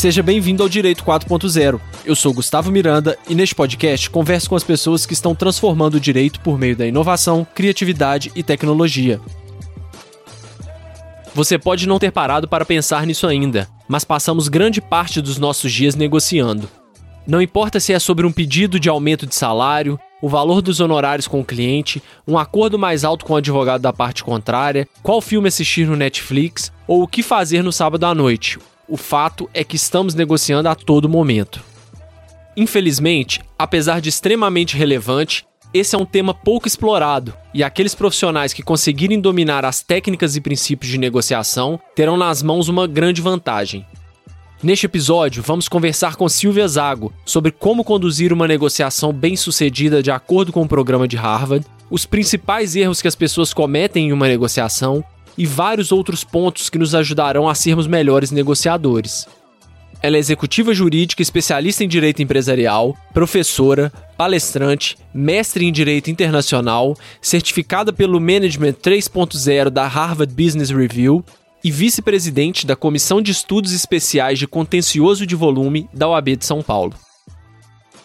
Seja 0.00 0.22
bem-vindo 0.22 0.62
ao 0.62 0.68
Direito 0.68 1.04
4.0. 1.04 1.78
Eu 2.06 2.16
sou 2.16 2.32
Gustavo 2.32 2.72
Miranda 2.72 3.18
e 3.28 3.34
neste 3.34 3.54
podcast 3.54 4.08
converso 4.08 4.48
com 4.48 4.56
as 4.56 4.64
pessoas 4.64 5.04
que 5.04 5.12
estão 5.12 5.34
transformando 5.34 5.96
o 5.96 6.00
direito 6.00 6.40
por 6.40 6.58
meio 6.58 6.74
da 6.74 6.86
inovação, 6.86 7.46
criatividade 7.54 8.32
e 8.34 8.42
tecnologia. 8.42 9.20
Você 11.34 11.58
pode 11.58 11.86
não 11.86 11.98
ter 11.98 12.10
parado 12.10 12.48
para 12.48 12.64
pensar 12.64 13.04
nisso 13.04 13.26
ainda, 13.26 13.68
mas 13.86 14.02
passamos 14.02 14.48
grande 14.48 14.80
parte 14.80 15.20
dos 15.20 15.36
nossos 15.36 15.70
dias 15.70 15.94
negociando. 15.94 16.66
Não 17.26 17.42
importa 17.42 17.78
se 17.78 17.92
é 17.92 17.98
sobre 17.98 18.24
um 18.24 18.32
pedido 18.32 18.80
de 18.80 18.88
aumento 18.88 19.26
de 19.26 19.34
salário, 19.34 20.00
o 20.22 20.30
valor 20.30 20.62
dos 20.62 20.80
honorários 20.80 21.28
com 21.28 21.40
o 21.40 21.44
cliente, 21.44 22.02
um 22.26 22.38
acordo 22.38 22.78
mais 22.78 23.04
alto 23.04 23.26
com 23.26 23.34
o 23.34 23.36
advogado 23.36 23.82
da 23.82 23.92
parte 23.92 24.24
contrária, 24.24 24.88
qual 25.02 25.20
filme 25.20 25.48
assistir 25.48 25.86
no 25.86 25.94
Netflix 25.94 26.72
ou 26.88 27.02
o 27.02 27.06
que 27.06 27.22
fazer 27.22 27.62
no 27.62 27.70
sábado 27.70 28.06
à 28.06 28.14
noite. 28.14 28.58
O 28.90 28.96
fato 28.96 29.48
é 29.54 29.62
que 29.62 29.76
estamos 29.76 30.16
negociando 30.16 30.68
a 30.68 30.74
todo 30.74 31.08
momento. 31.08 31.62
Infelizmente, 32.56 33.40
apesar 33.56 34.00
de 34.00 34.08
extremamente 34.08 34.76
relevante, 34.76 35.46
esse 35.72 35.94
é 35.94 35.98
um 35.98 36.04
tema 36.04 36.34
pouco 36.34 36.66
explorado, 36.66 37.32
e 37.54 37.62
aqueles 37.62 37.94
profissionais 37.94 38.52
que 38.52 38.64
conseguirem 38.64 39.20
dominar 39.20 39.64
as 39.64 39.80
técnicas 39.80 40.34
e 40.34 40.40
princípios 40.40 40.90
de 40.90 40.98
negociação 40.98 41.78
terão 41.94 42.16
nas 42.16 42.42
mãos 42.42 42.66
uma 42.66 42.88
grande 42.88 43.22
vantagem. 43.22 43.86
Neste 44.60 44.86
episódio, 44.86 45.40
vamos 45.40 45.68
conversar 45.68 46.16
com 46.16 46.28
Silvia 46.28 46.66
Zago 46.66 47.12
sobre 47.24 47.52
como 47.52 47.84
conduzir 47.84 48.32
uma 48.32 48.48
negociação 48.48 49.12
bem-sucedida 49.12 50.02
de 50.02 50.10
acordo 50.10 50.52
com 50.52 50.62
o 50.62 50.68
programa 50.68 51.06
de 51.06 51.16
Harvard, 51.16 51.64
os 51.88 52.04
principais 52.04 52.74
erros 52.74 53.00
que 53.00 53.08
as 53.08 53.14
pessoas 53.14 53.54
cometem 53.54 54.08
em 54.08 54.12
uma 54.12 54.26
negociação 54.26 55.04
e 55.36 55.46
vários 55.46 55.92
outros 55.92 56.24
pontos 56.24 56.68
que 56.68 56.78
nos 56.78 56.94
ajudarão 56.94 57.48
a 57.48 57.54
sermos 57.54 57.86
melhores 57.86 58.30
negociadores. 58.30 59.26
Ela 60.02 60.16
é 60.16 60.18
executiva 60.18 60.72
jurídica, 60.72 61.20
especialista 61.20 61.84
em 61.84 61.88
direito 61.88 62.22
empresarial, 62.22 62.96
professora, 63.12 63.92
palestrante, 64.16 64.96
mestre 65.12 65.66
em 65.66 65.72
direito 65.72 66.10
internacional, 66.10 66.96
certificada 67.20 67.92
pelo 67.92 68.18
Management 68.18 68.74
3.0 68.74 69.68
da 69.68 69.86
Harvard 69.86 70.32
Business 70.32 70.70
Review 70.70 71.22
e 71.62 71.70
vice-presidente 71.70 72.66
da 72.66 72.74
Comissão 72.74 73.20
de 73.20 73.30
Estudos 73.30 73.72
Especiais 73.72 74.38
de 74.38 74.46
Contencioso 74.46 75.26
de 75.26 75.34
Volume 75.36 75.88
da 75.92 76.08
OAB 76.08 76.36
de 76.36 76.46
São 76.46 76.62
Paulo. 76.62 76.94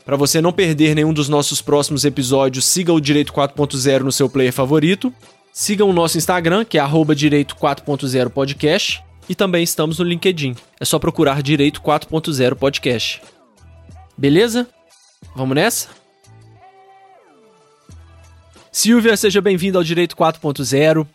Para 0.03 0.17
você 0.17 0.41
não 0.41 0.51
perder 0.51 0.95
nenhum 0.95 1.13
dos 1.13 1.29
nossos 1.29 1.61
próximos 1.61 2.05
episódios, 2.05 2.65
siga 2.65 2.93
o 2.93 3.01
Direito 3.01 3.33
4.0 3.33 4.01
no 4.01 4.11
seu 4.11 4.29
player 4.29 4.53
favorito. 4.53 5.11
Siga 5.57 5.85
o 5.85 5.93
nosso 5.93 6.17
Instagram, 6.17 6.65
que 6.65 6.77
é 6.77 6.81
Direito 7.15 7.55
4.0 7.55 8.29
Podcast 8.29 9.01
e 9.29 9.33
também 9.33 9.63
estamos 9.63 9.99
no 9.99 10.03
LinkedIn. 10.03 10.53
É 10.77 10.83
só 10.83 10.99
procurar 10.99 11.41
Direito 11.41 11.81
4.0 11.81 12.55
Podcast. 12.55 13.21
Beleza? 14.17 14.67
Vamos 15.33 15.55
nessa? 15.55 15.87
Silvia, 18.69 19.15
seja 19.15 19.39
bem-vinda 19.39 19.77
ao 19.77 19.83
Direito 19.85 20.13
4.0. 20.17 21.07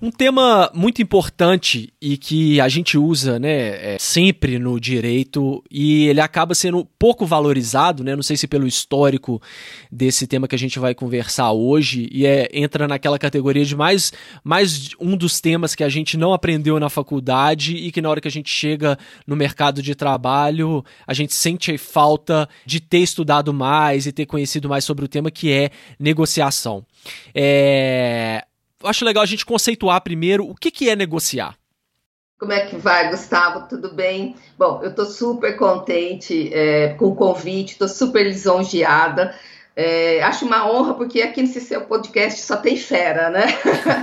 Um 0.00 0.12
tema 0.12 0.70
muito 0.72 1.02
importante 1.02 1.92
e 2.00 2.16
que 2.16 2.60
a 2.60 2.68
gente 2.68 2.96
usa, 2.96 3.36
né, 3.36 3.94
é, 3.94 3.96
sempre 3.98 4.56
no 4.56 4.78
direito 4.78 5.60
e 5.68 6.06
ele 6.06 6.20
acaba 6.20 6.54
sendo 6.54 6.84
pouco 6.96 7.26
valorizado, 7.26 8.04
né? 8.04 8.14
Não 8.14 8.22
sei 8.22 8.36
se 8.36 8.46
pelo 8.46 8.64
histórico 8.64 9.42
desse 9.90 10.24
tema 10.28 10.46
que 10.46 10.54
a 10.54 10.58
gente 10.58 10.78
vai 10.78 10.94
conversar 10.94 11.50
hoje 11.50 12.08
e 12.12 12.24
é, 12.24 12.48
entra 12.52 12.86
naquela 12.86 13.18
categoria 13.18 13.64
de 13.64 13.74
mais, 13.74 14.12
mais 14.44 14.90
um 15.00 15.16
dos 15.16 15.40
temas 15.40 15.74
que 15.74 15.82
a 15.82 15.88
gente 15.88 16.16
não 16.16 16.32
aprendeu 16.32 16.78
na 16.78 16.88
faculdade 16.88 17.74
e 17.74 17.90
que 17.90 18.00
na 18.00 18.08
hora 18.08 18.20
que 18.20 18.28
a 18.28 18.30
gente 18.30 18.50
chega 18.50 18.96
no 19.26 19.34
mercado 19.34 19.82
de 19.82 19.96
trabalho 19.96 20.84
a 21.08 21.12
gente 21.12 21.34
sente 21.34 21.76
falta 21.76 22.48
de 22.64 22.78
ter 22.78 22.98
estudado 22.98 23.52
mais 23.52 24.06
e 24.06 24.12
ter 24.12 24.26
conhecido 24.26 24.68
mais 24.68 24.84
sobre 24.84 25.04
o 25.04 25.08
tema 25.08 25.28
que 25.28 25.50
é 25.50 25.70
negociação. 25.98 26.86
É, 27.34 28.44
acho 28.84 29.04
legal 29.04 29.22
a 29.22 29.26
gente 29.26 29.44
conceituar 29.44 30.00
primeiro 30.00 30.48
o 30.48 30.54
que, 30.54 30.70
que 30.70 30.88
é 30.88 30.96
negociar. 30.96 31.56
Como 32.38 32.52
é 32.52 32.66
que 32.66 32.76
vai, 32.76 33.10
Gustavo? 33.10 33.68
Tudo 33.68 33.92
bem? 33.92 34.36
Bom, 34.56 34.80
eu 34.82 34.90
estou 34.90 35.06
super 35.06 35.56
contente 35.56 36.54
é, 36.54 36.90
com 36.90 37.06
o 37.06 37.16
convite, 37.16 37.72
estou 37.72 37.88
super 37.88 38.24
lisonjeada. 38.24 39.34
É, 39.74 40.22
acho 40.22 40.44
uma 40.44 40.68
honra, 40.70 40.94
porque 40.94 41.20
aqui 41.20 41.40
nesse 41.40 41.60
seu 41.60 41.80
podcast 41.82 42.40
só 42.40 42.56
tem 42.56 42.76
fera, 42.76 43.30
né? 43.30 43.46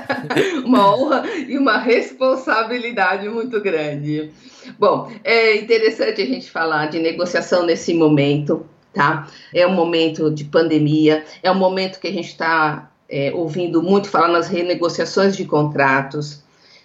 uma 0.65 0.93
honra 0.93 1.23
e 1.47 1.57
uma 1.57 1.77
responsabilidade 1.77 3.27
muito 3.29 3.61
grande. 3.61 4.31
Bom, 4.77 5.11
é 5.23 5.55
interessante 5.55 6.21
a 6.21 6.25
gente 6.25 6.51
falar 6.51 6.87
de 6.87 6.99
negociação 6.99 7.65
nesse 7.65 7.93
momento, 7.93 8.65
tá? 8.93 9.29
É 9.53 9.65
um 9.65 9.73
momento 9.73 10.29
de 10.29 10.43
pandemia, 10.43 11.23
é 11.41 11.49
um 11.49 11.55
momento 11.55 11.99
que 11.99 12.07
a 12.07 12.13
gente 12.13 12.29
está 12.29 12.91
é, 13.15 13.31
ouvindo 13.33 13.81
muito 13.81 14.09
falar 14.09 14.27
nas 14.27 14.49
renegociações 14.49 15.37
de 15.37 15.45
contratos, 15.45 16.43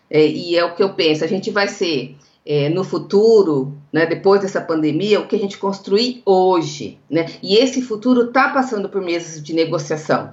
é, 0.08 0.24
e 0.24 0.56
é 0.56 0.64
o 0.64 0.76
que 0.76 0.82
eu 0.82 0.90
penso, 0.90 1.24
a 1.24 1.26
gente 1.26 1.50
vai 1.50 1.66
ser 1.66 2.14
é, 2.46 2.68
no 2.68 2.84
futuro, 2.84 3.76
né, 3.92 4.06
depois 4.06 4.40
dessa 4.40 4.60
pandemia, 4.60 5.18
o 5.18 5.26
que 5.26 5.34
a 5.34 5.38
gente 5.40 5.58
construir 5.58 6.22
hoje, 6.24 7.00
né, 7.10 7.26
e 7.42 7.56
esse 7.56 7.82
futuro 7.82 8.26
está 8.26 8.48
passando 8.50 8.88
por 8.88 9.02
meses 9.02 9.42
de 9.42 9.52
negociação. 9.52 10.32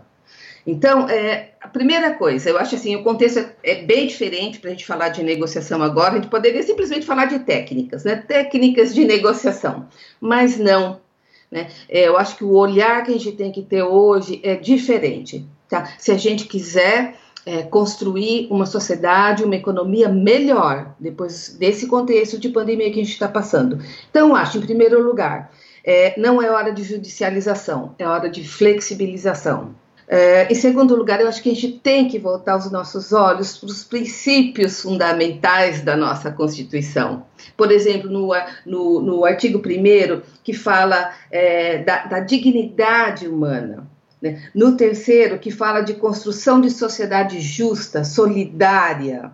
Então, 0.67 1.09
é, 1.09 1.53
a 1.59 1.67
primeira 1.67 2.13
coisa, 2.13 2.47
eu 2.47 2.59
acho 2.59 2.75
assim, 2.75 2.95
o 2.95 3.01
contexto 3.01 3.39
é, 3.39 3.55
é 3.63 3.81
bem 3.81 4.05
diferente 4.05 4.59
para 4.59 4.69
a 4.69 4.73
gente 4.73 4.85
falar 4.85 5.09
de 5.09 5.23
negociação 5.23 5.81
agora, 5.81 6.11
a 6.11 6.15
gente 6.17 6.27
poderia 6.27 6.61
simplesmente 6.61 7.07
falar 7.07 7.25
de 7.25 7.39
técnicas, 7.39 8.03
né, 8.03 8.17
técnicas 8.17 8.93
de 8.93 9.03
negociação, 9.03 9.87
mas 10.21 10.59
não, 10.59 11.01
né, 11.49 11.69
é, 11.89 12.07
eu 12.07 12.17
acho 12.17 12.37
que 12.37 12.43
o 12.43 12.53
olhar 12.53 13.03
que 13.03 13.09
a 13.09 13.17
gente 13.17 13.31
tem 13.31 13.51
que 13.51 13.63
ter 13.63 13.81
hoje 13.81 14.39
é 14.43 14.55
diferente. 14.55 15.43
Tá? 15.69 15.93
Se 15.97 16.11
a 16.11 16.17
gente 16.17 16.45
quiser 16.45 17.15
é, 17.45 17.63
construir 17.63 18.47
uma 18.51 18.65
sociedade, 18.65 19.43
uma 19.43 19.55
economia 19.55 20.09
melhor 20.09 20.93
depois 20.99 21.55
desse 21.57 21.87
contexto 21.87 22.37
de 22.37 22.49
pandemia 22.49 22.91
que 22.91 22.99
a 22.99 23.03
gente 23.03 23.13
está 23.13 23.27
passando. 23.27 23.79
Então, 24.09 24.35
acho, 24.35 24.57
em 24.57 24.61
primeiro 24.61 25.01
lugar, 25.01 25.51
é, 25.83 26.19
não 26.19 26.41
é 26.41 26.51
hora 26.51 26.73
de 26.73 26.83
judicialização, 26.83 27.95
é 27.97 28.05
hora 28.05 28.29
de 28.29 28.45
flexibilização. 28.45 29.73
É, 30.09 30.51
em 30.51 30.55
segundo 30.55 30.95
lugar, 30.95 31.21
eu 31.21 31.27
acho 31.27 31.41
que 31.41 31.49
a 31.49 31.53
gente 31.53 31.79
tem 31.79 32.07
que 32.07 32.19
voltar 32.19 32.57
os 32.57 32.71
nossos 32.71 33.13
olhos 33.13 33.57
para 33.57 33.67
os 33.67 33.83
princípios 33.83 34.81
fundamentais 34.81 35.81
da 35.81 35.95
nossa 35.95 36.31
Constituição. 36.31 37.25
Por 37.55 37.71
exemplo, 37.71 38.09
no, 38.09 38.31
no, 38.65 39.01
no 39.01 39.25
artigo 39.25 39.59
1, 39.59 40.21
que 40.43 40.53
fala 40.53 41.11
é, 41.31 41.79
da, 41.79 42.05
da 42.05 42.19
dignidade 42.19 43.27
humana. 43.27 43.87
Né? 44.21 44.49
No 44.53 44.75
terceiro, 44.75 45.39
que 45.39 45.51
fala 45.51 45.81
de 45.81 45.93
construção 45.93 46.59
de 46.59 46.69
sociedade 46.69 47.39
justa, 47.39 48.03
solidária. 48.03 49.31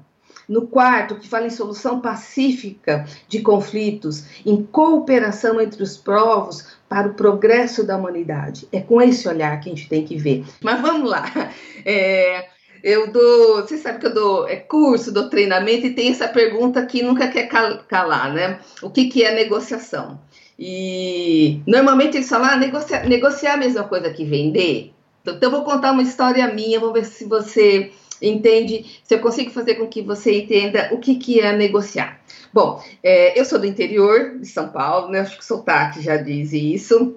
No 0.48 0.68
quarto, 0.68 1.16
que 1.16 1.30
fala 1.30 1.48
em 1.48 1.50
solução 1.50 2.02
pacífica 2.02 3.06
de 3.30 3.42
conflitos, 3.42 4.26
em 4.46 4.62
cooperação 4.62 5.62
entre 5.62 5.82
os 5.82 5.96
povos 5.96 6.66
para 6.90 7.08
o 7.08 7.14
progresso 7.14 7.84
da 7.84 7.98
humanidade. 7.98 8.68
É 8.72 8.82
com 8.82 9.02
esse 9.02 9.28
olhar 9.28 9.60
que 9.62 9.70
a 9.70 9.74
gente 9.74 9.88
tem 9.88 10.04
que 10.04 10.18
ver. 10.18 10.46
Mas 10.62 10.82
vamos 10.82 11.10
lá. 11.10 11.26
É, 11.86 12.48
eu 12.84 13.12
dou, 13.12 13.62
você 13.62 13.78
sabe 13.78 14.00
que 14.00 14.06
eu 14.08 14.14
dou 14.14 14.48
é, 14.48 14.58
curso, 14.58 15.12
dou 15.12 15.30
treinamento 15.30 15.86
e 15.86 15.94
tem 15.94 16.10
essa 16.10 16.28
pergunta 16.28 16.86
que 16.86 17.02
nunca 17.02 17.30
quer 17.30 17.48
calar, 17.48 18.34
né? 18.34 18.60
O 18.82 18.90
que, 18.90 19.06
que 19.06 19.24
é 19.24 19.34
negociação? 19.34 20.20
E 20.66 21.62
normalmente 21.68 22.16
eles 22.16 22.30
falam, 22.30 22.52
ah, 22.52 22.56
negociar, 22.56 23.06
negociar 23.06 23.56
a 23.56 23.58
mesma 23.58 23.84
coisa 23.84 24.10
que 24.10 24.24
vender. 24.24 24.94
Então, 25.22 25.38
eu 25.42 25.52
vou 25.52 25.66
contar 25.66 25.92
uma 25.92 26.02
história 26.02 26.48
minha, 26.54 26.80
vamos 26.80 26.94
ver 26.94 27.06
se 27.06 27.26
você 27.26 27.92
entende, 28.22 28.86
se 29.04 29.14
eu 29.14 29.20
consigo 29.20 29.52
fazer 29.52 29.76
com 29.76 29.88
que 29.88 30.02
você 30.02 30.40
entenda 30.40 30.88
o 30.94 31.00
que, 31.00 31.16
que 31.16 31.42
é 31.42 31.52
negociar. 31.52 32.18
Bom, 32.54 32.82
é, 33.04 33.38
eu 33.38 33.44
sou 33.44 33.60
do 33.60 33.66
interior 33.66 34.40
de 34.40 34.46
São 34.46 34.70
Paulo, 34.70 35.10
né? 35.10 35.20
Acho 35.20 35.36
que 35.36 35.44
o 35.44 35.46
sotaque 35.46 36.02
já 36.02 36.16
diz 36.16 36.54
isso. 36.54 37.16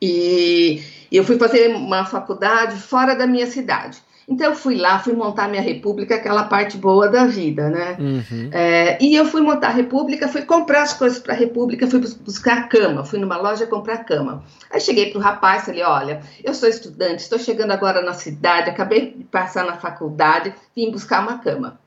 E 0.00 0.82
eu 1.10 1.24
fui 1.24 1.38
fazer 1.38 1.74
uma 1.74 2.04
faculdade 2.04 2.76
fora 2.76 3.14
da 3.14 3.26
minha 3.26 3.46
cidade. 3.46 3.98
Então 4.28 4.50
eu 4.50 4.54
fui 4.54 4.76
lá, 4.76 4.98
fui 4.98 5.14
montar 5.14 5.48
minha 5.48 5.62
república, 5.62 6.16
aquela 6.16 6.44
parte 6.44 6.76
boa 6.76 7.08
da 7.08 7.24
vida, 7.24 7.70
né? 7.70 7.96
Uhum. 7.98 8.50
É, 8.52 9.02
e 9.02 9.16
eu 9.16 9.24
fui 9.24 9.40
montar 9.40 9.68
a 9.68 9.72
república, 9.72 10.28
fui 10.28 10.42
comprar 10.42 10.82
as 10.82 10.92
coisas 10.92 11.18
para 11.18 11.32
a 11.32 11.36
república, 11.36 11.86
fui 11.86 11.98
buscar 11.98 12.68
cama, 12.68 13.06
fui 13.06 13.18
numa 13.18 13.38
loja 13.38 13.66
comprar 13.66 14.04
cama. 14.04 14.44
Aí 14.70 14.82
cheguei 14.82 15.10
para 15.10 15.18
o 15.18 15.22
rapaz, 15.22 15.64
falei, 15.64 15.82
olha, 15.82 16.20
eu 16.44 16.52
sou 16.52 16.68
estudante, 16.68 17.22
estou 17.22 17.38
chegando 17.38 17.70
agora 17.70 18.02
na 18.02 18.12
cidade, 18.12 18.68
acabei 18.68 19.12
de 19.12 19.24
passar 19.24 19.64
na 19.64 19.78
faculdade, 19.78 20.52
vim 20.76 20.90
buscar 20.90 21.22
uma 21.22 21.38
cama. 21.38 21.80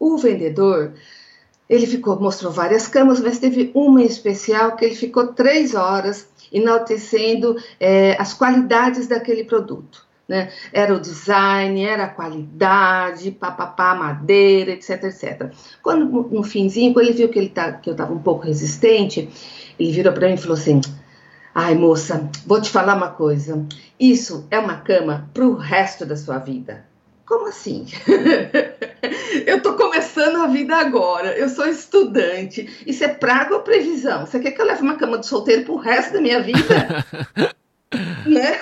O 0.00 0.16
vendedor, 0.16 0.94
ele 1.68 1.86
ficou, 1.86 2.18
mostrou 2.18 2.50
várias 2.50 2.88
camas, 2.88 3.20
mas 3.20 3.38
teve 3.38 3.70
uma 3.74 4.00
em 4.00 4.06
especial 4.06 4.74
que 4.74 4.86
ele 4.86 4.94
ficou 4.94 5.34
três 5.34 5.74
horas 5.74 6.30
enaltecendo 6.50 7.56
é, 7.78 8.16
as 8.18 8.32
qualidades 8.32 9.06
daquele 9.06 9.44
produto 9.44 10.07
Né? 10.28 10.52
Era 10.72 10.94
o 10.94 11.00
design, 11.00 11.82
era 11.82 12.04
a 12.04 12.08
qualidade, 12.08 13.30
papapá, 13.30 13.94
madeira, 13.94 14.72
etc, 14.72 15.04
etc. 15.04 15.50
Quando, 15.82 16.04
no 16.30 16.42
finzinho, 16.42 16.92
quando 16.92 17.06
ele 17.06 17.16
viu 17.16 17.30
que, 17.30 17.38
ele 17.38 17.48
tá, 17.48 17.72
que 17.72 17.88
eu 17.88 17.92
estava 17.92 18.12
um 18.12 18.18
pouco 18.18 18.44
resistente, 18.44 19.30
ele 19.80 19.90
virou 19.90 20.12
para 20.12 20.28
mim 20.28 20.34
e 20.34 20.38
falou 20.38 20.58
assim, 20.58 20.82
ai 21.54 21.74
moça, 21.74 22.28
vou 22.46 22.60
te 22.60 22.68
falar 22.68 22.94
uma 22.94 23.08
coisa, 23.08 23.64
isso 23.98 24.46
é 24.50 24.58
uma 24.58 24.76
cama 24.76 25.30
para 25.32 25.46
o 25.46 25.56
resto 25.56 26.04
da 26.04 26.14
sua 26.14 26.36
vida. 26.36 26.84
Como 27.24 27.46
assim? 27.46 27.86
eu 29.46 29.58
estou 29.58 29.74
começando 29.74 30.36
a 30.36 30.46
vida 30.46 30.76
agora, 30.76 31.36
eu 31.36 31.48
sou 31.48 31.66
estudante. 31.66 32.84
Isso 32.86 33.04
é 33.04 33.08
praga 33.08 33.54
ou 33.54 33.60
previsão? 33.60 34.26
Você 34.26 34.40
quer 34.40 34.52
que 34.52 34.60
eu 34.60 34.66
leve 34.66 34.82
uma 34.82 34.96
cama 34.96 35.18
de 35.18 35.26
solteiro 35.26 35.64
pro 35.64 35.76
resto 35.76 36.14
da 36.14 36.20
minha 36.20 36.40
vida? 36.40 37.04
né? 38.26 38.60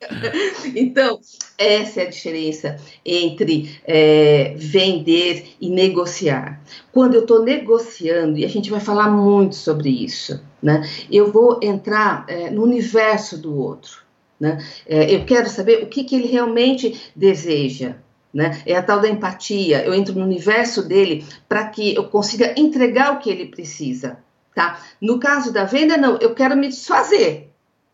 então, 0.76 1.20
essa 1.58 2.00
é 2.00 2.06
a 2.06 2.10
diferença 2.10 2.76
entre 3.04 3.78
é, 3.84 4.54
vender 4.56 5.54
e 5.60 5.68
negociar. 5.68 6.60
Quando 6.92 7.14
eu 7.14 7.22
estou 7.22 7.42
negociando, 7.42 8.38
e 8.38 8.44
a 8.44 8.48
gente 8.48 8.70
vai 8.70 8.80
falar 8.80 9.10
muito 9.10 9.56
sobre 9.56 9.90
isso, 9.90 10.40
né? 10.62 10.88
Eu 11.10 11.32
vou 11.32 11.58
entrar 11.62 12.24
é, 12.28 12.50
no 12.50 12.62
universo 12.62 13.36
do 13.36 13.56
outro. 13.56 14.02
Né? 14.38 14.58
É, 14.86 15.14
eu 15.14 15.24
quero 15.24 15.48
saber 15.48 15.84
o 15.84 15.86
que, 15.86 16.02
que 16.02 16.16
ele 16.16 16.26
realmente 16.26 17.12
deseja. 17.14 17.94
Né? 18.34 18.60
É 18.66 18.74
a 18.74 18.82
tal 18.82 18.98
da 19.00 19.08
empatia. 19.08 19.84
Eu 19.84 19.94
entro 19.94 20.14
no 20.14 20.24
universo 20.24 20.82
dele 20.82 21.24
para 21.48 21.66
que 21.68 21.94
eu 21.94 22.04
consiga 22.04 22.52
entregar 22.58 23.12
o 23.12 23.18
que 23.18 23.30
ele 23.30 23.46
precisa. 23.46 24.18
Tá? 24.52 24.80
No 25.00 25.20
caso 25.20 25.52
da 25.52 25.64
venda, 25.64 25.96
não, 25.96 26.18
eu 26.18 26.34
quero 26.34 26.56
me 26.56 26.68
desfazer. 26.68 27.51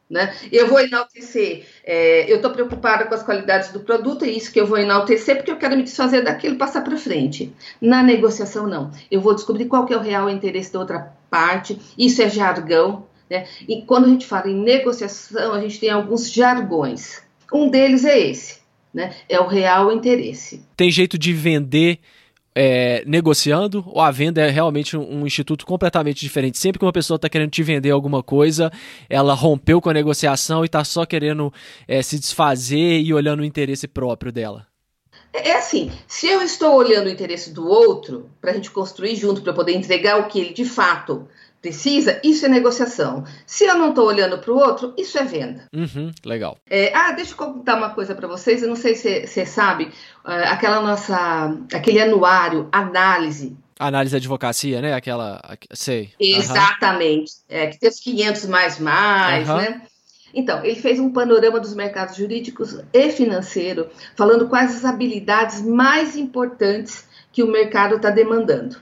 Né? 0.09 0.35
Eu 0.51 0.69
vou 0.69 0.81
enaltecer, 0.81 1.67
é, 1.85 2.31
eu 2.33 2.37
estou 2.37 2.51
preocupada 2.51 3.05
com 3.05 3.15
as 3.15 3.23
qualidades 3.23 3.71
do 3.73 3.81
produto, 3.81 4.25
é 4.25 4.31
isso 4.31 4.51
que 4.51 4.59
eu 4.59 4.67
vou 4.67 4.79
enaltecer, 4.79 5.37
porque 5.37 5.51
eu 5.51 5.59
quero 5.59 5.77
me 5.77 5.83
desfazer 5.83 6.25
daquilo 6.25 6.55
e 6.55 6.59
passar 6.59 6.83
para 6.83 6.97
frente. 6.97 7.53
Na 7.79 8.03
negociação, 8.03 8.67
não. 8.67 8.91
Eu 9.11 9.21
vou 9.21 9.35
descobrir 9.35 9.67
qual 9.67 9.85
que 9.85 9.93
é 9.93 9.97
o 9.99 10.01
real 10.01 10.31
interesse 10.31 10.73
da 10.73 10.79
outra 10.79 11.13
parte, 11.29 11.79
isso 11.99 12.23
é 12.23 12.31
jargão, 12.31 13.07
né? 13.29 13.47
E 13.69 13.83
quando 13.83 14.07
a 14.07 14.09
gente 14.09 14.27
fala 14.27 14.49
em 14.49 14.55
negociação, 14.55 15.53
a 15.53 15.61
gente 15.61 15.79
tem 15.79 15.91
alguns 15.91 16.33
jargões. 16.33 17.23
Um 17.53 17.69
deles 17.69 18.05
é 18.05 18.19
esse, 18.19 18.61
né? 18.93 19.15
É 19.29 19.39
o 19.39 19.47
real 19.47 19.93
interesse. 19.93 20.65
Tem 20.77 20.91
jeito 20.91 21.19
de 21.19 21.33
vender 21.33 21.99
é, 22.55 23.03
negociando 23.07 23.85
ou 23.87 24.01
a 24.01 24.11
venda 24.11 24.41
é 24.41 24.51
realmente 24.51 24.97
um, 24.97 25.21
um, 25.21 25.27
instituto 25.27 25.65
completamente 25.67 26.21
diferente? 26.21 26.59
Sempre 26.59 26.79
que 26.79 26.85
uma 26.85 26.93
pessoa 26.93 27.17
está 27.17 27.29
querendo 27.29 27.51
te 27.51 27.63
vender 27.63 27.91
alguma 27.91 28.23
coisa, 28.23 28.71
ela 29.09 29.35
rompeu 29.35 29.81
com 29.81 29.91
a 29.91 29.95
negociação 29.95 30.63
e 30.63 30.67
está 30.67 30.85
só 30.85 31.05
querendo 31.05 31.53
é, 31.87 32.03
se 32.03 32.19
desfazer 32.19 33.01
e 33.01 33.15
olhando 33.15 33.41
o 33.41 33.45
interesse 33.45 33.87
próprio 33.87 34.33
dela. 34.33 34.67
É, 35.33 35.51
é 35.51 35.57
assim, 35.57 35.91
se 36.07 36.27
eu 36.27 36.43
estou 36.43 36.75
olhando 36.75 37.07
o 37.07 37.11
interesse 37.11 37.53
do 37.53 37.67
outro, 37.67 38.31
para 38.41 38.51
a 38.51 38.55
gente 38.55 38.71
construir 38.71 39.17
junto, 39.17 39.43
para 39.43 39.53
poder 39.53 39.75
entregar 39.75 40.19
o 40.19 40.29
que 40.29 40.41
ele 40.41 40.53
de 40.53 40.65
fato 40.65 41.29
precisa, 41.61 42.21
isso 42.23 42.47
é 42.47 42.49
negociação. 42.49 43.25
Se 43.47 43.65
eu 43.65 43.77
não 43.77 43.91
estou 43.91 44.07
olhando 44.07 44.39
para 44.39 44.53
o 44.53 44.57
outro, 44.57 44.95
isso 44.97 45.19
é 45.19 45.25
venda. 45.25 45.67
Uhum, 45.73 46.11
legal. 46.25 46.57
É, 46.69 46.93
ah, 46.95 47.13
deixa 47.13 47.33
eu 47.33 47.37
contar 47.37 47.77
uma 47.77 47.91
coisa 47.91 48.15
para 48.15 48.29
vocês. 48.29 48.63
Eu 48.63 48.69
não 48.69 48.77
sei 48.77 48.95
se 48.95 49.27
você 49.27 49.45
sabe, 49.45 49.85
uh, 50.25 50.47
aquela 50.47 50.81
nossa, 50.81 51.57
aquele 51.73 52.01
anuário, 52.01 52.69
análise. 52.71 53.57
Análise 53.79 54.11
de 54.11 54.17
advocacia, 54.17 54.81
né? 54.81 54.95
Aquela, 54.95 55.41
sei. 55.73 56.13
Exatamente. 56.19 57.33
Uhum. 57.51 57.57
É, 57.57 57.67
que 57.69 57.79
tem 57.79 57.89
os 57.89 58.01
500 58.01 58.47
mais 58.47 58.79
mais, 58.79 59.49
uhum. 59.49 59.57
né? 59.57 59.83
Então, 60.35 60.65
ele 60.65 60.77
fez 60.77 61.01
um 61.01 61.11
panorama 61.11 61.59
dos 61.59 61.75
mercados 61.75 62.17
jurídicos 62.17 62.79
e 62.93 63.11
financeiro, 63.11 63.89
falando 64.15 64.49
quais 64.49 64.77
as 64.77 64.85
habilidades 64.85 65.63
mais 65.63 66.17
importantes 66.17 67.09
que 67.33 67.43
o 67.43 67.51
mercado 67.51 67.97
está 67.97 68.11
demandando. 68.11 68.77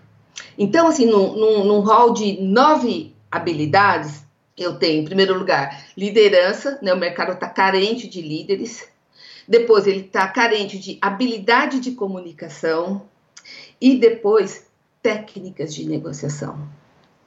Então, 0.58 0.86
assim, 0.86 1.06
num, 1.06 1.34
num, 1.34 1.64
num 1.64 1.80
hall 1.80 2.12
de 2.12 2.40
nove 2.40 3.14
habilidades, 3.30 4.24
eu 4.56 4.78
tenho, 4.78 5.02
em 5.02 5.04
primeiro 5.04 5.38
lugar, 5.38 5.86
liderança, 5.96 6.78
né? 6.82 6.92
O 6.94 6.98
mercado 6.98 7.32
está 7.32 7.48
carente 7.48 8.08
de 8.08 8.22
líderes. 8.22 8.88
Depois, 9.46 9.86
ele 9.86 10.00
está 10.00 10.26
carente 10.28 10.78
de 10.78 10.98
habilidade 11.00 11.80
de 11.80 11.92
comunicação. 11.92 13.02
E 13.80 13.96
depois, 13.96 14.66
técnicas 15.02 15.74
de 15.74 15.86
negociação. 15.86 16.58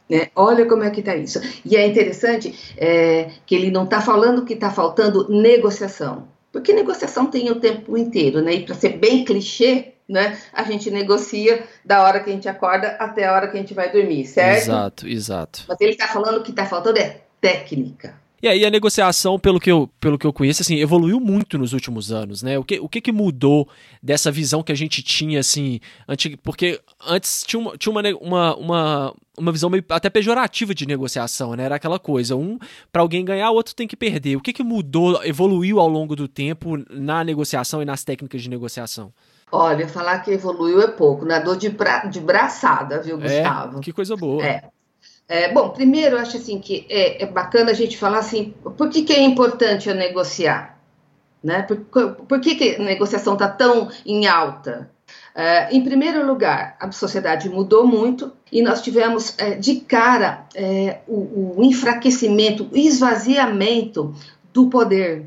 Né? 0.09 0.29
Olha 0.35 0.65
como 0.65 0.83
é 0.83 0.89
que 0.89 1.01
está 1.01 1.15
isso. 1.15 1.39
E 1.63 1.75
é 1.75 1.85
interessante 1.85 2.73
é, 2.75 3.29
que 3.45 3.53
ele 3.53 3.69
não 3.69 3.83
está 3.83 4.01
falando 4.01 4.43
que 4.43 4.53
está 4.53 4.71
faltando 4.71 5.29
negociação. 5.29 6.27
Porque 6.51 6.73
negociação 6.73 7.27
tem 7.27 7.51
o 7.51 7.59
tempo 7.59 7.95
inteiro, 7.95 8.41
né? 8.41 8.55
E 8.55 8.65
para 8.65 8.73
ser 8.73 8.97
bem 8.97 9.23
clichê, 9.23 9.93
né? 10.09 10.37
A 10.51 10.63
gente 10.63 10.89
negocia 10.89 11.63
da 11.85 12.01
hora 12.01 12.19
que 12.19 12.31
a 12.31 12.33
gente 12.33 12.49
acorda 12.49 12.87
até 12.99 13.27
a 13.27 13.33
hora 13.33 13.47
que 13.47 13.55
a 13.55 13.61
gente 13.61 13.75
vai 13.75 13.91
dormir, 13.91 14.25
certo? 14.25 14.63
Exato, 14.63 15.07
exato. 15.07 15.65
Mas 15.67 15.79
ele 15.79 15.91
está 15.91 16.07
falando 16.07 16.41
que 16.41 16.49
está 16.49 16.65
faltando 16.65 16.97
é 16.97 17.21
técnica. 17.39 18.19
E 18.41 18.47
aí 18.47 18.65
a 18.65 18.69
negociação, 18.69 19.37
pelo 19.37 19.59
que 19.59 19.69
eu, 19.69 19.89
pelo 19.99 20.17
que 20.17 20.25
eu 20.25 20.31
conheço, 20.31 20.61
assim, 20.61 20.79
evoluiu 20.79 21.19
muito 21.19 21.57
nos 21.57 21.73
últimos 21.73 22.09
anos, 22.09 22.41
né? 22.41 22.57
O 22.57 22.63
que, 22.63 22.79
o 22.79 22.87
que, 22.87 23.01
que 23.01 23.11
mudou 23.11 23.67
dessa 24.01 24.31
visão 24.31 24.63
que 24.63 24.71
a 24.71 24.75
gente 24.75 25.03
tinha, 25.03 25.41
assim, 25.41 25.81
antiga, 26.07 26.37
porque 26.41 26.79
antes 27.05 27.43
tinha 27.45 27.59
uma, 27.59 27.77
tinha 27.77 27.91
uma, 27.91 28.01
uma, 28.21 28.55
uma, 28.55 29.15
uma 29.37 29.51
visão 29.51 29.69
meio 29.69 29.83
até 29.89 30.09
pejorativa 30.09 30.73
de 30.73 30.87
negociação, 30.87 31.53
né? 31.53 31.65
Era 31.65 31.75
aquela 31.75 31.99
coisa, 31.99 32.33
um 32.33 32.57
para 32.93 33.01
alguém 33.01 33.25
ganhar, 33.25 33.51
o 33.51 33.55
outro 33.55 33.75
tem 33.75 33.87
que 33.87 33.97
perder. 33.97 34.37
O 34.37 34.41
que, 34.41 34.53
que 34.53 34.63
mudou, 34.63 35.21
evoluiu 35.25 35.77
ao 35.77 35.89
longo 35.89 36.15
do 36.15 36.27
tempo 36.27 36.77
na 36.89 37.25
negociação 37.25 37.81
e 37.81 37.85
nas 37.85 38.05
técnicas 38.05 38.41
de 38.41 38.49
negociação? 38.49 39.11
Olha, 39.51 39.87
falar 39.87 40.19
que 40.19 40.31
evoluiu 40.31 40.81
é 40.81 40.87
pouco, 40.87 41.25
nadou 41.25 41.55
de, 41.55 41.69
bra 41.69 42.05
de 42.05 42.19
braçada, 42.19 43.01
viu, 43.01 43.17
é, 43.17 43.21
Gustavo? 43.21 43.79
É, 43.79 43.81
que 43.81 43.91
coisa 43.91 44.15
boa. 44.15 44.45
É. 44.45 44.63
é. 45.27 45.51
bom, 45.51 45.69
primeiro 45.69 46.15
eu 46.15 46.21
acho 46.21 46.37
assim 46.37 46.59
que 46.59 46.85
é, 46.89 47.23
é, 47.23 47.25
bacana 47.25 47.71
a 47.71 47.73
gente 47.73 47.97
falar 47.97 48.19
assim, 48.19 48.53
por 48.77 48.89
que, 48.89 49.03
que 49.03 49.13
é 49.13 49.21
importante 49.21 49.89
eu 49.89 49.95
negociar? 49.95 50.77
Né? 51.43 51.63
Por, 51.63 51.77
por 51.77 52.39
que, 52.39 52.55
que 52.55 52.75
a 52.75 52.83
negociação 52.83 53.33
está 53.33 53.47
tão 53.47 53.89
em 54.05 54.27
alta? 54.27 54.91
É, 55.33 55.73
em 55.75 55.83
primeiro 55.83 56.25
lugar, 56.25 56.75
a 56.79 56.91
sociedade 56.91 57.49
mudou 57.49 57.87
muito 57.87 58.31
e 58.51 58.61
nós 58.61 58.81
tivemos 58.81 59.33
é, 59.37 59.55
de 59.55 59.77
cara 59.77 60.45
é, 60.53 60.99
o, 61.07 61.59
o 61.59 61.63
enfraquecimento, 61.63 62.67
o 62.71 62.77
esvaziamento 62.77 64.13
do 64.53 64.69
poder 64.69 65.25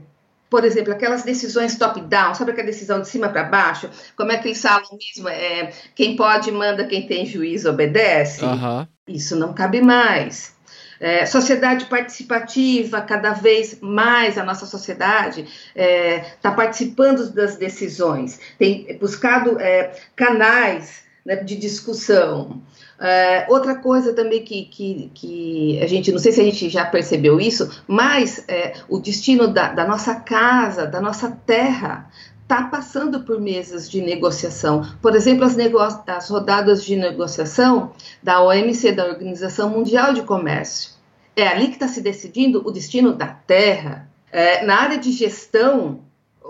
por 0.52 0.66
exemplo, 0.66 0.92
aquelas 0.92 1.22
decisões 1.22 1.78
top-down, 1.78 2.34
sabe 2.34 2.50
aquela 2.50 2.66
decisão 2.66 3.00
de 3.00 3.08
cima 3.08 3.30
para 3.30 3.44
baixo? 3.44 3.88
Como 4.14 4.30
é 4.30 4.36
que 4.36 4.48
eles 4.48 4.60
falam 4.60 4.86
mesmo? 4.98 5.26
É, 5.26 5.72
quem 5.94 6.14
pode 6.14 6.52
manda, 6.52 6.84
quem 6.84 7.06
tem 7.06 7.24
juiz 7.24 7.64
obedece? 7.64 8.44
Uhum. 8.44 8.86
Isso 9.08 9.34
não 9.34 9.54
cabe 9.54 9.80
mais. 9.80 10.54
É, 11.00 11.24
sociedade 11.24 11.86
participativa, 11.86 13.00
cada 13.00 13.32
vez 13.32 13.78
mais 13.80 14.36
a 14.36 14.44
nossa 14.44 14.66
sociedade 14.66 15.40
está 15.40 15.50
é, 15.74 16.20
tá 16.42 16.50
participando 16.50 17.32
das 17.32 17.56
decisões, 17.56 18.38
tem 18.58 18.98
buscado 19.00 19.58
é, 19.58 19.96
canais 20.14 21.02
né, 21.24 21.36
de 21.36 21.56
discussão. 21.56 22.60
É, 23.04 23.46
outra 23.48 23.74
coisa 23.74 24.12
também 24.12 24.44
que, 24.44 24.64
que, 24.66 25.10
que, 25.12 25.80
a 25.82 25.88
gente, 25.88 26.12
não 26.12 26.20
sei 26.20 26.30
se 26.30 26.40
a 26.40 26.44
gente 26.44 26.70
já 26.70 26.84
percebeu 26.84 27.40
isso, 27.40 27.82
mas 27.88 28.44
é, 28.46 28.74
o 28.88 29.00
destino 29.00 29.48
da, 29.48 29.72
da, 29.72 29.84
nossa 29.84 30.14
casa, 30.14 30.86
da 30.86 31.00
nossa 31.00 31.28
terra, 31.44 32.08
está 32.42 32.62
passando 32.62 33.24
por 33.24 33.40
mesas 33.40 33.90
de 33.90 34.00
negociação. 34.00 34.86
Por 35.02 35.16
exemplo, 35.16 35.44
as, 35.44 35.58
as 36.06 36.28
rodadas 36.28 36.84
de 36.84 36.94
negociação 36.94 37.90
da 38.22 38.40
OMC, 38.40 38.92
da 38.92 39.06
Organização 39.06 39.68
Mundial 39.68 40.14
de 40.14 40.22
Comércio. 40.22 40.92
É 41.34 41.48
ali 41.48 41.66
que 41.66 41.72
está 41.72 41.88
se 41.88 42.00
decidindo 42.00 42.62
o 42.64 42.70
destino 42.70 43.12
da 43.14 43.26
terra. 43.26 44.08
É, 44.30 44.64
na 44.64 44.80
área 44.80 44.98
de 44.98 45.10
gestão, 45.10 46.02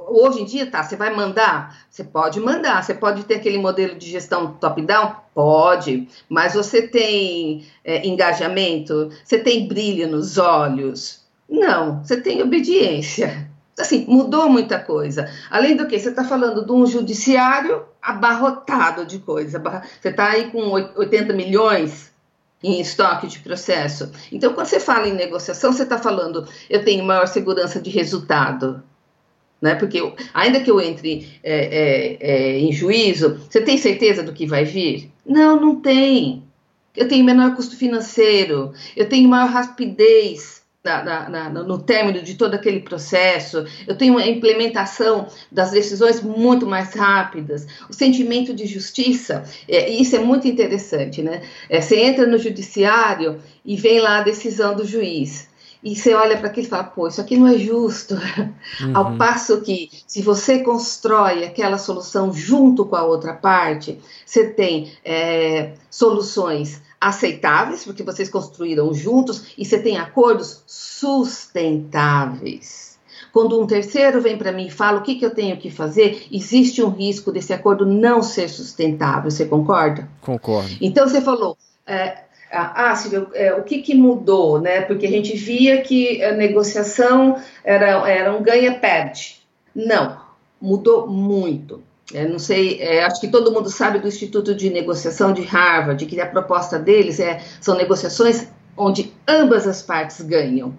hoje 0.09 0.43
em 0.43 0.45
dia, 0.45 0.71
tá, 0.71 0.83
você 0.83 0.97
vai 0.97 1.15
mandar? 1.15 1.77
Você 1.91 2.05
pode 2.05 2.41
mandar, 2.41 2.83
você 2.83 2.95
pode 2.95 3.25
ter 3.25 3.37
aquele 3.37 3.59
modelo 3.59 3.97
de 3.97 4.11
gestão 4.11 4.55
top-down? 4.55 5.17
Pode, 5.35 6.09
mas 6.29 6.55
você 6.55 6.83
tem 6.83 7.67
é, 7.85 8.07
engajamento? 8.07 9.11
Você 9.25 9.39
tem 9.39 9.67
brilho 9.67 10.09
nos 10.09 10.39
olhos? 10.39 11.23
Não, 11.49 12.03
você 12.03 12.21
tem 12.21 12.43
obediência. 12.43 13.51
Assim, 13.79 14.05
mudou 14.07 14.49
muita 14.49 14.79
coisa. 14.79 15.31
Além 15.51 15.77
do 15.77 15.87
que, 15.87 15.99
você 15.99 16.11
está 16.11 16.25
falando 16.25 16.65
de 16.65 16.73
um 16.73 16.87
judiciário 16.87 17.85
abarrotado 18.01 19.07
de 19.07 19.19
coisa. 19.19 19.59
Você 20.01 20.09
está 20.09 20.29
aí 20.29 20.51
com 20.51 20.71
80 20.71 21.33
milhões 21.33 22.13
em 22.63 22.81
estoque 22.81 23.27
de 23.27 23.41
processo. 23.41 24.11
Então, 24.31 24.53
quando 24.53 24.67
você 24.67 24.79
fala 24.79 25.09
em 25.09 25.15
negociação, 25.15 25.73
você 25.73 25.83
está 25.83 25.99
falando, 25.99 26.47
eu 26.71 26.85
tenho 26.85 27.05
maior 27.05 27.27
segurança 27.27 27.81
de 27.81 27.91
resultado 27.91 28.83
né? 29.62 29.76
Porque 29.76 30.00
eu, 30.00 30.14
ainda 30.35 30.61
que 30.61 30.71
eu 30.71 30.81
entre 30.81 31.28
é, 31.42 31.54
é, 31.54 32.16
é, 32.21 32.59
em 32.59 32.73
juízo, 32.73 33.40
você 33.49 33.62
tem 33.62 33.78
certeza 33.78 34.23
do 34.23 34.33
que 34.33 34.45
vai 34.45 34.64
vir? 34.64 35.11
Não, 35.25 35.59
não 35.59 35.76
tem. 35.76 36.42
Eu 36.95 37.09
tenho 37.09 37.25
menor 37.25 37.54
custo 37.54 37.76
financeiro, 37.76 38.73
eu 38.97 39.09
tenho 39.09 39.28
maior 39.28 39.49
rapidez 39.49 40.61
na, 40.85 41.28
na, 41.28 41.49
no 41.49 41.78
término 41.78 42.21
de 42.23 42.35
todo 42.35 42.54
aquele 42.54 42.81
processo, 42.81 43.64
eu 43.87 43.97
tenho 43.97 44.19
a 44.19 44.26
implementação 44.26 45.28
das 45.50 45.71
decisões 45.71 46.21
muito 46.21 46.66
mais 46.66 46.92
rápidas, 46.92 47.66
o 47.88 47.92
sentimento 47.92 48.52
de 48.52 48.66
justiça, 48.66 49.45
é, 49.69 49.88
isso 49.88 50.16
é 50.16 50.19
muito 50.19 50.49
interessante, 50.49 51.23
né? 51.23 51.42
É, 51.71 51.81
você 51.81 52.00
entra 52.00 52.26
no 52.26 52.37
judiciário 52.37 53.38
e 53.64 53.76
vem 53.76 54.00
lá 54.00 54.19
a 54.19 54.23
decisão 54.23 54.75
do 54.75 54.85
juiz. 54.85 55.49
E 55.83 55.97
você 55.97 56.15
olha 56.15 56.39
para 56.39 56.47
aquilo 56.47 56.67
e 56.67 56.71
fala, 56.71 56.85
pô, 56.85 57.09
isso 57.09 57.21
aqui 57.21 57.37
não 57.37 57.49
é 57.49 57.59
justo. 57.59 58.15
Uhum. 58.15 58.93
Ao 58.95 59.17
passo 59.17 59.61
que, 59.62 59.91
se 60.07 60.23
você 60.23 60.61
constrói 60.61 61.45
aquela 61.45 61.77
solução 61.77 62.33
junto 62.33 62.87
com 62.87 62.95
a 62.95 63.03
outra 63.03 63.35
parte, 63.35 63.99
você 64.25 64.49
tem 64.49 64.93
é, 65.05 65.73
soluções 65.91 66.81
aceitáveis, 67.01 67.85
porque 67.85 68.05
vocês 68.05 68.29
construíram 68.29 68.95
juntos, 68.95 69.47
e 69.59 69.65
você 69.65 69.81
tem 69.81 69.99
acordos 69.99 70.62
sustentáveis. 70.69 72.97
Quando 73.33 73.61
um 73.61 73.67
terceiro 73.67 74.21
vem 74.21 74.39
para 74.39 74.53
mim 74.53 74.67
e 74.67 74.71
fala 74.71 75.01
o 75.01 75.03
que, 75.03 75.17
que 75.17 75.27
eu 75.27 75.35
tenho 75.35 75.57
que 75.57 75.71
fazer, 75.71 76.29
existe 76.31 76.81
um 76.83 76.91
risco 76.91 77.33
desse 77.33 77.53
acordo 77.53 77.85
não 77.85 78.23
ser 78.23 78.49
sustentável. 78.49 79.29
Você 79.31 79.47
concorda? 79.47 80.09
Concordo. 80.21 80.71
Então 80.81 81.09
você 81.09 81.21
falou. 81.21 81.57
É, 81.85 82.23
ah, 82.53 82.95
Silvia, 82.95 83.27
é, 83.35 83.55
o 83.55 83.63
que, 83.63 83.81
que 83.81 83.95
mudou, 83.95 84.61
né? 84.61 84.83
Porque 84.83 85.07
a 85.07 85.11
gente 85.11 85.37
via 85.37 85.81
que 85.81 86.23
a 86.23 86.33
negociação 86.33 87.41
era, 87.65 88.09
era 88.09 88.35
um 88.35 88.43
ganha-perde. 88.43 89.43
Não, 89.75 90.21
mudou 90.61 91.07
muito. 91.07 91.83
É, 92.13 92.27
não 92.27 92.39
sei, 92.39 92.81
é, 92.81 93.05
acho 93.05 93.21
que 93.21 93.29
todo 93.29 93.53
mundo 93.53 93.71
sabe 93.71 93.99
do 93.99 94.09
Instituto 94.09 94.55
de 94.55 94.69
Negociação 94.69 95.33
de 95.33 95.43
Harvard, 95.43 96.05
que 96.05 96.21
a 96.21 96.27
proposta 96.27 96.79
deles 96.79 97.19
é, 97.19 97.41
são 97.61 97.75
negociações 97.77 98.49
onde 98.77 99.13
ambas 99.27 99.67
as 99.67 99.83
partes 99.83 100.21
ganham. 100.21 100.75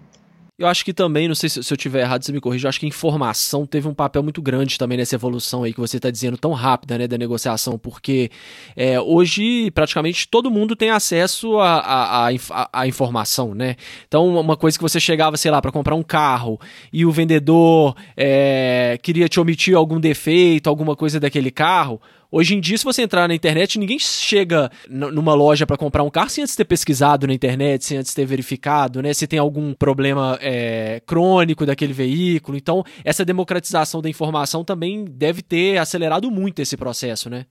Eu 0.55 0.67
acho 0.67 0.85
que 0.85 0.93
também, 0.93 1.27
não 1.27 1.33
sei 1.33 1.49
se, 1.49 1.63
se 1.63 1.73
eu 1.73 1.77
tiver 1.77 2.01
errado, 2.01 2.23
você 2.23 2.31
me 2.31 2.39
corrija, 2.39 2.67
eu 2.67 2.69
acho 2.69 2.79
que 2.79 2.85
informação 2.85 3.65
teve 3.65 3.87
um 3.87 3.93
papel 3.93 4.21
muito 4.21 4.39
grande 4.39 4.77
também 4.77 4.95
nessa 4.99 5.15
evolução 5.15 5.63
aí 5.63 5.73
que 5.73 5.79
você 5.79 5.97
está 5.97 6.11
dizendo, 6.11 6.37
tão 6.37 6.51
rápida, 6.51 6.95
né, 6.95 7.07
da 7.07 7.17
negociação, 7.17 7.75
porque 7.79 8.29
é, 8.75 8.99
hoje 8.99 9.71
praticamente 9.71 10.27
todo 10.27 10.51
mundo 10.51 10.75
tem 10.75 10.91
acesso 10.91 11.57
à 11.59 12.87
informação, 12.87 13.55
né? 13.55 13.75
Então, 14.07 14.27
uma 14.27 14.55
coisa 14.55 14.77
que 14.77 14.83
você 14.83 14.99
chegava, 14.99 15.37
sei 15.37 15.49
lá, 15.49 15.59
para 15.59 15.71
comprar 15.71 15.95
um 15.95 16.03
carro 16.03 16.59
e 16.91 17.03
o 17.03 17.11
vendedor 17.11 17.95
é, 18.15 18.99
queria 19.01 19.27
te 19.27 19.39
omitir 19.39 19.75
algum 19.75 19.99
defeito, 19.99 20.69
alguma 20.69 20.95
coisa 20.95 21.19
daquele 21.19 21.49
carro, 21.49 21.99
Hoje 22.35 22.55
em 22.55 22.59
dia, 22.59 22.75
se 22.75 22.83
você 22.83 23.03
entrar 23.03 23.27
na 23.27 23.35
internet, 23.35 23.77
ninguém 23.77 23.99
chega 23.99 24.71
numa 24.89 25.35
loja 25.35 25.67
para 25.67 25.77
comprar 25.77 26.01
um 26.01 26.09
carro 26.09 26.31
sem 26.31 26.43
antes 26.43 26.55
ter 26.55 26.65
pesquisado 26.65 27.27
na 27.27 27.33
internet, 27.33 27.85
sem 27.85 27.99
antes 27.99 28.11
ter 28.11 28.25
verificado, 28.25 29.03
né? 29.03 29.13
Se 29.13 29.27
tem 29.27 29.37
algum 29.37 29.71
problema 29.71 30.39
é, 30.41 30.99
crônico 31.05 31.63
daquele 31.63 31.93
veículo. 31.93 32.57
Então, 32.57 32.83
essa 33.05 33.23
democratização 33.23 34.01
da 34.01 34.09
informação 34.09 34.63
também 34.63 35.05
deve 35.05 35.43
ter 35.43 35.77
acelerado 35.77 36.31
muito 36.31 36.59
esse 36.59 36.75
processo, 36.75 37.29
né? 37.29 37.45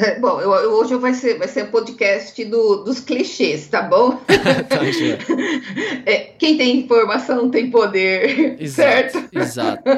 É, 0.00 0.18
bom, 0.18 0.40
eu, 0.40 0.52
eu, 0.54 0.72
hoje 0.72 0.94
vai 0.96 1.14
ser, 1.14 1.38
vai 1.38 1.48
ser 1.48 1.70
podcast 1.70 2.44
do, 2.44 2.84
dos 2.84 3.00
clichês, 3.00 3.66
tá 3.68 3.82
bom? 3.82 4.20
tá, 4.68 4.80
é, 6.06 6.18
quem 6.38 6.56
tem 6.56 6.78
informação 6.78 7.50
tem 7.50 7.70
poder, 7.70 8.60
exato, 8.60 9.12
certo? 9.12 9.28
Exato. 9.32 9.82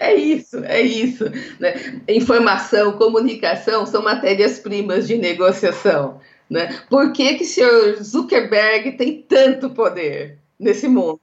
É 0.00 0.14
isso, 0.14 0.58
é 0.64 0.80
isso. 0.80 1.24
Né? 1.60 2.00
Informação, 2.08 2.92
comunicação 2.92 3.84
são 3.84 4.02
matérias-primas 4.02 5.06
de 5.06 5.16
negociação. 5.16 6.20
Né? 6.48 6.80
Por 6.88 7.12
que, 7.12 7.34
que 7.34 7.44
o 7.44 7.46
senhor 7.46 8.02
Zuckerberg 8.02 8.92
tem 8.92 9.22
tanto 9.28 9.70
poder 9.70 10.38
nesse 10.58 10.88
mundo? 10.88 11.20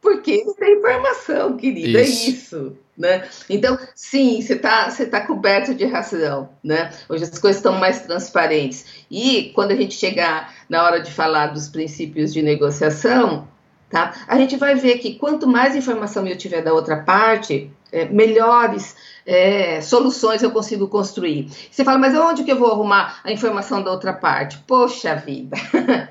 Porque 0.00 0.30
ele 0.30 0.54
tem 0.54 0.78
informação, 0.78 1.56
querida, 1.56 2.00
isso. 2.00 2.26
é 2.26 2.30
isso. 2.30 2.78
Né? 3.00 3.26
Então, 3.48 3.78
sim, 3.94 4.42
você 4.42 4.52
está 4.52 4.90
você 4.90 5.06
tá 5.06 5.22
coberto 5.22 5.74
de 5.74 5.86
razão. 5.86 6.50
Né? 6.62 6.90
Hoje 7.08 7.24
as 7.24 7.38
coisas 7.38 7.56
estão 7.56 7.72
mais 7.72 8.02
transparentes. 8.02 8.84
E 9.10 9.52
quando 9.54 9.70
a 9.70 9.74
gente 9.74 9.94
chegar 9.94 10.54
na 10.68 10.84
hora 10.84 11.00
de 11.00 11.10
falar 11.10 11.46
dos 11.46 11.66
princípios 11.66 12.30
de 12.30 12.42
negociação, 12.42 13.48
tá? 13.88 14.12
a 14.28 14.36
gente 14.36 14.54
vai 14.58 14.74
ver 14.74 14.98
que 14.98 15.14
quanto 15.14 15.48
mais 15.48 15.74
informação 15.74 16.26
eu 16.26 16.36
tiver 16.36 16.60
da 16.60 16.74
outra 16.74 16.98
parte, 16.98 17.70
é, 17.90 18.04
melhores 18.04 18.94
é, 19.24 19.80
soluções 19.80 20.42
eu 20.42 20.50
consigo 20.50 20.86
construir. 20.86 21.50
Você 21.70 21.82
fala, 21.82 21.96
mas 21.96 22.14
onde 22.14 22.44
que 22.44 22.52
eu 22.52 22.58
vou 22.58 22.70
arrumar 22.70 23.18
a 23.24 23.32
informação 23.32 23.82
da 23.82 23.90
outra 23.90 24.12
parte? 24.12 24.58
Poxa 24.66 25.14
vida! 25.14 25.56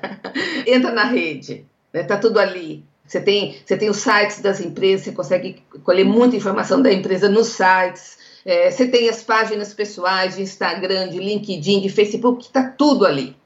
Entra 0.66 0.90
na 0.90 1.04
rede, 1.04 1.64
né? 1.92 2.02
tá 2.02 2.16
tudo 2.16 2.40
ali. 2.40 2.84
Você 3.10 3.20
tem, 3.20 3.56
você 3.66 3.76
tem 3.76 3.90
os 3.90 3.96
sites 3.96 4.40
das 4.40 4.60
empresas, 4.60 5.06
você 5.06 5.10
consegue 5.10 5.64
colher 5.82 6.04
muita 6.04 6.36
informação 6.36 6.80
da 6.80 6.92
empresa 6.92 7.28
nos 7.28 7.48
sites. 7.48 8.16
É, 8.44 8.70
você 8.70 8.86
tem 8.86 9.08
as 9.08 9.20
páginas 9.20 9.74
pessoais 9.74 10.36
de 10.36 10.42
Instagram, 10.42 11.08
de 11.08 11.18
LinkedIn, 11.18 11.80
de 11.80 11.88
Facebook, 11.88 12.44
está 12.44 12.62
tudo 12.62 13.04
ali. 13.04 13.36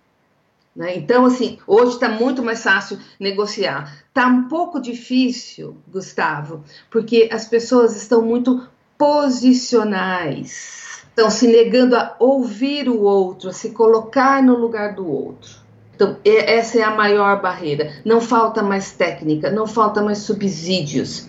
Né? 0.76 0.98
Então, 0.98 1.24
assim, 1.24 1.58
hoje 1.66 1.94
está 1.94 2.10
muito 2.10 2.42
mais 2.42 2.62
fácil 2.62 2.98
negociar. 3.18 4.04
Está 4.06 4.26
um 4.26 4.48
pouco 4.48 4.78
difícil, 4.78 5.78
Gustavo, 5.88 6.62
porque 6.90 7.30
as 7.32 7.46
pessoas 7.46 7.96
estão 7.96 8.20
muito 8.20 8.68
posicionais, 8.98 11.06
estão 11.08 11.30
se 11.30 11.46
negando 11.46 11.96
a 11.96 12.14
ouvir 12.18 12.86
o 12.86 13.00
outro, 13.00 13.48
a 13.48 13.52
se 13.54 13.70
colocar 13.70 14.42
no 14.42 14.58
lugar 14.58 14.94
do 14.94 15.10
outro. 15.10 15.63
Então, 15.94 16.16
essa 16.24 16.78
é 16.78 16.82
a 16.82 16.94
maior 16.94 17.40
barreira. 17.40 17.92
Não 18.04 18.20
falta 18.20 18.62
mais 18.62 18.92
técnica, 18.92 19.50
não 19.50 19.66
falta 19.66 20.02
mais 20.02 20.18
subsídios, 20.18 21.28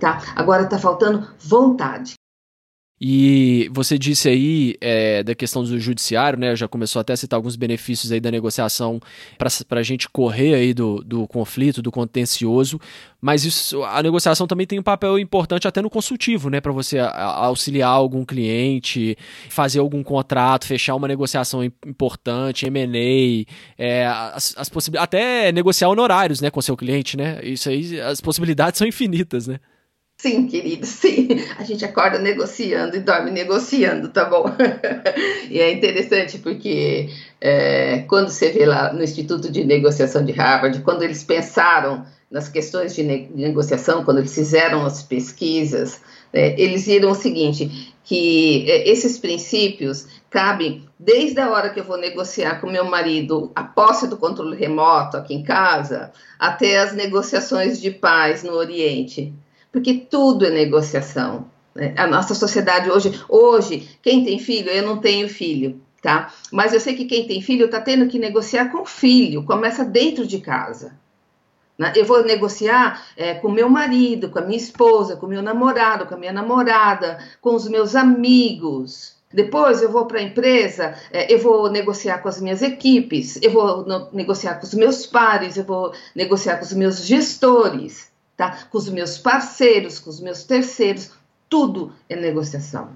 tá? 0.00 0.22
Agora 0.34 0.62
está 0.64 0.78
faltando 0.78 1.28
vontade. 1.38 2.15
E 2.98 3.68
você 3.72 3.98
disse 3.98 4.26
aí 4.26 4.74
é, 4.80 5.22
da 5.22 5.34
questão 5.34 5.62
do 5.62 5.78
judiciário, 5.78 6.38
né? 6.38 6.56
Já 6.56 6.66
começou 6.66 6.98
até 6.98 7.12
a 7.12 7.16
citar 7.16 7.36
alguns 7.36 7.54
benefícios 7.54 8.10
aí 8.10 8.20
da 8.20 8.30
negociação 8.30 8.98
para 9.36 9.80
a 9.80 9.82
gente 9.82 10.08
correr 10.08 10.54
aí 10.54 10.72
do, 10.72 11.02
do 11.04 11.26
conflito, 11.28 11.82
do 11.82 11.92
contencioso. 11.92 12.80
Mas 13.20 13.44
isso, 13.44 13.82
a 13.84 14.02
negociação 14.02 14.46
também 14.46 14.66
tem 14.66 14.78
um 14.78 14.82
papel 14.82 15.18
importante 15.18 15.68
até 15.68 15.82
no 15.82 15.90
consultivo, 15.90 16.48
né? 16.48 16.58
Para 16.58 16.72
você 16.72 16.98
auxiliar 16.98 17.90
algum 17.90 18.24
cliente, 18.24 19.16
fazer 19.50 19.80
algum 19.80 20.02
contrato, 20.02 20.66
fechar 20.66 20.94
uma 20.94 21.08
negociação 21.08 21.62
importante, 21.62 22.66
M&A, 22.66 23.44
é, 23.76 24.06
as, 24.06 24.54
as 24.56 24.70
até 24.98 25.52
negociar 25.52 25.88
honorários, 25.88 26.40
né, 26.40 26.50
com 26.50 26.62
seu 26.62 26.76
cliente, 26.76 27.16
né? 27.16 27.40
Isso 27.42 27.68
aí, 27.68 28.00
as 28.00 28.22
possibilidades 28.22 28.78
são 28.78 28.86
infinitas, 28.86 29.46
né? 29.46 29.60
Sim, 30.18 30.46
querido, 30.46 30.86
sim. 30.86 31.28
A 31.58 31.62
gente 31.62 31.84
acorda 31.84 32.18
negociando 32.18 32.96
e 32.96 33.00
dorme 33.00 33.30
negociando, 33.30 34.08
tá 34.08 34.24
bom? 34.24 34.46
e 35.50 35.60
é 35.60 35.70
interessante 35.70 36.38
porque 36.38 37.10
é, 37.38 37.98
quando 38.08 38.30
você 38.30 38.50
vê 38.50 38.64
lá 38.64 38.92
no 38.94 39.04
Instituto 39.04 39.50
de 39.52 39.62
Negociação 39.62 40.24
de 40.24 40.32
Harvard, 40.32 40.80
quando 40.80 41.02
eles 41.02 41.22
pensaram 41.22 42.06
nas 42.30 42.48
questões 42.48 42.94
de, 42.94 43.02
ne 43.02 43.26
de 43.26 43.42
negociação, 43.42 44.04
quando 44.04 44.18
eles 44.18 44.34
fizeram 44.34 44.86
as 44.86 45.02
pesquisas, 45.02 46.00
é, 46.32 46.60
eles 46.60 46.86
viram 46.86 47.10
o 47.10 47.14
seguinte, 47.14 47.94
que 48.02 48.68
é, 48.70 48.88
esses 48.88 49.18
princípios 49.18 50.06
cabem 50.30 50.88
desde 50.98 51.38
a 51.40 51.50
hora 51.50 51.68
que 51.68 51.78
eu 51.78 51.84
vou 51.84 51.98
negociar 51.98 52.58
com 52.60 52.70
meu 52.70 52.86
marido 52.86 53.52
a 53.54 53.62
posse 53.62 54.08
do 54.08 54.16
controle 54.16 54.56
remoto 54.56 55.18
aqui 55.18 55.34
em 55.34 55.42
casa, 55.42 56.10
até 56.38 56.78
as 56.78 56.94
negociações 56.94 57.78
de 57.78 57.90
paz 57.90 58.42
no 58.42 58.54
Oriente 58.54 59.34
porque 59.72 59.94
tudo 59.94 60.46
é 60.46 60.50
negociação. 60.50 61.46
Né? 61.74 61.94
A 61.96 62.06
nossa 62.06 62.34
sociedade 62.34 62.90
hoje, 62.90 63.20
hoje, 63.28 63.88
quem 64.02 64.24
tem 64.24 64.38
filho, 64.38 64.70
eu 64.70 64.82
não 64.82 64.98
tenho 64.98 65.28
filho, 65.28 65.80
tá? 66.02 66.32
Mas 66.50 66.72
eu 66.72 66.80
sei 66.80 66.96
que 66.96 67.04
quem 67.04 67.26
tem 67.26 67.42
filho 67.42 67.66
está 67.66 67.80
tendo 67.80 68.08
que 68.08 68.18
negociar 68.18 68.70
com 68.70 68.82
o 68.82 68.86
filho, 68.86 69.44
começa 69.44 69.84
dentro 69.84 70.26
de 70.26 70.38
casa. 70.40 70.96
Né? 71.78 71.92
Eu 71.94 72.06
vou 72.06 72.24
negociar 72.24 73.04
é, 73.16 73.34
com 73.34 73.50
meu 73.50 73.68
marido, 73.68 74.30
com 74.30 74.38
a 74.38 74.42
minha 74.42 74.56
esposa, 74.56 75.16
com 75.16 75.26
meu 75.26 75.42
namorado, 75.42 76.06
com 76.06 76.14
a 76.14 76.18
minha 76.18 76.32
namorada, 76.32 77.18
com 77.40 77.54
os 77.54 77.68
meus 77.68 77.94
amigos. 77.94 79.14
Depois 79.30 79.82
eu 79.82 79.90
vou 79.90 80.06
para 80.06 80.20
a 80.20 80.22
empresa, 80.22 80.94
é, 81.12 81.32
eu 81.32 81.38
vou 81.38 81.70
negociar 81.70 82.18
com 82.18 82.28
as 82.28 82.40
minhas 82.40 82.62
equipes, 82.62 83.38
eu 83.42 83.50
vou 83.50 83.84
negociar 84.12 84.54
com 84.54 84.64
os 84.64 84.72
meus 84.72 85.04
pares, 85.04 85.58
eu 85.58 85.64
vou 85.64 85.92
negociar 86.14 86.56
com 86.56 86.64
os 86.64 86.72
meus 86.72 87.04
gestores 87.04 88.15
tá? 88.36 88.66
Com 88.70 88.78
os 88.78 88.88
meus 88.88 89.18
parceiros, 89.18 89.98
com 89.98 90.10
os 90.10 90.20
meus 90.20 90.44
terceiros, 90.44 91.10
tudo 91.48 91.92
é 92.08 92.16
negociação. 92.16 92.90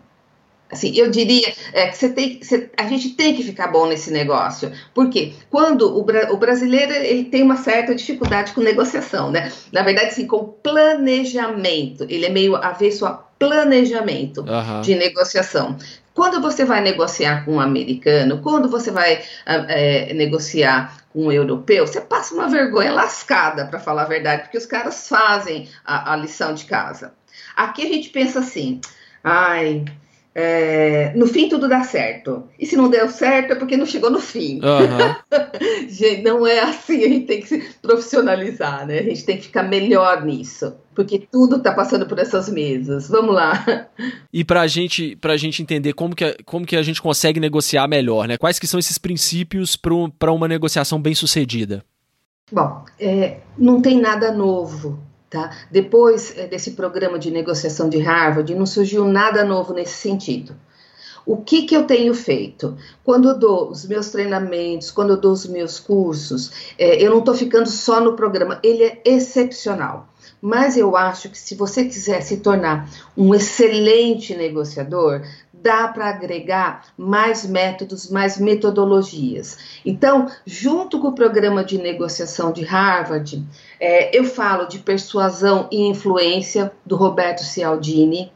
Assim, 0.71 0.95
eu 0.95 1.11
diria 1.11 1.53
é, 1.73 1.89
que 1.89 1.97
você 1.97 2.09
tem, 2.11 2.41
você, 2.41 2.71
a 2.77 2.87
gente 2.87 3.11
tem 3.11 3.35
que 3.35 3.43
ficar 3.43 3.67
bom 3.67 3.87
nesse 3.87 4.13
negócio. 4.13 4.71
Porque 4.95 5.33
quando 5.51 5.83
o, 5.83 6.01
o, 6.01 6.37
brasileiro 6.37 6.93
ele 6.93 7.25
tem 7.25 7.43
uma 7.43 7.57
certa 7.57 7.93
dificuldade 7.93 8.53
com 8.53 8.61
negociação, 8.61 9.33
né? 9.33 9.51
Na 9.73 9.83
verdade, 9.83 10.15
sim, 10.15 10.29
com 10.29 10.45
planejamento. 10.63 12.07
Ele 12.09 12.25
é 12.25 12.29
meio 12.29 12.55
avesso 12.55 13.05
a 13.05 13.13
planejamento 13.13 14.43
uhum. 14.43 14.81
de 14.83 14.95
negociação. 14.95 15.77
Quando 16.21 16.39
você 16.39 16.67
vai 16.67 16.83
negociar 16.83 17.47
com 17.47 17.53
um 17.53 17.61
americano, 17.61 18.43
quando 18.43 18.69
você 18.69 18.91
vai 18.91 19.25
é, 19.47 20.13
negociar 20.13 20.99
com 21.09 21.29
um 21.29 21.33
europeu, 21.33 21.87
você 21.87 21.99
passa 21.99 22.35
uma 22.35 22.47
vergonha 22.47 22.93
lascada, 22.93 23.65
para 23.65 23.81
falar 23.81 24.03
a 24.03 24.09
verdade, 24.09 24.43
porque 24.43 24.59
os 24.59 24.67
caras 24.67 25.09
fazem 25.09 25.67
a, 25.83 26.13
a 26.13 26.17
lição 26.17 26.53
de 26.53 26.67
casa. 26.67 27.15
Aqui 27.57 27.87
a 27.87 27.89
gente 27.89 28.11
pensa 28.11 28.41
assim, 28.41 28.83
ai, 29.25 29.87
é, 30.33 31.13
no 31.17 31.27
fim 31.27 31.49
tudo 31.49 31.69
dá 31.69 31.83
certo. 31.83 32.45
E 32.59 32.65
se 32.65 32.77
não 32.77 32.89
deu 32.89 33.09
certo 33.09 33.53
é 33.53 33.57
porque 33.57 33.77
não 33.77 33.87
chegou 33.87 34.11
no 34.11 34.21
fim. 34.21 34.61
Uhum. 34.63 35.89
gente, 35.89 36.23
não 36.23 36.47
é 36.47 36.61
assim, 36.61 37.05
a 37.05 37.09
gente 37.09 37.27
tem 37.27 37.41
que 37.41 37.49
se 37.49 37.59
profissionalizar, 37.83 38.87
né? 38.87 39.01
A 39.01 39.03
gente 39.03 39.25
tem 39.25 39.37
que 39.37 39.45
ficar 39.45 39.65
melhor 39.65 40.25
nisso. 40.25 40.75
Porque 40.95 41.27
tudo 41.31 41.57
está 41.57 41.73
passando 41.73 42.07
por 42.07 42.19
essas 42.19 42.49
mesas. 42.49 43.09
Vamos 43.09 43.35
lá. 43.35 43.65
E 44.33 44.45
para 44.45 44.65
gente, 44.69 45.19
a 45.21 45.37
gente 45.37 45.61
entender 45.61 45.93
como 45.93 46.15
que, 46.15 46.37
como 46.45 46.65
que 46.65 46.77
a 46.77 46.83
gente 46.83 47.03
consegue 47.03 47.41
negociar 47.41 47.89
melhor, 47.89 48.29
né? 48.29 48.39
Quais 48.39 48.61
que 48.61 48.67
são 48.67 48.79
esses 48.79 48.97
princípios 48.97 49.75
para 49.75 50.33
uma 50.33 50.47
negociação 50.47 51.03
bem 51.03 51.15
sucedida? 51.15 51.85
Bom, 52.53 52.85
é, 52.99 53.39
não 53.59 53.83
tem 53.83 54.01
nada 54.01 54.33
novo 54.33 55.01
Tá? 55.31 55.57
Depois 55.71 56.37
é, 56.37 56.49
desse 56.49 56.73
programa 56.73 57.17
de 57.17 57.31
negociação 57.31 57.89
de 57.89 57.99
Harvard, 57.99 58.53
não 58.53 58.67
surgiu 58.67 59.05
nada 59.05 59.45
novo 59.45 59.73
nesse 59.73 59.95
sentido. 59.95 60.57
O 61.25 61.37
que, 61.37 61.63
que 61.63 61.77
eu 61.77 61.85
tenho 61.85 62.13
feito? 62.13 62.77
Quando 63.05 63.29
eu 63.29 63.39
dou 63.39 63.71
os 63.71 63.87
meus 63.87 64.11
treinamentos, 64.11 64.91
quando 64.91 65.11
eu 65.11 65.17
dou 65.17 65.33
os 65.33 65.47
meus 65.47 65.79
cursos, 65.79 66.75
é, 66.77 67.01
eu 67.01 67.11
não 67.13 67.21
estou 67.21 67.35
ficando 67.35 67.69
só 67.69 68.01
no 68.01 68.17
programa, 68.17 68.59
ele 68.65 68.83
é 68.83 69.01
excepcional. 69.05 70.09
Mas 70.43 70.77
eu 70.77 70.97
acho 70.97 71.29
que 71.29 71.39
se 71.39 71.55
você 71.55 71.85
quiser 71.85 72.23
se 72.23 72.39
tornar 72.39 72.89
um 73.17 73.35
excelente 73.35 74.35
negociador, 74.35 75.23
dá 75.63 75.89
para 75.89 76.09
agregar 76.09 76.87
mais 76.97 77.47
métodos, 77.47 78.11
mais 78.11 78.39
metodologias. 78.39 79.59
Então, 79.85 80.27
junto 80.47 80.99
com 81.01 81.09
o 81.09 81.15
programa 81.15 81.65
de 81.65 81.79
negociação 81.79 82.53
de 82.53 82.63
Harvard, 82.65 83.45
é, 83.79 84.17
eu 84.17 84.25
falo 84.25 84.67
de 84.67 84.79
persuasão 84.79 85.69
e 85.71 85.87
influência 85.87 86.73
do 86.85 86.97
Roberto 86.97 87.43
Cialdini. 87.45 88.33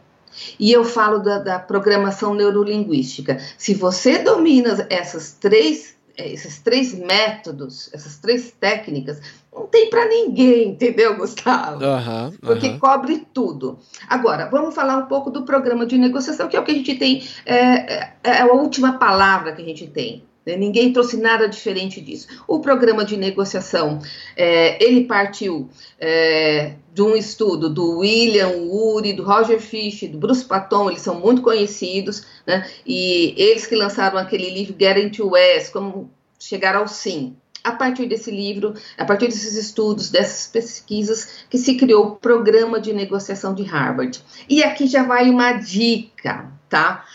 E 0.59 0.73
eu 0.73 0.85
falo 0.85 1.21
da, 1.21 1.39
da 1.39 1.59
programação 1.61 2.35
neurolinguística. 2.35 3.39
Se 3.57 3.73
você 3.73 4.19
domina 4.19 4.85
essas 4.91 5.33
três 5.33 5.95
esses 6.17 6.59
três 6.61 6.95
métodos, 6.95 7.91
essas 7.93 8.19
três 8.19 8.51
técnicas, 8.53 9.21
não 9.53 9.67
tem 9.67 9.89
para 9.89 10.07
ninguém, 10.07 10.71
entendeu, 10.71 11.17
Gustavo? 11.17 11.85
Uhum, 11.85 12.33
Porque 12.41 12.69
uhum. 12.69 12.79
cobre 12.79 13.27
tudo. 13.33 13.79
Agora, 14.09 14.49
vamos 14.51 14.75
falar 14.75 14.97
um 14.97 15.07
pouco 15.07 15.31
do 15.31 15.45
programa 15.45 15.87
de 15.87 15.97
negociação, 15.97 16.49
que 16.49 16.57
é 16.57 16.61
o 16.61 16.65
que 16.65 16.73
a 16.73 16.75
gente 16.75 16.95
tem, 16.97 17.27
é, 17.47 17.57
é, 17.57 18.15
é 18.23 18.41
a 18.43 18.47
última 18.47 18.99
palavra 18.99 19.53
que 19.53 19.63
a 19.63 19.65
gente 19.65 19.87
tem. 19.87 20.25
Né? 20.47 20.57
Ninguém 20.57 20.93
trouxe 20.93 21.17
nada 21.17 21.49
diferente 21.49 22.01
disso. 22.01 22.27
O 22.47 22.61
programa 22.61 23.05
de 23.05 23.17
negociação, 23.17 24.01
é, 24.37 24.83
ele 24.83 25.05
partiu 25.05 25.69
é, 25.99 26.75
de 26.93 27.03
um 27.03 27.17
estudo 27.17 27.69
do 27.69 27.99
William 27.99 28.51
Ury, 28.71 29.13
do 29.13 29.25
Roger 29.25 29.61
Fish, 29.61 30.09
do 30.09 30.19
Bruce 30.19 30.45
Patton, 30.45 30.91
eles 30.91 31.03
são 31.03 31.19
muito 31.19 31.43
conhecidos, 31.43 32.25
né? 32.47 32.69
e 32.87 33.35
eles 33.37 33.67
que 33.67 33.75
lançaram 33.75 34.19
aquele 34.19 34.51
livro 34.51 34.77
to 35.11 35.31
West, 35.31 35.73
como 35.73 36.11
chegar 36.39 36.77
ao 36.77 36.87
sim. 36.87 37.37
A 37.63 37.73
partir 37.73 38.05
desse 38.05 38.31
livro, 38.31 38.75
a 38.99 39.07
partir 39.07 39.27
desses 39.27 39.57
estudos, 39.57 40.11
dessas 40.11 40.47
pesquisas, 40.47 41.47
que 41.49 41.57
se 41.57 41.77
criou 41.77 42.05
o 42.09 42.17
programa 42.17 42.79
de 42.79 42.93
negociação 42.93 43.55
de 43.55 43.63
Harvard. 43.63 44.23
E 44.47 44.63
aqui 44.63 44.87
já 44.87 45.03
vai 45.03 45.31
uma 45.31 45.55
dica, 45.55 46.53
tá? 46.69 47.07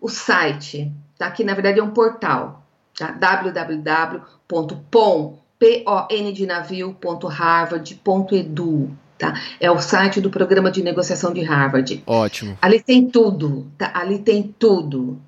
O 0.00 0.08
site, 0.08 0.90
tá? 1.18 1.30
Que 1.30 1.44
na 1.44 1.52
verdade 1.52 1.78
é 1.78 1.82
um 1.82 1.90
portal, 1.90 2.57
tá? 2.98 3.12
www.pom, 3.12 4.58
P-O-N 5.58 6.32
de 6.32 6.46
navio.harvard.edu. 6.46 8.90
Tá? 9.18 9.34
É 9.58 9.68
o 9.70 9.80
site 9.80 10.20
do 10.20 10.28
programa 10.30 10.70
de 10.70 10.82
negociação 10.82 11.32
de 11.32 11.42
Harvard. 11.42 12.04
Ótimo. 12.06 12.56
Ali 12.62 12.80
tem 12.80 13.10
tudo, 13.10 13.66
tá? 13.76 13.90
Ali 13.94 14.20
tem 14.20 14.54
tudo. 14.58 15.20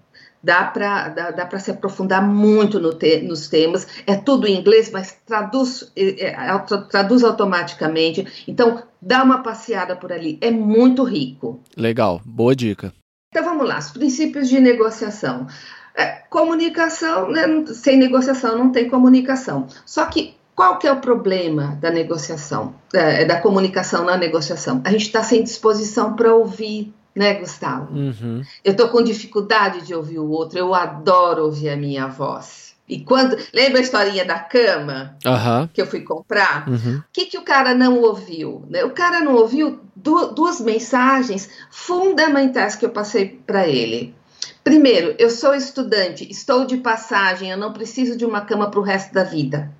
Dá 0.42 0.64
para 0.64 1.08
dá, 1.08 1.30
dá 1.32 1.58
se 1.58 1.70
aprofundar 1.70 2.26
muito 2.26 2.80
no 2.80 2.94
te, 2.94 3.20
nos 3.20 3.48
temas. 3.48 3.86
É 4.06 4.14
tudo 4.14 4.46
em 4.46 4.56
inglês, 4.56 4.90
mas 4.90 5.18
traduz, 5.26 5.92
é, 5.96 6.28
é, 6.28 6.58
traduz 6.88 7.22
automaticamente. 7.24 8.44
Então, 8.46 8.82
dá 9.02 9.22
uma 9.22 9.42
passeada 9.42 9.96
por 9.96 10.12
ali. 10.12 10.38
É 10.40 10.50
muito 10.50 11.02
rico. 11.02 11.60
Legal, 11.76 12.22
boa 12.24 12.54
dica. 12.54 12.94
Então 13.32 13.44
vamos 13.44 13.68
lá, 13.68 13.78
os 13.78 13.90
princípios 13.90 14.48
de 14.48 14.58
negociação. 14.58 15.46
É, 15.94 16.06
comunicação, 16.30 17.30
né, 17.30 17.42
sem 17.66 17.96
negociação 17.96 18.56
não 18.56 18.70
tem 18.70 18.88
comunicação. 18.88 19.66
Só 19.84 20.06
que 20.06 20.34
qual 20.54 20.78
que 20.78 20.86
é 20.86 20.92
o 20.92 21.00
problema 21.00 21.78
da 21.80 21.90
negociação, 21.90 22.74
é, 22.92 23.24
da 23.24 23.40
comunicação 23.40 24.04
na 24.04 24.16
negociação? 24.16 24.80
A 24.84 24.90
gente 24.90 25.06
está 25.06 25.22
sem 25.22 25.42
disposição 25.42 26.14
para 26.14 26.34
ouvir, 26.34 26.92
né, 27.14 27.34
Gustavo? 27.34 27.94
Uhum. 27.94 28.42
Eu 28.62 28.72
estou 28.72 28.88
com 28.88 29.02
dificuldade 29.02 29.86
de 29.86 29.94
ouvir 29.94 30.18
o 30.18 30.28
outro, 30.28 30.58
eu 30.58 30.74
adoro 30.74 31.44
ouvir 31.44 31.70
a 31.70 31.76
minha 31.76 32.06
voz. 32.06 32.70
E 32.90 33.00
quando. 33.00 33.36
Lembra 33.54 33.78
a 33.78 33.82
historinha 33.82 34.24
da 34.24 34.38
cama 34.40 35.16
uhum. 35.24 35.68
que 35.72 35.80
eu 35.80 35.86
fui 35.86 36.00
comprar? 36.00 36.68
O 36.68 36.72
uhum. 36.72 37.00
que, 37.12 37.26
que 37.26 37.38
o 37.38 37.42
cara 37.42 37.72
não 37.72 38.00
ouviu? 38.00 38.64
Né? 38.68 38.84
O 38.84 38.90
cara 38.90 39.20
não 39.20 39.36
ouviu 39.36 39.80
duas 39.94 40.60
mensagens 40.60 41.48
fundamentais 41.70 42.74
que 42.74 42.84
eu 42.84 42.90
passei 42.90 43.40
para 43.46 43.68
ele. 43.68 44.14
Primeiro, 44.62 45.14
eu 45.18 45.30
sou 45.30 45.54
estudante, 45.54 46.26
estou 46.30 46.64
de 46.64 46.76
passagem, 46.76 47.50
eu 47.50 47.56
não 47.56 47.72
preciso 47.72 48.16
de 48.16 48.24
uma 48.24 48.42
cama 48.42 48.70
para 48.70 48.80
o 48.80 48.82
resto 48.82 49.12
da 49.12 49.24
vida 49.24 49.70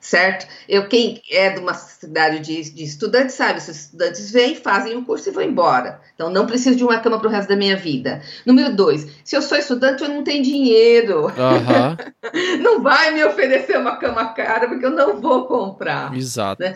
certo? 0.00 0.46
Eu, 0.66 0.88
quem 0.88 1.20
é 1.30 1.50
de 1.50 1.60
uma 1.60 1.74
cidade 1.74 2.40
de, 2.40 2.70
de, 2.72 2.84
estudantes 2.84 3.34
sabe, 3.34 3.58
os 3.58 3.68
estudantes 3.68 4.30
vêm, 4.30 4.54
fazem 4.54 4.96
o 4.96 5.04
curso 5.04 5.28
e 5.28 5.32
vão 5.32 5.42
embora. 5.42 6.00
Então, 6.14 6.30
não 6.30 6.46
preciso 6.46 6.76
de 6.76 6.82
uma 6.82 6.98
cama 6.98 7.18
para 7.18 7.28
o 7.28 7.30
resto 7.30 7.50
da 7.50 7.56
minha 7.56 7.76
vida. 7.76 8.22
Número 8.46 8.74
dois, 8.74 9.06
se 9.22 9.36
eu 9.36 9.42
sou 9.42 9.58
estudante, 9.58 10.02
eu 10.02 10.08
não 10.08 10.24
tenho 10.24 10.42
dinheiro. 10.42 11.26
Uhum. 11.26 11.96
não 12.62 12.82
vai 12.82 13.10
me 13.12 13.22
oferecer 13.22 13.78
uma 13.78 13.96
cama 13.96 14.32
cara, 14.32 14.66
porque 14.66 14.86
eu 14.86 14.90
não 14.90 15.20
vou 15.20 15.46
comprar. 15.46 16.16
Exato. 16.16 16.62
Né? 16.62 16.74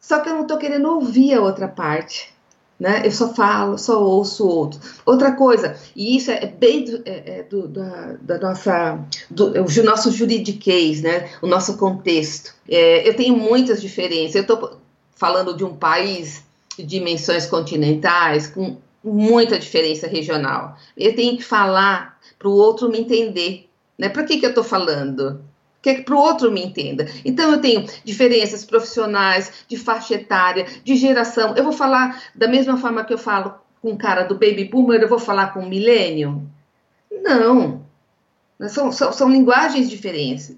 Só 0.00 0.20
que 0.20 0.28
eu 0.28 0.34
não 0.34 0.42
estou 0.42 0.58
querendo 0.58 0.90
ouvir 0.90 1.34
a 1.34 1.40
outra 1.40 1.68
parte 1.68 2.35
né? 2.78 3.02
Eu 3.04 3.10
só 3.10 3.34
falo, 3.34 3.78
só 3.78 4.02
ouço 4.02 4.46
outro. 4.46 4.80
Outra 5.04 5.32
coisa, 5.32 5.76
e 5.94 6.16
isso 6.16 6.30
é 6.30 6.46
bem 6.46 6.84
do, 6.84 7.02
é, 7.04 7.38
é 7.38 7.42
do 7.42 7.66
da, 7.66 8.16
da, 8.20 8.38
nossa, 8.38 8.98
do, 9.30 9.52
o 9.52 9.82
nosso 9.84 10.10
juridiquês, 10.10 11.00
né? 11.00 11.30
O 11.40 11.46
nosso 11.46 11.76
contexto. 11.78 12.54
É, 12.68 13.08
eu 13.08 13.14
tenho 13.14 13.36
muitas 13.36 13.80
diferenças. 13.80 14.34
Eu 14.34 14.42
estou 14.42 14.78
falando 15.14 15.56
de 15.56 15.64
um 15.64 15.74
país 15.74 16.44
de 16.76 16.84
dimensões 16.84 17.46
continentais 17.46 18.46
com 18.46 18.76
muita 19.02 19.58
diferença 19.58 20.06
regional. 20.06 20.76
Eu 20.96 21.14
tenho 21.14 21.36
que 21.36 21.44
falar 21.44 22.18
para 22.38 22.48
o 22.48 22.52
outro 22.52 22.90
me 22.90 23.00
entender. 23.00 23.68
Né? 23.98 24.10
Para 24.10 24.24
que, 24.24 24.38
que 24.38 24.44
eu 24.44 24.50
estou 24.50 24.64
falando? 24.64 25.40
Que 25.94 26.02
para 26.02 26.14
o 26.14 26.18
outro 26.18 26.50
me 26.50 26.64
entenda. 26.64 27.06
Então 27.24 27.50
eu 27.52 27.60
tenho 27.60 27.86
diferenças 28.04 28.64
profissionais, 28.64 29.52
de 29.68 29.76
faixa 29.76 30.14
etária, 30.14 30.66
de 30.84 30.96
geração. 30.96 31.54
Eu 31.56 31.64
vou 31.64 31.72
falar 31.72 32.22
da 32.34 32.48
mesma 32.48 32.76
forma 32.76 33.04
que 33.04 33.12
eu 33.12 33.18
falo 33.18 33.54
com 33.80 33.92
o 33.92 33.96
cara 33.96 34.24
do 34.24 34.34
baby 34.34 34.64
boomer, 34.64 35.00
eu 35.00 35.08
vou 35.08 35.18
falar 35.18 35.52
com 35.52 35.60
o 35.60 35.68
millennium? 35.68 36.46
Não. 37.10 37.84
São, 38.68 38.90
são, 38.90 39.12
são 39.12 39.30
linguagens 39.30 39.88
diferentes. 39.90 40.56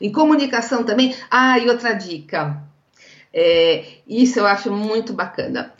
Em 0.00 0.12
comunicação 0.12 0.84
também. 0.84 1.14
Ah, 1.30 1.58
e 1.58 1.68
outra 1.68 1.92
dica. 1.92 2.62
É, 3.32 3.84
isso 4.06 4.38
eu 4.38 4.46
acho 4.46 4.72
muito 4.72 5.12
bacana. 5.12 5.72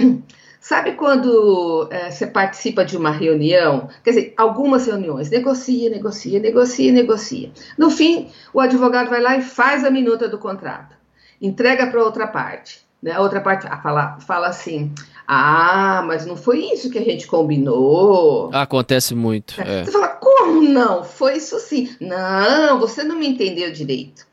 Sabe 0.69 0.95
quando 0.95 1.87
é, 1.93 2.11
você 2.11 2.27
participa 2.27 2.85
de 2.85 2.97
uma 2.97 3.13
reunião? 3.13 3.89
Quer 4.03 4.11
dizer, 4.11 4.35
algumas 4.37 4.85
reuniões, 4.85 5.31
negocia, 5.31 5.89
negocia, 5.89 6.41
negocia, 6.41 6.91
negocia. 6.91 7.53
No 7.79 7.89
fim, 7.89 8.33
o 8.53 8.59
advogado 8.59 9.09
vai 9.09 9.21
lá 9.21 9.37
e 9.37 9.43
faz 9.43 9.85
a 9.85 9.91
minuta 9.93 10.29
do 10.29 10.39
contrato, 10.39 10.97
entrega 11.41 11.87
para 11.87 12.03
outra 12.03 12.27
parte. 12.27 12.85
Né? 13.01 13.13
A 13.13 13.21
outra 13.21 13.41
parte 13.41 13.65
fala, 13.81 14.19
fala 14.19 14.49
assim: 14.49 14.93
ah, 15.25 16.03
mas 16.05 16.27
não 16.27 16.37
foi 16.37 16.65
isso 16.73 16.91
que 16.91 16.99
a 16.99 17.05
gente 17.05 17.29
combinou. 17.29 18.51
Acontece 18.53 19.15
muito. 19.15 19.61
É. 19.61 19.85
Você 19.85 19.93
fala, 19.93 20.09
como 20.09 20.63
não? 20.63 21.05
Foi 21.05 21.37
isso 21.37 21.61
sim. 21.61 21.95
Não, 22.01 22.81
você 22.81 23.05
não 23.05 23.17
me 23.17 23.29
entendeu 23.29 23.71
direito. 23.71 24.27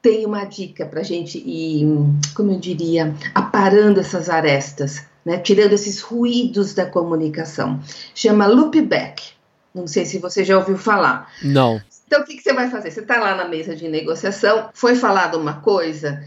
Tem 0.00 0.24
uma 0.24 0.46
dica 0.46 0.86
para 0.86 1.00
a 1.00 1.04
gente 1.04 1.36
ir, 1.36 1.86
como 2.34 2.52
eu 2.52 2.58
diria, 2.58 3.14
aparando 3.34 4.00
essas 4.00 4.30
arestas 4.30 5.12
né, 5.24 5.38
tirando 5.38 5.72
esses 5.72 6.00
ruídos 6.00 6.74
da 6.74 6.86
comunicação. 6.86 7.80
Chama 8.14 8.46
loopback. 8.46 9.32
Não 9.74 9.86
sei 9.86 10.04
se 10.04 10.18
você 10.18 10.44
já 10.44 10.56
ouviu 10.56 10.78
falar. 10.78 11.32
Não. 11.42 11.80
Então, 12.06 12.20
o 12.20 12.24
que, 12.24 12.36
que 12.36 12.42
você 12.42 12.52
vai 12.52 12.70
fazer? 12.70 12.90
Você 12.90 13.00
está 13.00 13.18
lá 13.18 13.34
na 13.34 13.48
mesa 13.48 13.74
de 13.74 13.88
negociação, 13.88 14.68
foi 14.74 14.94
falada 14.94 15.36
uma 15.38 15.54
coisa 15.54 16.22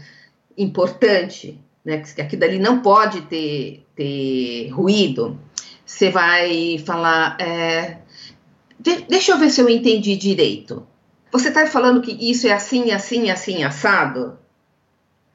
importante, 0.56 1.58
né, 1.84 1.98
que 1.98 2.20
aqui 2.20 2.36
dali 2.36 2.58
não 2.58 2.80
pode 2.82 3.22
ter, 3.22 3.86
ter 3.94 4.68
ruído. 4.70 5.38
Você 5.86 6.10
vai 6.10 6.82
falar, 6.84 7.40
é, 7.40 7.98
de, 8.78 8.96
deixa 9.08 9.32
eu 9.32 9.38
ver 9.38 9.50
se 9.50 9.60
eu 9.60 9.68
entendi 9.68 10.16
direito. 10.16 10.86
Você 11.32 11.48
está 11.48 11.66
falando 11.66 12.02
que 12.02 12.12
isso 12.30 12.46
é 12.46 12.52
assim, 12.52 12.90
assim, 12.90 13.30
assim, 13.30 13.62
assado? 13.62 14.38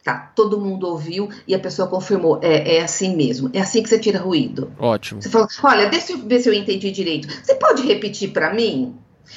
Tá, 0.04 0.34
todo 0.36 0.60
mundo 0.60 0.88
ouviu 0.88 1.30
e 1.48 1.56
a 1.56 1.60
pessoa 1.60 1.88
confirmou. 1.88 2.40
É, 2.42 2.78
é 2.78 2.82
assim 2.82 3.16
mesmo. 3.16 3.50
É 3.54 3.62
assim 3.62 3.82
que 3.82 3.88
você 3.88 3.98
tira 3.98 4.20
ruído. 4.20 4.72
Ótimo. 4.78 5.22
Você 5.22 5.30
fala, 5.30 5.48
olha, 5.64 5.90
deixa 5.90 6.12
eu 6.12 6.18
ver 6.18 6.40
se 6.42 6.50
eu 6.50 6.54
entendi 6.54 6.92
direito. 6.92 7.28
Você 7.42 7.56
pode 7.56 7.84
repetir 7.84 8.32
para 8.32 8.54
mim? 8.54 8.96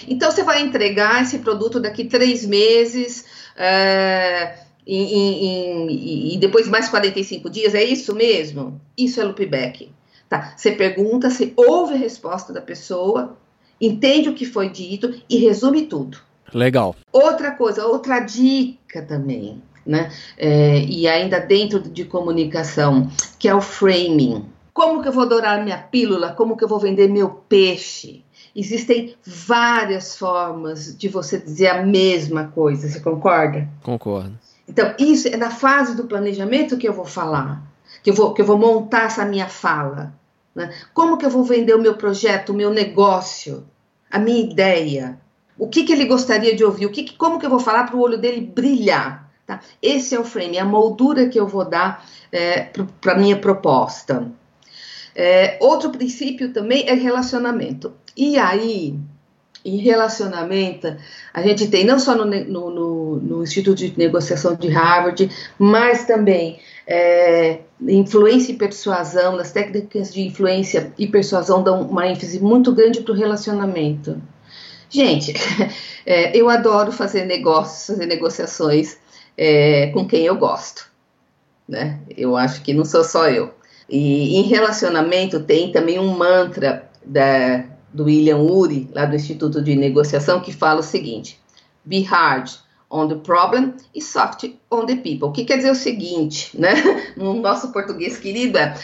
Então 0.08 0.30
você 0.30 0.42
vai 0.42 0.60
entregar 0.60 1.22
esse 1.22 1.38
produto 1.38 1.78
daqui 1.78 2.04
três 2.04 2.44
meses. 2.44 3.24
É, 3.56 4.54
e 4.86 6.36
depois 6.40 6.68
mais 6.68 6.88
45 6.88 7.48
dias, 7.48 7.74
é 7.74 7.84
isso 7.84 8.14
mesmo? 8.14 8.80
Isso 8.98 9.20
é 9.20 9.24
loopback. 9.24 9.90
Tá? 10.28 10.54
Você 10.56 10.72
pergunta, 10.72 11.30
você 11.30 11.52
ouve 11.56 11.94
a 11.94 11.98
resposta 11.98 12.52
da 12.52 12.60
pessoa, 12.60 13.36
entende 13.80 14.28
o 14.28 14.34
que 14.34 14.44
foi 14.44 14.68
dito 14.68 15.14
e 15.30 15.36
resume 15.36 15.86
tudo. 15.86 16.18
Legal. 16.52 16.94
Outra 17.12 17.52
coisa, 17.52 17.86
outra 17.86 18.20
dica 18.20 19.02
também, 19.02 19.62
né? 19.86 20.10
É, 20.36 20.80
e 20.80 21.06
ainda 21.06 21.38
dentro 21.38 21.80
de 21.80 22.04
comunicação, 22.04 23.10
que 23.38 23.48
é 23.48 23.54
o 23.54 23.60
framing. 23.60 24.44
Como 24.72 25.00
que 25.00 25.08
eu 25.08 25.12
vou 25.12 25.26
dourar 25.26 25.62
minha 25.62 25.78
pílula? 25.78 26.32
Como 26.32 26.56
que 26.56 26.64
eu 26.64 26.68
vou 26.68 26.78
vender 26.78 27.08
meu 27.08 27.30
peixe? 27.30 28.24
Existem 28.54 29.14
várias 29.24 30.16
formas 30.16 30.96
de 30.96 31.08
você 31.08 31.38
dizer 31.38 31.68
a 31.68 31.82
mesma 31.82 32.48
coisa, 32.48 32.88
você 32.88 33.00
concorda? 33.00 33.68
Concordo. 33.82 34.32
Então, 34.68 34.94
isso 34.98 35.28
é 35.28 35.36
na 35.36 35.50
fase 35.50 35.94
do 35.94 36.04
planejamento 36.04 36.76
que 36.76 36.88
eu 36.88 36.92
vou 36.92 37.04
falar, 37.04 37.62
que 38.02 38.10
eu 38.10 38.14
vou, 38.14 38.34
que 38.34 38.42
eu 38.42 38.46
vou 38.46 38.58
montar 38.58 39.04
essa 39.04 39.24
minha 39.24 39.48
fala. 39.48 40.12
Né? 40.54 40.72
Como 40.92 41.18
que 41.18 41.26
eu 41.26 41.30
vou 41.30 41.44
vender 41.44 41.74
o 41.74 41.80
meu 41.80 41.96
projeto, 41.96 42.50
o 42.50 42.54
meu 42.54 42.70
negócio, 42.70 43.64
a 44.10 44.18
minha 44.18 44.40
ideia? 44.40 45.20
O 45.58 45.68
que, 45.68 45.84
que 45.84 45.92
ele 45.92 46.06
gostaria 46.06 46.56
de 46.56 46.64
ouvir? 46.64 46.86
O 46.86 46.90
que, 46.90 47.14
como 47.16 47.38
que 47.38 47.46
eu 47.46 47.50
vou 47.50 47.60
falar 47.60 47.84
para 47.84 47.96
o 47.96 48.00
olho 48.00 48.18
dele 48.18 48.40
brilhar? 48.40 49.25
Tá? 49.46 49.60
Esse 49.80 50.14
é 50.14 50.18
o 50.18 50.24
frame, 50.24 50.56
é 50.56 50.60
a 50.60 50.64
moldura 50.64 51.28
que 51.28 51.38
eu 51.38 51.46
vou 51.46 51.64
dar 51.64 52.04
é, 52.32 52.68
para 53.00 53.12
a 53.12 53.18
minha 53.18 53.36
proposta. 53.36 54.26
É, 55.14 55.56
outro 55.60 55.90
princípio 55.90 56.52
também 56.52 56.88
é 56.88 56.94
relacionamento. 56.94 57.94
E 58.16 58.36
aí, 58.38 58.98
em 59.64 59.76
relacionamento, 59.78 60.96
a 61.32 61.42
gente 61.42 61.68
tem 61.68 61.84
não 61.84 61.98
só 61.98 62.14
no, 62.14 62.24
no, 62.24 62.70
no, 62.70 63.16
no 63.16 63.42
Instituto 63.42 63.78
de 63.78 63.96
Negociação 63.96 64.56
de 64.56 64.68
Harvard, 64.68 65.30
mas 65.58 66.04
também 66.04 66.58
é, 66.86 67.60
influência 67.80 68.52
e 68.52 68.56
persuasão, 68.56 69.36
nas 69.36 69.52
técnicas 69.52 70.12
de 70.12 70.22
influência 70.22 70.92
e 70.98 71.06
persuasão 71.06 71.62
dão 71.62 71.82
uma 71.82 72.06
ênfase 72.06 72.40
muito 72.40 72.72
grande 72.72 73.00
para 73.00 73.12
o 73.12 73.16
relacionamento. 73.16 74.20
Gente, 74.88 75.34
é, 76.04 76.36
eu 76.36 76.48
adoro 76.48 76.92
fazer 76.92 77.24
negócios, 77.24 77.86
fazer 77.86 78.06
negociações 78.06 78.98
é, 79.36 79.88
com 79.88 80.06
quem 80.06 80.24
eu 80.24 80.36
gosto. 80.36 80.90
Né? 81.68 82.00
Eu 82.16 82.36
acho 82.36 82.62
que 82.62 82.72
não 82.72 82.84
sou 82.84 83.04
só 83.04 83.28
eu. 83.28 83.54
E 83.88 84.36
em 84.36 84.42
relacionamento 84.42 85.40
tem 85.40 85.70
também 85.70 85.98
um 85.98 86.16
mantra 86.16 86.88
da, 87.04 87.64
do 87.92 88.04
William 88.04 88.38
Ury, 88.38 88.88
lá 88.92 89.04
do 89.04 89.14
Instituto 89.14 89.62
de 89.62 89.76
Negociação, 89.76 90.40
que 90.40 90.52
fala 90.52 90.80
o 90.80 90.84
seguinte: 90.84 91.40
Be 91.84 92.02
hard 92.02 92.50
on 92.90 93.08
the 93.08 93.16
problem 93.16 93.74
e 93.94 94.02
soft 94.02 94.44
on 94.70 94.86
the 94.86 94.96
people. 94.96 95.28
O 95.28 95.32
que 95.32 95.44
quer 95.44 95.58
dizer 95.58 95.70
o 95.70 95.76
seguinte, 95.76 96.58
né? 96.58 96.74
No 97.16 97.34
nosso 97.34 97.72
português 97.72 98.18
querido 98.18 98.58
é 98.58 98.74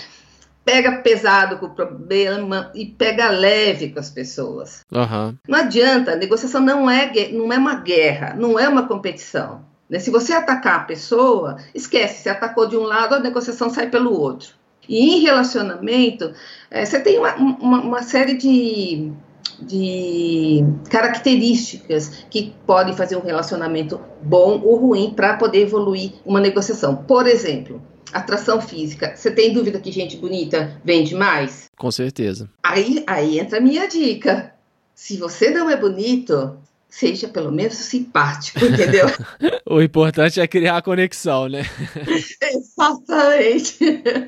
pega 0.65 0.99
pesado 0.99 1.59
com 1.59 1.67
o 1.67 1.75
problema 1.75 2.71
e 2.75 2.87
pega 2.87 3.29
leve 3.31 3.91
com 3.91 3.99
as 3.99 4.11
pessoas. 4.11 4.81
Uhum. 4.93 5.37
Não 5.49 5.59
adianta, 5.59 6.13
a 6.13 6.17
negociação 6.17 6.61
não 6.61 6.89
é, 6.89 7.11
não 7.33 7.53
é 7.53 7.59
uma 7.59 7.75
guerra, 7.77 8.35
não 8.37 8.59
é 8.59 8.69
uma 8.69 8.87
competição. 8.87 9.65
Né? 9.93 9.99
Se 9.99 10.11
você 10.11 10.33
atacar 10.33 10.77
a 10.77 10.85
pessoa, 10.85 11.59
esquece, 11.75 12.23
se 12.23 12.29
atacou 12.31 12.67
de 12.67 12.79
um 12.79 12.83
lado, 12.83 13.15
a 13.15 13.21
negociação 13.21 13.69
sai 13.69 13.91
pelo 13.91 14.19
outro. 14.19 14.55
E 14.89 15.17
em 15.17 15.21
relacionamento, 15.21 16.33
é, 16.71 16.83
você 16.83 16.99
tem 16.99 17.19
uma, 17.19 17.35
uma, 17.35 17.81
uma 17.83 18.03
série 18.03 18.33
de, 18.33 19.13
de 19.61 20.65
características 20.89 22.25
que 22.31 22.55
podem 22.67 22.97
fazer 22.97 23.17
um 23.17 23.21
relacionamento 23.21 24.01
bom 24.23 24.63
ou 24.65 24.77
ruim 24.77 25.13
para 25.15 25.37
poder 25.37 25.61
evoluir 25.61 26.15
uma 26.25 26.41
negociação. 26.41 26.97
Por 26.97 27.27
exemplo, 27.27 27.83
atração 28.15 28.63
física. 28.63 29.15
Você 29.15 29.31
tem 29.31 29.53
dúvida 29.53 29.79
que 29.79 29.93
gente 29.93 30.17
bonita 30.17 30.81
vende 30.83 31.15
mais? 31.15 31.67
Com 31.77 31.91
certeza. 31.91 32.49
Aí, 32.63 33.05
aí 33.07 33.39
entra 33.39 33.59
a 33.59 33.61
minha 33.61 33.87
dica. 33.87 34.55
Se 34.95 35.19
você 35.19 35.51
não 35.51 35.69
é 35.69 35.77
bonito, 35.77 36.62
seja 36.93 37.27
pelo 37.27 37.51
menos 37.51 37.75
simpático, 37.75 38.63
entendeu? 38.63 39.07
o 39.67 39.81
importante 39.81 40.39
é 40.41 40.47
criar 40.47 40.77
a 40.77 40.83
conexão, 40.83 41.49
né? 41.49 41.63
Exatamente. 42.55 43.79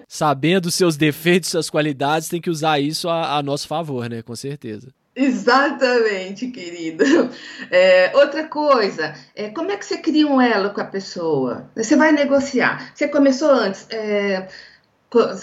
Sabendo 0.09 0.70
seus 0.70 0.96
defeitos, 0.96 1.50
suas 1.50 1.68
qualidades, 1.68 2.29
tem 2.29 2.40
que 2.40 2.48
usar 2.48 2.81
isso 2.81 3.07
a, 3.09 3.37
a 3.37 3.42
nosso 3.42 3.68
favor, 3.68 4.09
né? 4.09 4.22
Com 4.22 4.35
certeza. 4.35 4.88
Exatamente, 5.14 6.48
querido. 6.48 7.05
É, 7.70 8.11
outra 8.16 8.48
coisa, 8.48 9.14
é, 9.37 9.50
como 9.50 9.70
é 9.70 9.77
que 9.77 9.85
você 9.85 9.98
cria 9.98 10.27
um 10.27 10.40
elo 10.40 10.70
com 10.70 10.81
a 10.81 10.87
pessoa? 10.87 11.70
Você 11.77 11.94
vai 11.96 12.12
negociar. 12.12 12.92
Você 12.94 13.07
começou 13.07 13.50
antes. 13.50 13.87
É, 13.90 14.48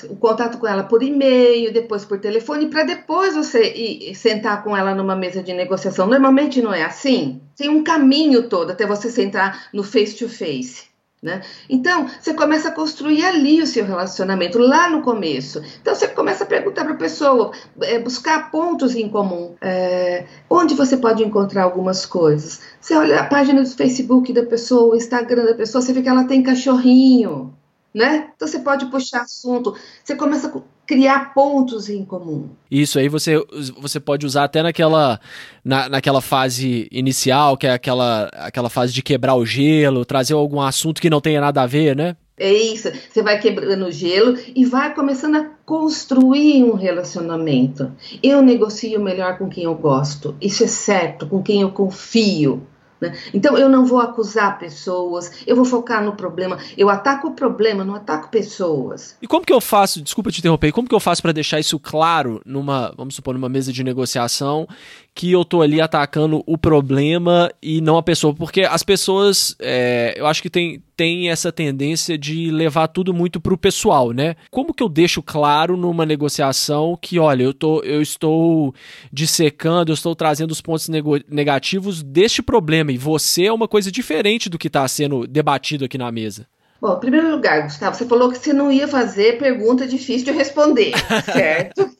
o 0.09 0.15
contato 0.15 0.57
com 0.57 0.67
ela 0.67 0.83
por 0.83 1.01
e-mail, 1.01 1.73
depois 1.73 2.05
por 2.05 2.19
telefone, 2.19 2.67
para 2.67 2.83
depois 2.83 3.35
você 3.35 3.73
ir, 3.73 4.15
sentar 4.15 4.63
com 4.63 4.75
ela 4.75 4.93
numa 4.93 5.15
mesa 5.15 5.41
de 5.41 5.53
negociação. 5.53 6.07
Normalmente 6.07 6.61
não 6.61 6.73
é 6.73 6.83
assim. 6.83 7.41
Tem 7.55 7.69
um 7.69 7.83
caminho 7.83 8.49
todo 8.49 8.71
até 8.71 8.85
você 8.85 9.09
sentar 9.09 9.67
no 9.73 9.83
face 9.83 10.15
to 10.15 10.27
face. 10.27 10.91
Né? 11.21 11.41
Então, 11.69 12.07
você 12.19 12.33
começa 12.33 12.69
a 12.69 12.71
construir 12.71 13.23
ali 13.23 13.61
o 13.61 13.67
seu 13.67 13.85
relacionamento, 13.85 14.57
lá 14.57 14.89
no 14.89 15.03
começo. 15.03 15.61
Então, 15.79 15.93
você 15.93 16.07
começa 16.07 16.43
a 16.43 16.47
perguntar 16.47 16.83
para 16.83 16.93
a 16.93 16.97
pessoa, 16.97 17.51
é, 17.81 17.99
buscar 17.99 18.49
pontos 18.49 18.95
em 18.95 19.07
comum, 19.07 19.53
é, 19.61 20.25
onde 20.49 20.73
você 20.73 20.97
pode 20.97 21.23
encontrar 21.23 21.63
algumas 21.63 22.07
coisas. 22.07 22.61
Você 22.79 22.95
olha 22.95 23.19
a 23.19 23.25
página 23.25 23.61
do 23.61 23.69
Facebook 23.69 24.33
da 24.33 24.43
pessoa, 24.43 24.93
o 24.93 24.97
Instagram 24.97 25.45
da 25.45 25.53
pessoa, 25.53 25.79
você 25.79 25.93
vê 25.93 26.01
que 26.01 26.09
ela 26.09 26.23
tem 26.23 26.41
cachorrinho 26.41 27.53
né? 27.93 28.29
Então 28.35 28.47
você 28.47 28.59
pode 28.59 28.85
puxar 28.87 29.21
assunto, 29.21 29.75
você 30.03 30.15
começa 30.15 30.47
a 30.47 30.61
criar 30.85 31.33
pontos 31.33 31.89
em 31.89 32.03
comum. 32.03 32.49
Isso 32.69 32.99
aí 32.99 33.07
você, 33.07 33.43
você 33.79 33.99
pode 33.99 34.25
usar 34.25 34.45
até 34.45 34.63
naquela, 34.63 35.19
na, 35.63 35.89
naquela 35.89 36.21
fase 36.21 36.87
inicial, 36.91 37.57
que 37.57 37.67
é 37.67 37.71
aquela, 37.71 38.25
aquela 38.33 38.69
fase 38.69 38.93
de 38.93 39.01
quebrar 39.01 39.35
o 39.35 39.45
gelo, 39.45 40.05
trazer 40.05 40.33
algum 40.33 40.61
assunto 40.61 41.01
que 41.01 41.09
não 41.09 41.21
tenha 41.21 41.41
nada 41.41 41.61
a 41.61 41.67
ver, 41.67 41.95
né? 41.95 42.15
É 42.37 42.51
isso, 42.51 42.91
você 43.07 43.21
vai 43.21 43.39
quebrando 43.39 43.85
o 43.85 43.91
gelo 43.91 44.35
e 44.55 44.65
vai 44.65 44.95
começando 44.95 45.35
a 45.35 45.49
construir 45.63 46.63
um 46.63 46.73
relacionamento. 46.73 47.91
Eu 48.23 48.41
negocio 48.41 48.99
melhor 48.99 49.37
com 49.37 49.47
quem 49.47 49.65
eu 49.65 49.75
gosto, 49.75 50.35
isso 50.41 50.63
é 50.63 50.67
certo, 50.67 51.27
com 51.27 51.43
quem 51.43 51.61
eu 51.61 51.69
confio. 51.69 52.65
Né? 53.01 53.17
Então 53.33 53.57
eu 53.57 53.67
não 53.67 53.83
vou 53.83 53.99
acusar 53.99 54.59
pessoas, 54.59 55.43
eu 55.47 55.55
vou 55.55 55.65
focar 55.65 56.03
no 56.03 56.13
problema. 56.13 56.59
Eu 56.77 56.87
ataco 56.87 57.29
o 57.29 57.33
problema, 57.33 57.83
não 57.83 57.95
ataco 57.95 58.29
pessoas. 58.29 59.17
E 59.19 59.27
como 59.27 59.43
que 59.43 59.51
eu 59.51 59.59
faço? 59.59 60.01
Desculpa 60.01 60.31
te 60.31 60.39
interromper. 60.39 60.71
Como 60.71 60.87
que 60.87 60.93
eu 60.93 60.99
faço 60.99 61.21
para 61.21 61.31
deixar 61.31 61.59
isso 61.59 61.79
claro 61.79 62.39
numa, 62.45 62.93
vamos 62.95 63.15
supor, 63.15 63.33
numa 63.33 63.49
mesa 63.49 63.73
de 63.73 63.83
negociação 63.83 64.67
que 65.13 65.31
eu 65.31 65.43
tô 65.43 65.61
ali 65.61 65.81
atacando 65.81 66.43
o 66.45 66.57
problema 66.57 67.51
e 67.61 67.81
não 67.81 67.97
a 67.97 68.03
pessoa? 68.03 68.33
Porque 68.33 68.61
as 68.61 68.83
pessoas, 68.83 69.55
é, 69.59 70.13
eu 70.15 70.27
acho 70.27 70.41
que 70.41 70.49
tem 70.49 70.81
tem 71.01 71.31
essa 71.31 71.51
tendência 71.51 72.15
de 72.15 72.51
levar 72.51 72.87
tudo 72.87 73.11
muito 73.11 73.41
pro 73.41 73.57
pessoal, 73.57 74.11
né? 74.11 74.35
Como 74.51 74.71
que 74.71 74.83
eu 74.83 74.87
deixo 74.87 75.23
claro 75.23 75.75
numa 75.75 76.05
negociação 76.05 76.95
que, 77.01 77.17
olha, 77.17 77.41
eu, 77.41 77.55
tô, 77.55 77.81
eu 77.81 78.03
estou 78.03 78.71
dissecando, 79.11 79.89
eu 79.89 79.95
estou 79.95 80.13
trazendo 80.13 80.51
os 80.51 80.61
pontos 80.61 80.87
negativos 81.27 82.03
deste 82.03 82.43
problema 82.43 82.90
você 82.97 83.45
é 83.45 83.53
uma 83.53 83.67
coisa 83.67 83.91
diferente 83.91 84.49
do 84.49 84.57
que 84.57 84.67
está 84.67 84.87
sendo 84.87 85.27
debatido 85.27 85.85
aqui 85.85 85.97
na 85.97 86.11
mesa? 86.11 86.47
Bom, 86.81 86.95
em 86.95 86.99
primeiro 86.99 87.29
lugar, 87.29 87.63
Gustavo, 87.63 87.95
você 87.95 88.07
falou 88.07 88.31
que 88.31 88.39
você 88.39 88.53
não 88.53 88.71
ia 88.71 88.87
fazer 88.87 89.37
pergunta 89.37 89.85
difícil 89.85 90.25
de 90.25 90.31
responder, 90.31 90.93
certo? 91.31 91.91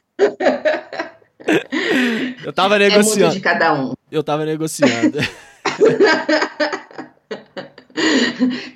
eu 2.43 2.51
tava 2.51 2.79
negociando. 2.79 3.19
É 3.19 3.23
muito 3.25 3.35
de 3.35 3.41
cada 3.41 3.73
um. 3.73 3.93
Eu 4.11 4.23
tava 4.23 4.43
negociando. 4.45 5.19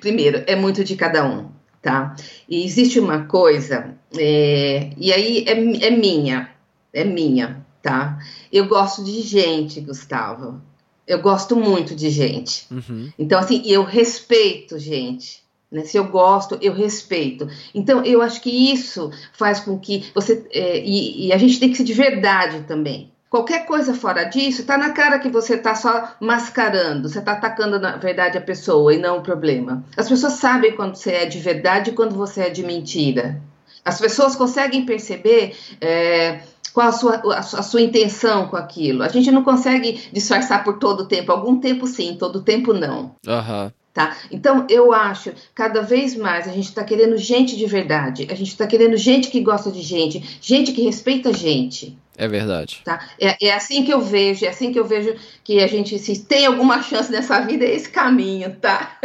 Primeiro, 0.00 0.44
é 0.46 0.54
muito 0.54 0.84
de 0.84 0.94
cada 0.94 1.26
um, 1.26 1.48
tá? 1.82 2.14
E 2.48 2.64
existe 2.64 3.00
uma 3.00 3.24
coisa, 3.24 3.96
é, 4.16 4.90
e 4.96 5.12
aí 5.12 5.44
é, 5.48 5.86
é 5.86 5.90
minha, 5.90 6.50
é 6.92 7.04
minha, 7.04 7.66
tá? 7.82 8.16
Eu 8.52 8.68
gosto 8.68 9.02
de 9.02 9.20
gente, 9.22 9.80
Gustavo. 9.80 10.62
Eu 11.06 11.20
gosto 11.20 11.54
muito 11.54 11.94
de 11.94 12.10
gente. 12.10 12.66
Uhum. 12.70 13.10
Então, 13.18 13.38
assim, 13.38 13.62
eu 13.64 13.84
respeito 13.84 14.78
gente. 14.78 15.44
Né? 15.70 15.84
Se 15.84 15.96
eu 15.96 16.04
gosto, 16.04 16.58
eu 16.60 16.72
respeito. 16.72 17.48
Então, 17.74 18.04
eu 18.04 18.22
acho 18.22 18.40
que 18.40 18.50
isso 18.50 19.10
faz 19.32 19.60
com 19.60 19.78
que 19.78 20.10
você. 20.14 20.46
É, 20.52 20.78
e, 20.84 21.26
e, 21.26 21.32
a 21.32 21.38
gente 21.38 21.60
tem 21.60 21.70
que 21.70 21.76
ser 21.76 21.84
de 21.84 21.92
verdade 21.92 22.64
também. 22.66 23.12
Qualquer 23.28 23.66
coisa 23.66 23.92
fora 23.92 24.24
disso, 24.24 24.64
tá 24.64 24.78
na 24.78 24.90
cara 24.90 25.18
que 25.18 25.28
você 25.28 25.58
tá 25.58 25.74
só 25.74 26.14
mascarando, 26.20 27.08
você 27.08 27.20
tá 27.20 27.32
atacando 27.32 27.78
na 27.78 27.96
verdade 27.96 28.38
a 28.38 28.40
pessoa 28.40 28.94
e 28.94 28.98
não 28.98 29.18
o 29.18 29.22
problema. 29.22 29.84
As 29.96 30.08
pessoas 30.08 30.34
sabem 30.34 30.76
quando 30.76 30.94
você 30.94 31.10
é 31.10 31.26
de 31.26 31.38
verdade 31.40 31.90
e 31.90 31.92
quando 31.92 32.14
você 32.14 32.42
é 32.42 32.50
de 32.50 32.62
mentira. 32.62 33.40
As 33.84 34.00
pessoas 34.00 34.34
conseguem 34.34 34.86
perceber 34.86 35.56
é, 35.80 36.40
qual 36.76 36.88
a 36.88 36.92
sua, 36.92 37.14
a, 37.14 37.38
a 37.38 37.62
sua 37.62 37.80
intenção 37.80 38.48
com 38.48 38.56
aquilo. 38.56 39.02
A 39.02 39.08
gente 39.08 39.30
não 39.30 39.42
consegue 39.42 39.98
disfarçar 40.12 40.62
por 40.62 40.78
todo 40.78 41.04
o 41.04 41.06
tempo. 41.06 41.32
Algum 41.32 41.58
tempo 41.58 41.86
sim, 41.86 42.18
todo 42.20 42.42
tempo 42.42 42.74
não. 42.74 43.16
Aham. 43.26 43.64
Uhum. 43.64 43.72
Tá? 43.94 44.14
Então, 44.30 44.66
eu 44.68 44.92
acho, 44.92 45.32
cada 45.54 45.80
vez 45.80 46.14
mais, 46.14 46.46
a 46.46 46.52
gente 46.52 46.66
está 46.66 46.84
querendo 46.84 47.16
gente 47.16 47.56
de 47.56 47.64
verdade, 47.64 48.28
a 48.30 48.34
gente 48.34 48.48
está 48.48 48.66
querendo 48.66 48.94
gente 48.94 49.30
que 49.30 49.40
gosta 49.40 49.72
de 49.72 49.80
gente, 49.80 50.38
gente 50.38 50.72
que 50.72 50.82
respeita 50.82 51.30
a 51.30 51.32
gente. 51.32 51.96
É 52.14 52.28
verdade. 52.28 52.82
Tá? 52.84 53.08
É, 53.18 53.46
é, 53.46 53.54
assim 53.54 53.82
que 53.82 53.90
eu 53.90 54.02
vejo, 54.02 54.44
é 54.44 54.48
assim 54.48 54.70
que 54.70 54.78
eu 54.78 54.84
vejo 54.84 55.16
que 55.42 55.60
a 55.60 55.66
gente, 55.66 55.98
se 55.98 56.26
tem 56.26 56.44
alguma 56.44 56.82
chance 56.82 57.10
nessa 57.10 57.40
vida, 57.40 57.64
é 57.64 57.74
esse 57.74 57.88
caminho, 57.88 58.54
tá? 58.60 58.98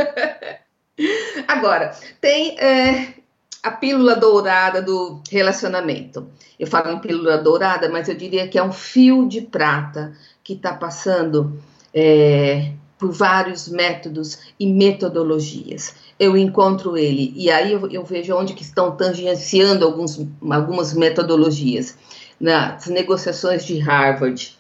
Agora, 1.48 1.96
tem 2.20 2.60
é, 2.60 3.14
a 3.64 3.72
pílula 3.72 4.16
dourada 4.16 4.82
do 4.82 5.22
relacionamento. 5.30 6.28
Eu 6.60 6.68
falo 6.68 6.92
em 6.92 7.00
pílula 7.00 7.38
dourada, 7.38 7.90
mas 7.90 8.10
eu 8.10 8.16
diria 8.16 8.48
que 8.48 8.58
é 8.58 8.64
um 8.64 8.72
fio 8.72 9.28
de 9.28 9.42
prata 9.42 10.14
que 10.44 10.54
está 10.54 10.74
passando 10.74 11.60
é, 11.94 12.72
por 12.98 13.12
vários 13.12 13.68
métodos 13.68 14.40
e 14.60 14.72
metodologias. 14.72 15.96
Eu 16.20 16.36
encontro 16.36 16.98
ele 16.98 17.34
e 17.36 17.50
aí 17.52 17.74
eu, 17.74 17.90
eu 17.90 18.04
vejo 18.04 18.36
onde 18.36 18.54
que 18.54 18.64
estão 18.64 18.96
tangenciando 18.96 19.86
alguns, 19.86 20.20
algumas 20.50 20.94
metodologias 20.94 21.98
nas 22.40 22.88
negociações 22.88 23.66
de 23.66 23.78
Harvard, 23.80 24.58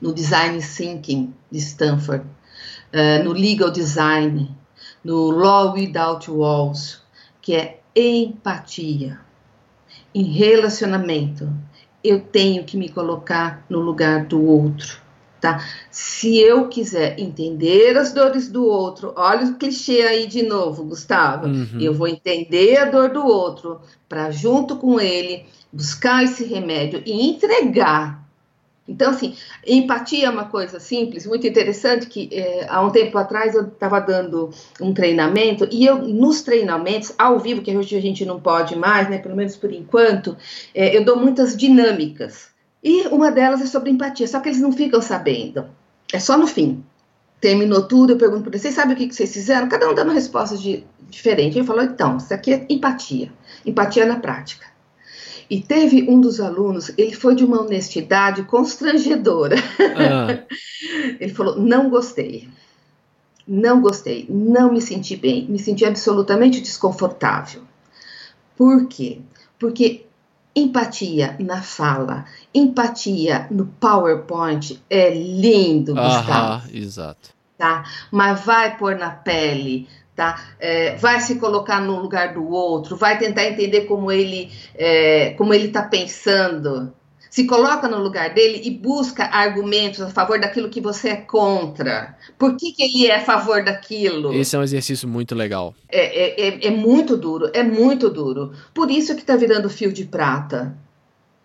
no 0.00 0.12
design 0.12 0.60
thinking 0.60 1.32
de 1.50 1.58
Stanford, 1.58 2.24
uh, 2.92 3.24
no 3.24 3.32
legal 3.32 3.70
design, 3.70 4.50
no 5.04 5.30
law 5.30 5.72
without 5.72 6.28
walls, 6.30 7.00
que 7.40 7.54
é 7.54 7.79
empatia. 7.94 9.20
Em 10.14 10.24
relacionamento, 10.24 11.48
eu 12.02 12.20
tenho 12.20 12.64
que 12.64 12.76
me 12.76 12.88
colocar 12.88 13.64
no 13.68 13.80
lugar 13.80 14.24
do 14.26 14.44
outro 14.44 15.00
tá? 15.40 15.64
Se 15.90 16.38
eu 16.38 16.68
quiser 16.68 17.18
entender 17.18 17.96
as 17.96 18.12
dores 18.12 18.48
do 18.48 18.64
outro, 18.64 19.12
olha 19.16 19.46
o 19.46 19.54
clichê 19.56 20.02
aí 20.02 20.26
de 20.26 20.42
novo, 20.42 20.84
Gustavo. 20.84 21.46
Uhum. 21.46 21.80
Eu 21.80 21.94
vou 21.94 22.06
entender 22.06 22.76
a 22.76 22.84
dor 22.84 23.10
do 23.10 23.24
outro 23.24 23.80
para 24.08 24.30
junto 24.30 24.76
com 24.76 25.00
ele 25.00 25.46
buscar 25.72 26.22
esse 26.22 26.44
remédio 26.44 27.02
e 27.06 27.28
entregar. 27.28 28.19
Então, 28.90 29.10
assim, 29.10 29.36
empatia 29.64 30.26
é 30.26 30.30
uma 30.30 30.46
coisa 30.46 30.80
simples, 30.80 31.24
muito 31.24 31.46
interessante, 31.46 32.06
que 32.06 32.28
é, 32.32 32.66
há 32.68 32.84
um 32.84 32.90
tempo 32.90 33.16
atrás 33.16 33.54
eu 33.54 33.68
estava 33.68 34.00
dando 34.00 34.50
um 34.80 34.92
treinamento, 34.92 35.68
e 35.70 35.86
eu, 35.86 35.98
nos 35.98 36.42
treinamentos, 36.42 37.14
ao 37.16 37.38
vivo, 37.38 37.62
que 37.62 37.76
hoje 37.76 37.96
a 37.96 38.00
gente 38.00 38.24
não 38.24 38.40
pode 38.40 38.74
mais, 38.74 39.08
né, 39.08 39.18
pelo 39.18 39.36
menos 39.36 39.54
por 39.54 39.72
enquanto, 39.72 40.36
é, 40.74 40.96
eu 40.96 41.04
dou 41.04 41.16
muitas 41.16 41.56
dinâmicas. 41.56 42.48
E 42.82 43.06
uma 43.08 43.30
delas 43.30 43.62
é 43.62 43.66
sobre 43.66 43.90
empatia, 43.90 44.26
só 44.26 44.40
que 44.40 44.48
eles 44.48 44.60
não 44.60 44.72
ficam 44.72 45.00
sabendo. 45.00 45.66
É 46.12 46.18
só 46.18 46.36
no 46.36 46.48
fim. 46.48 46.82
Terminou 47.40 47.86
tudo, 47.86 48.14
eu 48.14 48.18
pergunto 48.18 48.50
para 48.50 48.58
vocês, 48.58 48.74
sabe 48.74 48.94
o 48.94 48.96
que, 48.96 49.06
que 49.06 49.14
vocês 49.14 49.32
fizeram? 49.32 49.68
Cada 49.68 49.88
um 49.88 49.94
dando 49.94 50.08
uma 50.08 50.14
resposta 50.14 50.56
de, 50.56 50.84
diferente. 51.08 51.56
Ele 51.56 51.66
falou, 51.66 51.84
então, 51.84 52.16
isso 52.16 52.34
aqui 52.34 52.52
é 52.52 52.66
empatia. 52.68 53.30
Empatia 53.64 54.04
na 54.04 54.16
prática. 54.16 54.69
E 55.50 55.60
teve 55.60 56.08
um 56.08 56.20
dos 56.20 56.40
alunos, 56.40 56.92
ele 56.96 57.12
foi 57.12 57.34
de 57.34 57.44
uma 57.44 57.60
honestidade 57.60 58.44
constrangedora. 58.44 59.56
Ah. 59.96 60.44
ele 61.20 61.34
falou, 61.34 61.60
não 61.60 61.90
gostei. 61.90 62.48
Não 63.46 63.80
gostei, 63.80 64.26
não 64.30 64.72
me 64.72 64.80
senti 64.80 65.16
bem, 65.16 65.44
me 65.48 65.58
senti 65.58 65.84
absolutamente 65.84 66.60
desconfortável. 66.60 67.62
Por 68.56 68.86
quê? 68.86 69.18
Porque 69.58 70.06
Empatia 70.54 71.36
na 71.38 71.62
fala, 71.62 72.24
empatia 72.52 73.46
no 73.52 73.66
PowerPoint 73.66 74.82
é 74.90 75.10
lindo, 75.14 75.94
Gustavo. 75.94 76.68
exato. 76.72 77.30
Tá? 77.56 77.84
Mas 78.10 78.44
vai 78.44 78.76
pôr 78.76 78.96
na 78.96 79.10
pele, 79.10 79.88
tá? 80.20 80.38
É, 80.60 80.96
vai 80.96 81.18
se 81.18 81.36
colocar 81.36 81.80
no 81.80 81.98
lugar 81.98 82.34
do 82.34 82.46
outro, 82.46 82.94
vai 82.94 83.16
tentar 83.16 83.46
entender 83.46 83.86
como 83.86 84.12
ele 84.12 84.52
é, 84.74 85.30
como 85.30 85.54
ele 85.54 85.68
está 85.68 85.82
pensando, 85.82 86.92
se 87.30 87.46
coloca 87.46 87.88
no 87.88 88.02
lugar 88.02 88.34
dele 88.34 88.60
e 88.62 88.70
busca 88.70 89.24
argumentos 89.24 90.02
a 90.02 90.10
favor 90.10 90.38
daquilo 90.38 90.68
que 90.68 90.78
você 90.78 91.08
é 91.08 91.16
contra. 91.16 92.18
Por 92.38 92.54
que, 92.54 92.72
que 92.72 92.82
ele 92.82 93.06
é 93.06 93.16
a 93.16 93.24
favor 93.24 93.64
daquilo? 93.64 94.34
Esse 94.34 94.56
é 94.56 94.58
um 94.58 94.62
exercício 94.62 95.08
muito 95.08 95.34
legal. 95.34 95.74
É, 95.88 96.02
é, 96.02 96.48
é, 96.48 96.66
é 96.66 96.70
muito 96.70 97.16
duro, 97.16 97.50
é 97.54 97.62
muito 97.62 98.10
duro. 98.10 98.52
Por 98.74 98.90
isso 98.90 99.14
que 99.14 99.22
está 99.22 99.36
virando 99.36 99.70
fio 99.70 99.90
de 99.90 100.04
prata. 100.04 100.76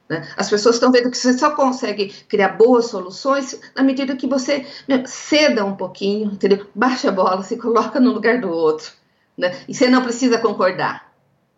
Né? 0.09 0.27
As 0.37 0.49
pessoas 0.49 0.75
estão 0.75 0.91
vendo 0.91 1.09
que 1.09 1.17
você 1.17 1.37
só 1.37 1.51
consegue 1.51 2.13
criar 2.27 2.49
boas 2.49 2.85
soluções 2.85 3.59
na 3.75 3.81
medida 3.81 4.15
que 4.15 4.27
você 4.27 4.65
meu, 4.87 5.05
ceda 5.05 5.65
um 5.65 5.75
pouquinho, 5.75 6.31
entendeu? 6.31 6.67
baixa 6.75 7.09
a 7.09 7.11
bola, 7.11 7.41
se 7.43 7.57
coloca 7.57 7.99
no 7.99 8.11
lugar 8.11 8.39
do 8.39 8.49
outro. 8.49 8.91
Né? 9.37 9.57
E 9.67 9.73
você 9.73 9.89
não 9.89 10.03
precisa 10.03 10.37
concordar. 10.37 11.11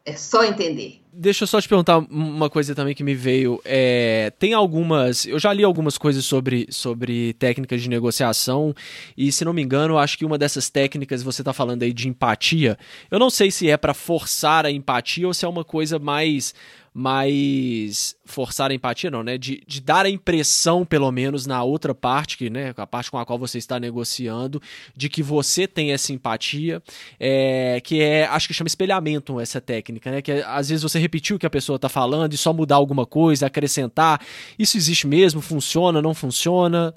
É 0.05 0.13
só 0.13 0.45
entender. 0.45 1.01
Deixa 1.12 1.43
eu 1.43 1.47
só 1.47 1.60
te 1.60 1.67
perguntar 1.67 1.97
uma 1.97 2.49
coisa 2.49 2.73
também 2.73 2.95
que 2.95 3.03
me 3.03 3.13
veio. 3.13 3.60
É, 3.65 4.31
tem 4.39 4.53
algumas. 4.53 5.25
Eu 5.25 5.38
já 5.38 5.51
li 5.51 5.63
algumas 5.63 5.97
coisas 5.97 6.23
sobre, 6.23 6.65
sobre 6.69 7.33
técnicas 7.33 7.81
de 7.81 7.89
negociação, 7.89 8.73
e 9.17 9.31
se 9.31 9.43
não 9.43 9.51
me 9.51 9.62
engano, 9.62 9.97
acho 9.97 10.17
que 10.17 10.23
uma 10.23 10.38
dessas 10.38 10.69
técnicas, 10.69 11.23
você 11.23 11.41
está 11.41 11.51
falando 11.51 11.83
aí 11.83 11.91
de 11.91 12.07
empatia. 12.07 12.77
Eu 13.12 13.19
não 13.19 13.29
sei 13.29 13.51
se 13.51 13.69
é 13.69 13.75
para 13.75 13.93
forçar 13.93 14.65
a 14.65 14.71
empatia 14.71 15.27
ou 15.27 15.33
se 15.33 15.43
é 15.43 15.47
uma 15.47 15.65
coisa 15.65 15.99
mais 15.99 16.53
mas 16.99 18.15
forçar 18.25 18.71
a 18.71 18.73
empatia 18.73 19.12
não, 19.12 19.21
né? 19.21 19.38
De, 19.38 19.62
de 19.67 19.79
dar 19.79 20.03
a 20.07 20.10
impressão, 20.10 20.83
pelo 20.83 21.12
menos 21.12 21.45
na 21.45 21.63
outra 21.63 21.93
parte, 21.93 22.36
que, 22.36 22.49
né, 22.49 22.73
a 22.75 22.88
parte 22.88 23.12
com 23.12 23.19
a 23.19 23.25
qual 23.25 23.38
você 23.38 23.60
está 23.60 23.79
negociando, 23.79 24.60
de 24.95 25.07
que 25.07 25.21
você 25.21 25.67
tem 25.67 25.91
essa 25.91 26.12
empatia, 26.12 26.81
é, 27.19 27.79
que 27.83 28.01
é, 28.01 28.25
acho 28.25 28.47
que 28.47 28.53
chama 28.55 28.67
espelhamento 28.67 29.39
essa 29.39 29.62
técnica, 29.62 30.10
né? 30.10 30.23
Que 30.23 30.31
é, 30.31 30.43
às 30.47 30.69
vezes 30.69 30.81
você 30.81 30.97
repetir 30.97 31.36
o 31.36 31.39
que 31.39 31.45
a 31.45 31.51
pessoa 31.51 31.75
está 31.75 31.88
falando 31.88 32.33
e 32.33 32.38
só 32.38 32.51
mudar 32.51 32.77
alguma 32.77 33.05
coisa, 33.05 33.45
acrescentar. 33.45 34.19
Isso 34.57 34.75
existe 34.75 35.05
mesmo? 35.05 35.39
Funciona? 35.39 36.01
Não 36.01 36.15
funciona? 36.15 36.95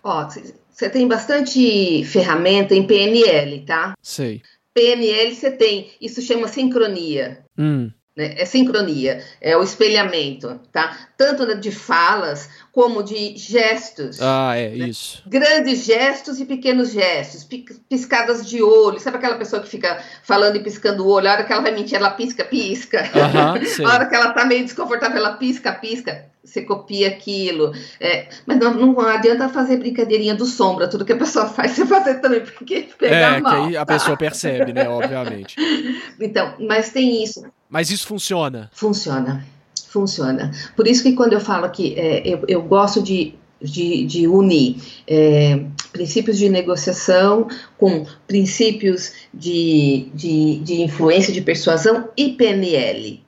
Ó, 0.00 0.28
você 0.70 0.88
tem 0.88 1.08
bastante 1.08 2.04
ferramenta 2.04 2.72
em 2.72 2.86
PNL, 2.86 3.62
tá? 3.62 3.94
Sei. 4.00 4.42
PNL 4.72 5.34
você 5.34 5.50
tem, 5.50 5.90
isso 6.00 6.22
chama 6.22 6.46
sincronia. 6.46 7.44
Hum. 7.58 7.90
Né? 8.20 8.34
É 8.36 8.44
sincronia, 8.44 9.24
é 9.40 9.56
o 9.56 9.62
espelhamento, 9.62 10.60
tá? 10.70 10.94
Tanto 11.16 11.58
de 11.58 11.72
falas 11.72 12.50
como 12.70 13.02
de 13.02 13.34
gestos. 13.36 14.20
Ah, 14.20 14.54
é 14.54 14.68
né? 14.68 14.88
isso. 14.88 15.22
Grandes 15.26 15.84
gestos 15.84 16.38
e 16.38 16.44
pequenos 16.44 16.92
gestos, 16.92 17.48
piscadas 17.88 18.46
de 18.46 18.62
olho. 18.62 19.00
Sabe 19.00 19.16
aquela 19.16 19.38
pessoa 19.38 19.62
que 19.62 19.68
fica 19.68 20.02
falando 20.22 20.56
e 20.56 20.62
piscando 20.62 21.04
o 21.04 21.08
olho? 21.08 21.28
A 21.28 21.32
hora 21.32 21.44
que 21.44 21.52
ela 21.52 21.62
vai 21.62 21.72
mentir, 21.72 21.96
ela 21.96 22.10
pisca, 22.10 22.44
pisca. 22.44 23.10
Uhum, 23.14 23.86
a 23.88 23.94
hora 23.94 24.06
que 24.06 24.14
ela 24.14 24.32
tá 24.32 24.44
meio 24.44 24.64
desconfortável, 24.64 25.16
ela 25.16 25.32
pisca, 25.34 25.72
pisca. 25.72 26.29
Você 26.42 26.62
copia 26.62 27.08
aquilo. 27.08 27.72
É, 28.00 28.28
mas 28.46 28.58
não, 28.58 28.74
não 28.74 29.00
adianta 29.00 29.48
fazer 29.48 29.76
brincadeirinha 29.76 30.34
do 30.34 30.46
sombra, 30.46 30.88
tudo 30.88 31.04
que 31.04 31.12
a 31.12 31.18
pessoa 31.18 31.46
faz, 31.50 31.72
você 31.72 31.86
fazer 31.86 32.20
também, 32.20 32.40
porque 32.40 32.88
pega 32.98 33.14
é, 33.14 33.40
mal. 33.40 33.52
Que 33.52 33.68
aí 33.68 33.76
a 33.76 33.84
tá? 33.84 33.94
pessoa 33.94 34.16
percebe, 34.16 34.72
né? 34.72 34.88
Obviamente. 34.88 35.56
Então, 36.20 36.54
mas 36.60 36.90
tem 36.90 37.22
isso. 37.22 37.44
Mas 37.68 37.90
isso 37.90 38.06
funciona? 38.06 38.70
Funciona, 38.74 39.44
funciona. 39.88 40.50
Por 40.76 40.86
isso 40.86 41.02
que 41.02 41.12
quando 41.12 41.32
eu 41.32 41.40
falo 41.40 41.68
que 41.70 41.98
é, 41.98 42.22
eu, 42.26 42.44
eu 42.46 42.62
gosto 42.62 43.02
de 43.02 43.34
de, 43.60 44.06
de, 44.06 44.26
unir 44.26 44.76
é, 45.06 45.62
princípios 45.92 46.38
de 46.38 46.48
negociação 46.48 47.46
com 47.76 48.06
princípios 48.26 49.12
de, 49.34 50.08
de, 50.14 50.60
de, 50.60 50.82
influência 50.82 51.32
de 51.32 51.42
persuasão 51.42 52.08
e 52.16 52.30
PNL. 52.30 53.22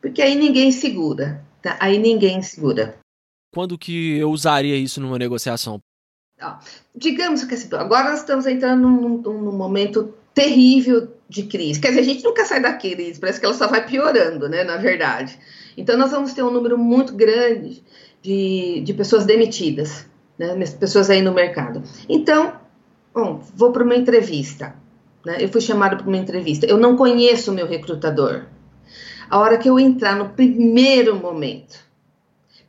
Porque 0.00 0.20
aí 0.20 0.34
ninguém 0.34 0.70
segura, 0.70 1.42
tá? 1.62 1.76
Aí 1.80 1.98
ninguém 1.98 2.42
segura. 2.42 2.98
Quando 3.52 3.78
que 3.78 4.16
eu 4.16 4.30
usaria 4.30 4.76
isso 4.76 5.00
numa 5.00 5.18
negociação? 5.18 5.80
Ó, 6.40 6.58
digamos 6.94 7.44
que 7.44 7.54
assim, 7.54 7.68
agora 7.74 8.10
nós 8.10 8.20
estamos 8.20 8.46
entrando 8.46 8.88
num, 8.88 9.18
num 9.18 9.52
momento 9.52 10.14
terrível 10.34 11.08
de 11.28 11.44
crise. 11.44 11.80
Quer 11.80 11.88
dizer, 11.88 12.00
a 12.00 12.04
gente 12.04 12.24
nunca 12.24 12.44
sai 12.44 12.60
da 12.60 12.72
crise, 12.72 13.20
parece 13.20 13.38
que 13.38 13.46
ela 13.46 13.54
só 13.54 13.66
vai 13.66 13.86
piorando, 13.86 14.48
né, 14.48 14.64
na 14.64 14.76
verdade. 14.76 15.38
Então, 15.76 15.96
nós 15.96 16.10
vamos 16.10 16.32
ter 16.32 16.42
um 16.42 16.50
número 16.50 16.78
muito 16.78 17.14
grande 17.14 17.82
de, 18.22 18.80
de 18.80 18.94
pessoas 18.94 19.24
demitidas, 19.24 20.06
né, 20.38 20.54
pessoas 20.78 21.10
aí 21.10 21.22
no 21.22 21.32
mercado. 21.32 21.82
Então, 22.08 22.54
bom, 23.14 23.42
vou 23.54 23.72
para 23.72 23.84
uma 23.84 23.94
entrevista. 23.96 24.74
Né, 25.24 25.36
eu 25.40 25.48
fui 25.48 25.60
chamada 25.60 25.96
para 25.96 26.06
uma 26.06 26.16
entrevista. 26.16 26.66
Eu 26.66 26.78
não 26.78 26.96
conheço 26.96 27.50
o 27.50 27.54
meu 27.54 27.66
recrutador. 27.66 28.46
A 29.30 29.38
hora 29.38 29.56
que 29.56 29.68
eu 29.68 29.78
entrar 29.78 30.16
no 30.16 30.30
primeiro 30.30 31.16
momento, 31.16 31.78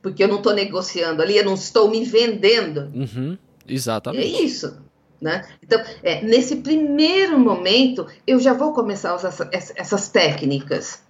porque 0.02 0.24
eu 0.24 0.28
não 0.28 0.38
estou 0.38 0.54
negociando 0.54 1.22
ali, 1.22 1.38
eu 1.38 1.46
não 1.46 1.56
estou 1.56 1.90
me 1.90 2.06
vendendo. 2.06 2.92
Uhum, 2.94 3.38
exatamente. 3.68 4.24
É 4.24 4.42
isso. 4.44 4.78
Né? 5.20 5.48
Então, 5.62 5.80
é, 6.02 6.24
nesse 6.24 6.58
primeiro 6.58 7.38
momento, 7.38 8.08
eu 8.26 8.40
já 8.40 8.54
vou 8.54 8.74
começar 8.74 9.12
a 9.12 9.16
usar 9.16 9.28
essa, 9.52 9.74
essas 9.76 10.10
técnicas 10.10 11.02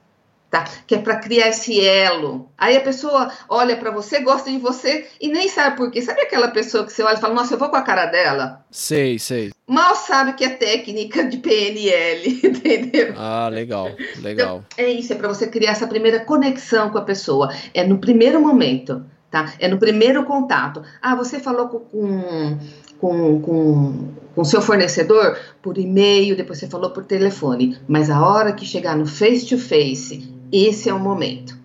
tá? 0.52 0.66
Que 0.86 0.96
é 0.96 0.98
para 1.00 1.16
criar 1.16 1.48
esse 1.48 1.80
elo. 1.80 2.52
Aí 2.58 2.76
a 2.76 2.82
pessoa 2.82 3.32
olha 3.48 3.78
para 3.78 3.90
você, 3.90 4.20
gosta 4.20 4.52
de 4.52 4.58
você 4.60 5.08
e 5.20 5.30
nem 5.30 5.48
sabe 5.48 5.78
por 5.78 5.90
quê. 5.90 6.02
Sabe 6.02 6.22
aquela 6.22 6.50
pessoa 6.50 6.86
que 6.86 6.92
você 6.92 7.02
olha 7.02 7.18
e 7.18 7.22
fala, 7.22 7.34
nossa, 7.34 7.54
eu 7.54 7.58
vou 7.58 7.70
com 7.70 7.78
a 7.78 7.82
cara 7.82 8.06
dela? 8.08 8.64
Sei, 8.70 9.18
sei. 9.18 9.52
Mal 9.72 9.96
sabe 9.96 10.34
que 10.34 10.44
é 10.44 10.50
técnica 10.50 11.24
de 11.24 11.38
PNL, 11.38 12.28
entendeu? 12.44 13.14
Ah, 13.16 13.48
legal, 13.48 13.90
legal. 14.22 14.66
Então, 14.68 14.86
é 14.86 14.92
isso, 14.92 15.14
é 15.14 15.16
para 15.16 15.30
você 15.30 15.48
criar 15.48 15.72
essa 15.72 15.88
primeira 15.88 16.20
conexão 16.26 16.90
com 16.90 16.98
a 16.98 17.04
pessoa. 17.04 17.50
É 17.74 17.88
no 17.88 17.98
primeiro 17.98 18.42
momento, 18.42 19.06
tá? 19.32 19.54
É 19.60 19.70
no 19.70 19.78
primeiro 19.78 20.26
contato. 20.26 20.84
Ah, 21.02 21.16
você 21.16 21.40
falou 21.40 21.70
com, 21.70 22.60
com, 23.00 23.42
com, 23.42 24.10
com 24.36 24.44
seu 24.44 24.62
fornecedor 24.62 25.40
por 25.62 25.78
e-mail, 25.78 26.36
depois 26.36 26.60
você 26.60 26.68
falou 26.68 26.90
por 26.90 27.06
telefone, 27.06 27.78
mas 27.88 28.10
a 28.10 28.22
hora 28.22 28.52
que 28.52 28.66
chegar 28.66 28.98
no 28.98 29.06
face 29.06 29.46
to 29.46 29.58
face 29.58 30.30
esse 30.52 30.90
é 30.90 30.94
o 30.94 31.00
momento. 31.00 31.58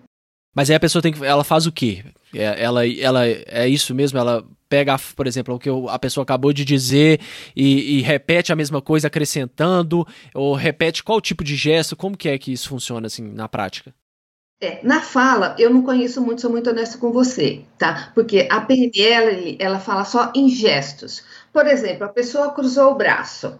Mas 0.55 0.69
aí 0.69 0.77
a 0.77 0.79
pessoa 0.79 1.01
tem 1.01 1.11
que. 1.11 1.25
Ela 1.25 1.43
faz 1.43 1.67
o 1.67 1.73
quê? 1.73 2.05
É, 2.33 2.63
ela, 2.63 2.87
ela 2.87 3.27
é 3.27 3.67
isso 3.67 3.93
mesmo? 3.93 4.17
Ela 4.17 4.45
pega, 4.67 4.97
por 5.15 5.27
exemplo, 5.27 5.55
o 5.55 5.59
que 5.59 5.69
a 5.89 5.99
pessoa 5.99 6.23
acabou 6.23 6.53
de 6.53 6.65
dizer 6.65 7.19
e, 7.55 7.99
e, 7.99 8.01
repete 8.01 8.51
a 8.51 8.55
mesma 8.55 8.81
coisa 8.81 9.07
acrescentando, 9.07 10.05
ou 10.33 10.53
repete 10.55 11.03
qual 11.03 11.21
tipo 11.21 11.43
de 11.43 11.55
gesto? 11.55 11.95
Como 11.95 12.17
que 12.17 12.29
é 12.29 12.37
que 12.37 12.51
isso 12.51 12.69
funciona 12.69 13.07
assim 13.07 13.23
na 13.23 13.47
prática? 13.47 13.93
É, 14.59 14.79
na 14.81 15.01
fala, 15.01 15.55
eu 15.59 15.69
não 15.69 15.83
conheço 15.83 16.19
muito, 16.19 16.41
sou 16.41 16.49
muito 16.49 16.69
honesta 16.69 16.97
com 16.97 17.11
você, 17.11 17.63
tá? 17.77 18.11
Porque 18.15 18.47
a 18.49 18.59
PNL, 18.59 19.55
ela 19.59 19.79
fala 19.79 20.03
só 20.03 20.31
em 20.33 20.49
gestos. 20.49 21.23
Por 21.53 21.67
exemplo, 21.67 22.05
a 22.05 22.09
pessoa 22.09 22.51
cruzou 22.51 22.91
o 22.91 22.95
braço. 22.95 23.59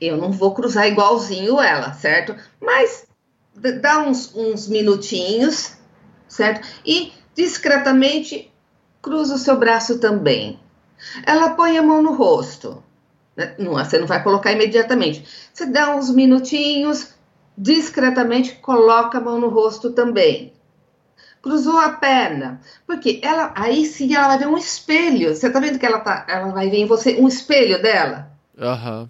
Eu 0.00 0.16
não 0.16 0.32
vou 0.32 0.52
cruzar 0.52 0.88
igualzinho 0.88 1.60
ela, 1.60 1.92
certo? 1.92 2.34
Mas 2.60 3.06
dá 3.80 4.00
uns, 4.00 4.34
uns 4.34 4.68
minutinhos, 4.68 5.76
certo? 6.26 6.66
E 6.84 7.12
discretamente 7.36 8.51
cruza 9.02 9.34
o 9.34 9.38
seu 9.38 9.58
braço 9.58 9.98
também. 9.98 10.58
Ela 11.26 11.50
põe 11.50 11.76
a 11.76 11.82
mão 11.82 12.00
no 12.00 12.14
rosto. 12.14 12.82
Né? 13.36 13.54
Não, 13.58 13.72
você 13.72 13.98
não 13.98 14.06
vai 14.06 14.22
colocar 14.22 14.52
imediatamente. 14.52 15.26
Você 15.52 15.66
dá 15.66 15.94
uns 15.94 16.08
minutinhos, 16.10 17.14
discretamente 17.58 18.54
coloca 18.54 19.18
a 19.18 19.20
mão 19.20 19.40
no 19.40 19.48
rosto 19.48 19.90
também. 19.90 20.52
Cruzou 21.42 21.76
a 21.76 21.90
perna, 21.90 22.60
porque 22.86 23.18
ela 23.20 23.52
aí 23.56 23.84
sim 23.84 24.14
ela 24.14 24.28
vai 24.28 24.38
ver 24.38 24.46
um 24.46 24.56
espelho. 24.56 25.34
Você 25.34 25.50
tá 25.50 25.58
vendo 25.58 25.78
que 25.78 25.84
ela 25.84 25.98
tá, 25.98 26.24
ela 26.28 26.52
vai 26.52 26.70
ver 26.70 26.78
em 26.78 26.86
você 26.86 27.20
um 27.20 27.26
espelho 27.26 27.82
dela? 27.82 28.30
Aham. 28.56 29.00
Uhum. 29.02 29.08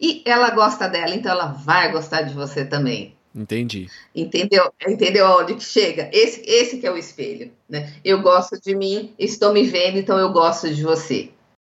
E 0.00 0.22
ela 0.26 0.50
gosta 0.50 0.88
dela, 0.88 1.14
então 1.14 1.30
ela 1.30 1.46
vai 1.46 1.92
gostar 1.92 2.22
de 2.22 2.34
você 2.34 2.64
também. 2.64 3.13
Entendi. 3.34 3.88
Entendeu? 4.14 4.72
Entendeu 4.86 5.26
aonde 5.26 5.54
que 5.54 5.64
chega? 5.64 6.08
Esse, 6.12 6.42
esse 6.46 6.78
que 6.78 6.86
é 6.86 6.92
o 6.92 6.96
espelho, 6.96 7.50
né? 7.68 7.92
Eu 8.04 8.22
gosto 8.22 8.60
de 8.60 8.76
mim, 8.76 9.12
estou 9.18 9.52
me 9.52 9.64
vendo, 9.64 9.98
então 9.98 10.16
eu 10.18 10.32
gosto 10.32 10.72
de 10.72 10.82
você. 10.82 11.30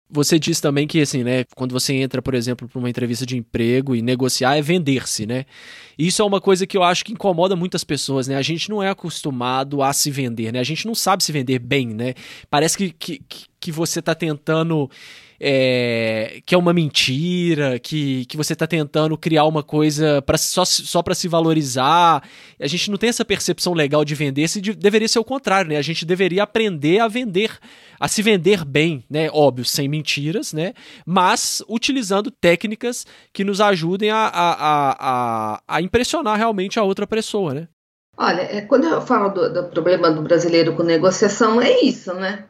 Você 0.09 0.38
disse 0.38 0.62
também 0.62 0.87
que, 0.87 1.01
assim, 1.01 1.25
né, 1.25 1.45
quando 1.57 1.73
você 1.73 1.92
entra, 1.95 2.23
por 2.23 2.35
exemplo, 2.35 2.69
para 2.69 2.79
uma 2.79 2.88
entrevista 2.88 3.27
de 3.27 3.37
emprego 3.37 3.97
e 3.97 4.03
negociar 4.03 4.57
é 4.57 4.62
vender-se, 4.62 5.27
né? 5.27 5.47
Isso 5.99 6.23
é 6.23 6.25
uma 6.25 6.40
coisa 6.40 6.64
que 6.64 6.77
eu 6.77 6.83
acho 6.85 7.05
que 7.05 7.12
incomoda 7.12 7.57
muitas 7.57 7.83
pessoas, 7.83 8.29
né? 8.29 8.37
A 8.37 8.42
gente 8.42 8.71
não 8.71 8.81
é 8.81 8.88
acostumado 8.88 9.83
a 9.83 9.92
se 9.92 10.11
vender, 10.11 10.53
né? 10.53 10.61
A 10.61 10.64
gente 10.64 10.87
não 10.87 10.95
sabe 10.95 11.25
se 11.25 11.33
vender 11.33 11.59
bem, 11.59 11.88
né? 11.88 12.14
Parece 12.49 12.77
que, 12.77 12.90
que, 12.92 13.21
que 13.59 13.73
você 13.73 13.99
está 13.99 14.14
tentando 14.14 14.88
é, 15.40 16.40
que 16.44 16.55
é 16.55 16.59
uma 16.59 16.72
mentira, 16.72 17.79
que, 17.79 18.25
que 18.27 18.37
você 18.37 18.53
está 18.53 18.66
tentando 18.66 19.16
criar 19.16 19.44
uma 19.44 19.62
coisa 19.62 20.22
pra, 20.22 20.38
só, 20.38 20.64
só 20.64 21.03
para 21.03 21.14
se 21.14 21.29
valorizar. 21.29 22.22
A 22.61 22.66
gente 22.66 22.90
não 22.90 22.99
tem 22.99 23.11
essa 23.11 23.25
percepção 23.25 23.72
legal 23.72 24.05
de 24.05 24.14
vender, 24.14 24.49
se 24.49 24.61
de, 24.61 24.72
deveria 24.72 25.09
ser 25.09 25.18
o 25.18 25.25
contrário, 25.25 25.70
né? 25.70 25.77
A 25.77 25.83
gente 25.83 26.05
deveria 26.05 26.42
aprender 26.42 27.01
a 27.01 27.09
vender, 27.09 27.51
a 27.99 28.09
se 28.09 28.22
vender 28.22 28.64
bem, 28.64 29.05
né? 29.09 29.29
Óbvio, 29.33 29.64
sem 29.64 29.88
mentiras, 29.88 30.53
né? 30.53 30.72
Mas 31.05 31.62
utilizando 31.68 32.31
técnicas 32.31 33.07
que 33.33 33.44
nos 33.44 33.61
ajudem 33.61 34.11
a, 34.11 34.27
a, 34.27 34.96
a, 34.99 35.62
a 35.68 35.83
impressionar 35.83 36.37
realmente 36.37 36.79
a 36.79 36.83
outra 36.83 37.07
pessoa, 37.07 37.55
né? 37.55 37.68
Olha, 38.18 38.40
é, 38.40 38.62
quando 38.62 38.85
eu 38.85 39.03
falo 39.03 39.29
do, 39.29 39.53
do 39.53 39.64
problema 39.64 40.11
do 40.11 40.22
brasileiro 40.22 40.75
com 40.75 40.83
negociação, 40.83 41.61
é 41.61 41.83
isso, 41.83 42.14
né? 42.14 42.46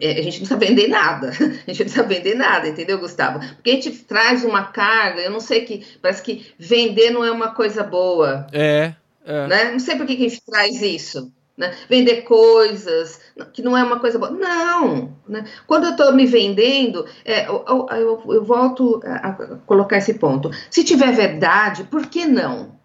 É, 0.00 0.20
a 0.20 0.22
gente 0.22 0.40
não 0.40 0.48
precisa 0.48 0.56
vender 0.56 0.88
nada, 0.88 1.28
a 1.32 1.32
gente 1.32 1.50
não 1.66 1.74
precisa 1.74 2.02
vender 2.02 2.34
nada, 2.34 2.68
entendeu, 2.68 2.98
Gustavo? 2.98 3.38
Porque 3.54 3.70
a 3.70 3.74
gente 3.74 3.90
traz 3.90 4.44
uma 4.44 4.64
carga, 4.64 5.22
eu 5.22 5.30
não 5.30 5.40
sei 5.40 5.64
que, 5.64 5.86
parece 6.00 6.22
que 6.22 6.52
vender 6.58 7.10
não 7.10 7.24
é 7.24 7.30
uma 7.30 7.54
coisa 7.54 7.82
boa. 7.82 8.46
É, 8.52 8.92
é. 9.24 9.46
Né? 9.46 9.70
Não 9.72 9.78
sei 9.78 9.96
por 9.96 10.06
que 10.06 10.12
a 10.12 10.28
gente 10.28 10.42
traz 10.44 10.82
isso. 10.82 11.32
Né? 11.56 11.74
Vender 11.88 12.22
coisas, 12.22 13.20
que 13.52 13.62
não 13.62 13.76
é 13.76 13.82
uma 13.82 13.98
coisa 13.98 14.18
boa. 14.18 14.30
Não! 14.30 15.16
Né? 15.28 15.44
Quando 15.66 15.84
eu 15.84 15.90
estou 15.92 16.12
me 16.12 16.26
vendendo, 16.26 17.06
é, 17.24 17.46
eu, 17.46 17.64
eu, 17.68 17.86
eu, 17.90 18.22
eu 18.34 18.44
volto 18.44 19.00
a 19.04 19.32
colocar 19.66 19.98
esse 19.98 20.14
ponto. 20.14 20.50
Se 20.70 20.82
tiver 20.82 21.12
verdade, 21.12 21.84
por 21.84 22.06
que 22.06 22.26
não? 22.26 22.81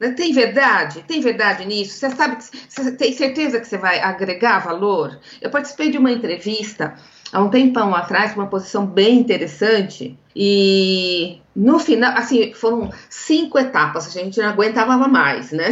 Né? 0.00 0.12
Tem 0.12 0.32
verdade? 0.32 1.04
Tem 1.06 1.20
verdade 1.20 1.66
nisso? 1.66 1.98
Você 1.98 2.10
sabe 2.10 2.36
que 2.36 2.44
você 2.68 2.92
tem 2.92 3.12
certeza 3.12 3.60
que 3.60 3.68
você 3.68 3.76
vai 3.76 4.00
agregar 4.00 4.60
valor? 4.60 5.20
Eu 5.40 5.50
participei 5.50 5.90
de 5.90 5.98
uma 5.98 6.10
entrevista 6.10 6.94
há 7.32 7.40
um 7.40 7.50
tempão 7.50 7.94
atrás, 7.94 8.34
uma 8.34 8.46
posição 8.46 8.86
bem 8.86 9.18
interessante, 9.18 10.18
e 10.34 11.40
no 11.54 11.78
final, 11.78 12.16
assim, 12.16 12.52
foram 12.54 12.90
cinco 13.08 13.58
etapas, 13.58 14.06
a 14.06 14.10
gente 14.10 14.40
não 14.40 14.48
aguentava 14.48 14.96
mais, 15.06 15.52
né? 15.52 15.68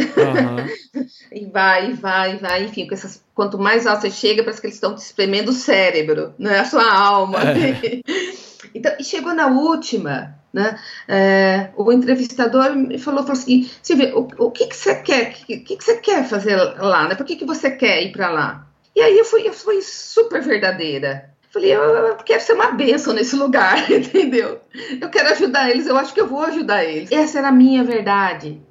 Uhum. 0.93 1.03
e 1.31 1.45
vai, 1.47 1.93
vai, 1.93 2.37
vai, 2.37 2.63
enfim, 2.65 2.87
com 2.87 2.93
essas, 2.93 3.23
quanto 3.33 3.57
mais 3.57 3.87
alto 3.87 4.01
você 4.01 4.11
chega, 4.11 4.43
parece 4.43 4.61
que 4.61 4.67
eles 4.67 4.75
estão 4.75 4.95
te 4.95 5.01
espremendo 5.01 5.49
o 5.49 5.53
cérebro, 5.53 6.33
né? 6.37 6.59
A 6.59 6.65
sua 6.65 6.89
alma. 6.91 7.39
É. 7.41 8.01
então, 8.73 8.93
e 8.99 9.03
chegou 9.03 9.33
na 9.33 9.47
última, 9.47 10.38
né? 10.53 10.79
É, 11.07 11.69
o 11.75 11.91
entrevistador 11.91 12.75
me 12.75 12.97
falou, 12.97 13.21
falou 13.21 13.33
assim, 13.33 13.69
Silvia, 13.81 14.15
o, 14.17 14.27
o 14.37 14.51
que, 14.51 14.67
que 14.67 14.75
você 14.75 14.95
quer? 14.95 15.29
O 15.29 15.45
que, 15.45 15.57
que, 15.57 15.83
você 15.83 15.97
quer 15.97 16.27
fazer 16.27 16.55
lá? 16.55 17.07
Né? 17.07 17.15
Por 17.15 17.25
que, 17.25 17.35
que 17.35 17.45
você 17.45 17.71
quer 17.71 18.03
ir 18.03 18.11
para 18.11 18.29
lá? 18.29 18.67
E 18.95 19.01
aí 19.01 19.17
eu 19.17 19.25
fui, 19.25 19.47
eu 19.47 19.53
fui 19.53 19.81
super 19.81 20.41
verdadeira. 20.41 21.29
Falei, 21.51 21.73
eu, 21.73 21.81
eu 21.81 22.15
quero 22.17 22.41
ser 22.41 22.53
uma 22.53 22.71
bênção 22.71 23.13
nesse 23.13 23.35
lugar, 23.35 23.89
entendeu? 23.91 24.59
Eu 25.01 25.09
quero 25.09 25.29
ajudar 25.29 25.69
eles, 25.69 25.87
eu 25.87 25.97
acho 25.97 26.13
que 26.13 26.21
eu 26.21 26.27
vou 26.27 26.43
ajudar 26.43 26.83
eles. 26.83 27.11
Essa 27.11 27.39
era 27.39 27.47
a 27.49 27.51
minha 27.51 27.83
verdade. 27.83 28.61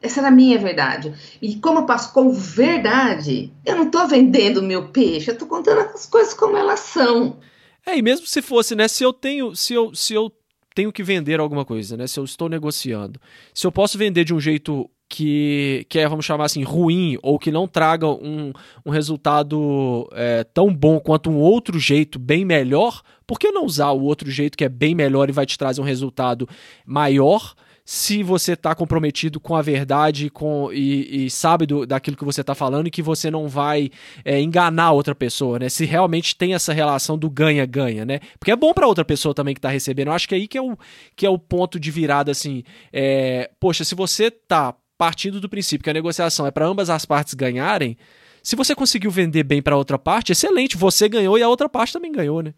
Essa 0.00 0.20
era 0.20 0.28
a 0.28 0.32
minha 0.32 0.58
verdade. 0.58 1.12
E 1.42 1.56
como 1.56 1.80
eu 1.80 1.86
passo 1.86 2.12
com 2.12 2.30
verdade, 2.30 3.52
eu 3.64 3.76
não 3.76 3.84
estou 3.84 4.06
vendendo 4.06 4.62
meu 4.62 4.88
peixe, 4.88 5.30
eu 5.30 5.34
estou 5.34 5.48
contando 5.48 5.80
as 5.80 6.06
coisas 6.06 6.34
como 6.34 6.56
elas 6.56 6.80
são. 6.80 7.38
É, 7.84 7.96
e 7.96 8.02
mesmo 8.02 8.26
se 8.26 8.42
fosse, 8.42 8.74
né? 8.74 8.86
Se 8.86 9.02
eu 9.02 9.12
tenho, 9.12 9.56
se 9.56 9.74
eu, 9.74 9.94
se 9.94 10.14
eu 10.14 10.30
tenho 10.78 10.92
que 10.92 11.02
vender 11.02 11.40
alguma 11.40 11.64
coisa, 11.64 11.96
né? 11.96 12.06
Se 12.06 12.20
eu 12.20 12.24
estou 12.24 12.48
negociando, 12.48 13.20
se 13.52 13.66
eu 13.66 13.72
posso 13.72 13.98
vender 13.98 14.22
de 14.22 14.32
um 14.32 14.38
jeito 14.38 14.88
que, 15.08 15.84
que 15.88 15.98
é, 15.98 16.08
vamos 16.08 16.24
chamar 16.24 16.44
assim, 16.44 16.62
ruim 16.62 17.18
ou 17.20 17.36
que 17.36 17.50
não 17.50 17.66
traga 17.66 18.06
um, 18.06 18.52
um 18.86 18.90
resultado 18.90 20.08
é, 20.12 20.44
tão 20.44 20.72
bom 20.72 21.00
quanto 21.00 21.30
um 21.30 21.36
outro 21.36 21.80
jeito 21.80 22.16
bem 22.16 22.44
melhor, 22.44 23.02
por 23.26 23.40
que 23.40 23.50
não 23.50 23.64
usar 23.64 23.90
o 23.90 24.04
outro 24.04 24.30
jeito 24.30 24.56
que 24.56 24.62
é 24.62 24.68
bem 24.68 24.94
melhor 24.94 25.28
e 25.28 25.32
vai 25.32 25.44
te 25.44 25.58
trazer 25.58 25.80
um 25.80 25.84
resultado 25.84 26.48
maior? 26.86 27.56
Se 27.90 28.22
você 28.22 28.52
está 28.52 28.74
comprometido 28.74 29.40
com 29.40 29.56
a 29.56 29.62
verdade 29.62 30.28
com, 30.28 30.70
e, 30.70 31.24
e 31.24 31.30
sabe 31.30 31.64
do, 31.64 31.86
daquilo 31.86 32.18
que 32.18 32.24
você 32.24 32.42
está 32.42 32.54
falando 32.54 32.86
e 32.86 32.90
que 32.90 33.00
você 33.00 33.30
não 33.30 33.48
vai 33.48 33.90
é, 34.26 34.38
enganar 34.38 34.92
outra 34.92 35.14
pessoa, 35.14 35.58
né? 35.58 35.70
Se 35.70 35.86
realmente 35.86 36.36
tem 36.36 36.52
essa 36.52 36.74
relação 36.74 37.16
do 37.16 37.30
ganha-ganha, 37.30 38.04
né? 38.04 38.20
Porque 38.38 38.50
é 38.50 38.56
bom 38.56 38.74
para 38.74 38.86
outra 38.86 39.06
pessoa 39.06 39.34
também 39.34 39.54
que 39.54 39.58
está 39.58 39.70
recebendo. 39.70 40.08
Eu 40.08 40.12
acho 40.12 40.28
que 40.28 40.34
é 40.34 40.36
aí 40.36 40.46
que 40.46 40.58
é 40.58 40.60
o, 40.60 40.76
que 41.16 41.24
é 41.24 41.30
o 41.30 41.38
ponto 41.38 41.80
de 41.80 41.90
virada, 41.90 42.30
assim. 42.30 42.62
É, 42.92 43.50
poxa, 43.58 43.82
se 43.84 43.94
você 43.94 44.30
tá 44.30 44.74
partindo 44.98 45.40
do 45.40 45.48
princípio 45.48 45.82
que 45.82 45.88
a 45.88 45.94
negociação 45.94 46.46
é 46.46 46.50
para 46.50 46.66
ambas 46.66 46.90
as 46.90 47.06
partes 47.06 47.32
ganharem, 47.32 47.96
se 48.42 48.54
você 48.54 48.74
conseguiu 48.74 49.10
vender 49.10 49.44
bem 49.44 49.62
para 49.62 49.78
outra 49.78 49.98
parte, 49.98 50.32
excelente, 50.32 50.76
você 50.76 51.08
ganhou 51.08 51.38
e 51.38 51.42
a 51.42 51.48
outra 51.48 51.70
parte 51.70 51.94
também 51.94 52.12
ganhou, 52.12 52.42
né? 52.42 52.52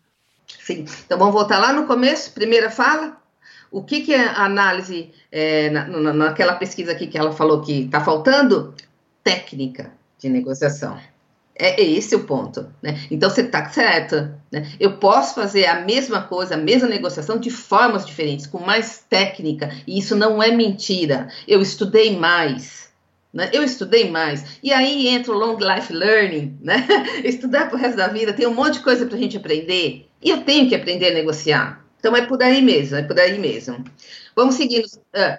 Sim. 0.58 0.84
Então 1.06 1.16
vamos 1.16 1.34
voltar 1.34 1.60
lá 1.60 1.72
no 1.72 1.86
começo, 1.86 2.32
primeira 2.32 2.68
fala. 2.68 3.19
O 3.70 3.82
que, 3.84 4.00
que 4.00 4.14
a 4.14 4.44
análise, 4.44 5.10
é, 5.30 5.70
na, 5.70 5.86
na, 5.86 6.12
naquela 6.12 6.54
pesquisa 6.54 6.92
aqui 6.92 7.06
que 7.06 7.16
ela 7.16 7.32
falou 7.32 7.60
que 7.60 7.82
está 7.82 8.00
faltando? 8.00 8.74
Técnica 9.22 9.92
de 10.18 10.28
negociação. 10.28 10.98
É, 11.54 11.80
é 11.80 11.84
esse 11.84 12.16
o 12.16 12.24
ponto. 12.24 12.66
Né? 12.82 12.98
Então 13.10 13.28
você 13.30 13.42
está 13.42 13.68
certo. 13.68 14.32
Né? 14.50 14.66
Eu 14.80 14.96
posso 14.96 15.34
fazer 15.34 15.66
a 15.66 15.82
mesma 15.82 16.22
coisa, 16.22 16.54
a 16.54 16.58
mesma 16.58 16.88
negociação 16.88 17.38
de 17.38 17.50
formas 17.50 18.06
diferentes, 18.06 18.46
com 18.46 18.58
mais 18.58 19.04
técnica, 19.08 19.70
e 19.86 19.98
isso 19.98 20.16
não 20.16 20.42
é 20.42 20.50
mentira. 20.50 21.28
Eu 21.46 21.60
estudei 21.60 22.16
mais. 22.16 22.90
Né? 23.32 23.50
Eu 23.52 23.62
estudei 23.62 24.10
mais. 24.10 24.58
E 24.62 24.72
aí 24.72 25.06
entra 25.08 25.32
o 25.32 25.38
long 25.38 25.56
life 25.58 25.92
learning, 25.92 26.58
né? 26.60 26.86
Estudar 27.22 27.68
para 27.68 27.76
o 27.76 27.78
resto 27.78 27.96
da 27.96 28.08
vida, 28.08 28.32
tem 28.32 28.46
um 28.46 28.54
monte 28.54 28.74
de 28.74 28.80
coisa 28.80 29.06
para 29.06 29.16
a 29.16 29.20
gente 29.20 29.36
aprender. 29.36 30.08
E 30.20 30.30
eu 30.30 30.42
tenho 30.42 30.68
que 30.68 30.74
aprender 30.74 31.10
a 31.10 31.14
negociar. 31.14 31.84
Então 32.00 32.16
é 32.16 32.22
por 32.22 32.42
aí 32.42 32.60
mesmo, 32.60 32.96
é 32.96 33.02
por 33.02 33.20
aí 33.20 33.38
mesmo. 33.38 33.84
Vamos 34.34 34.56
seguindo 34.56 34.86
uh, 34.86 35.38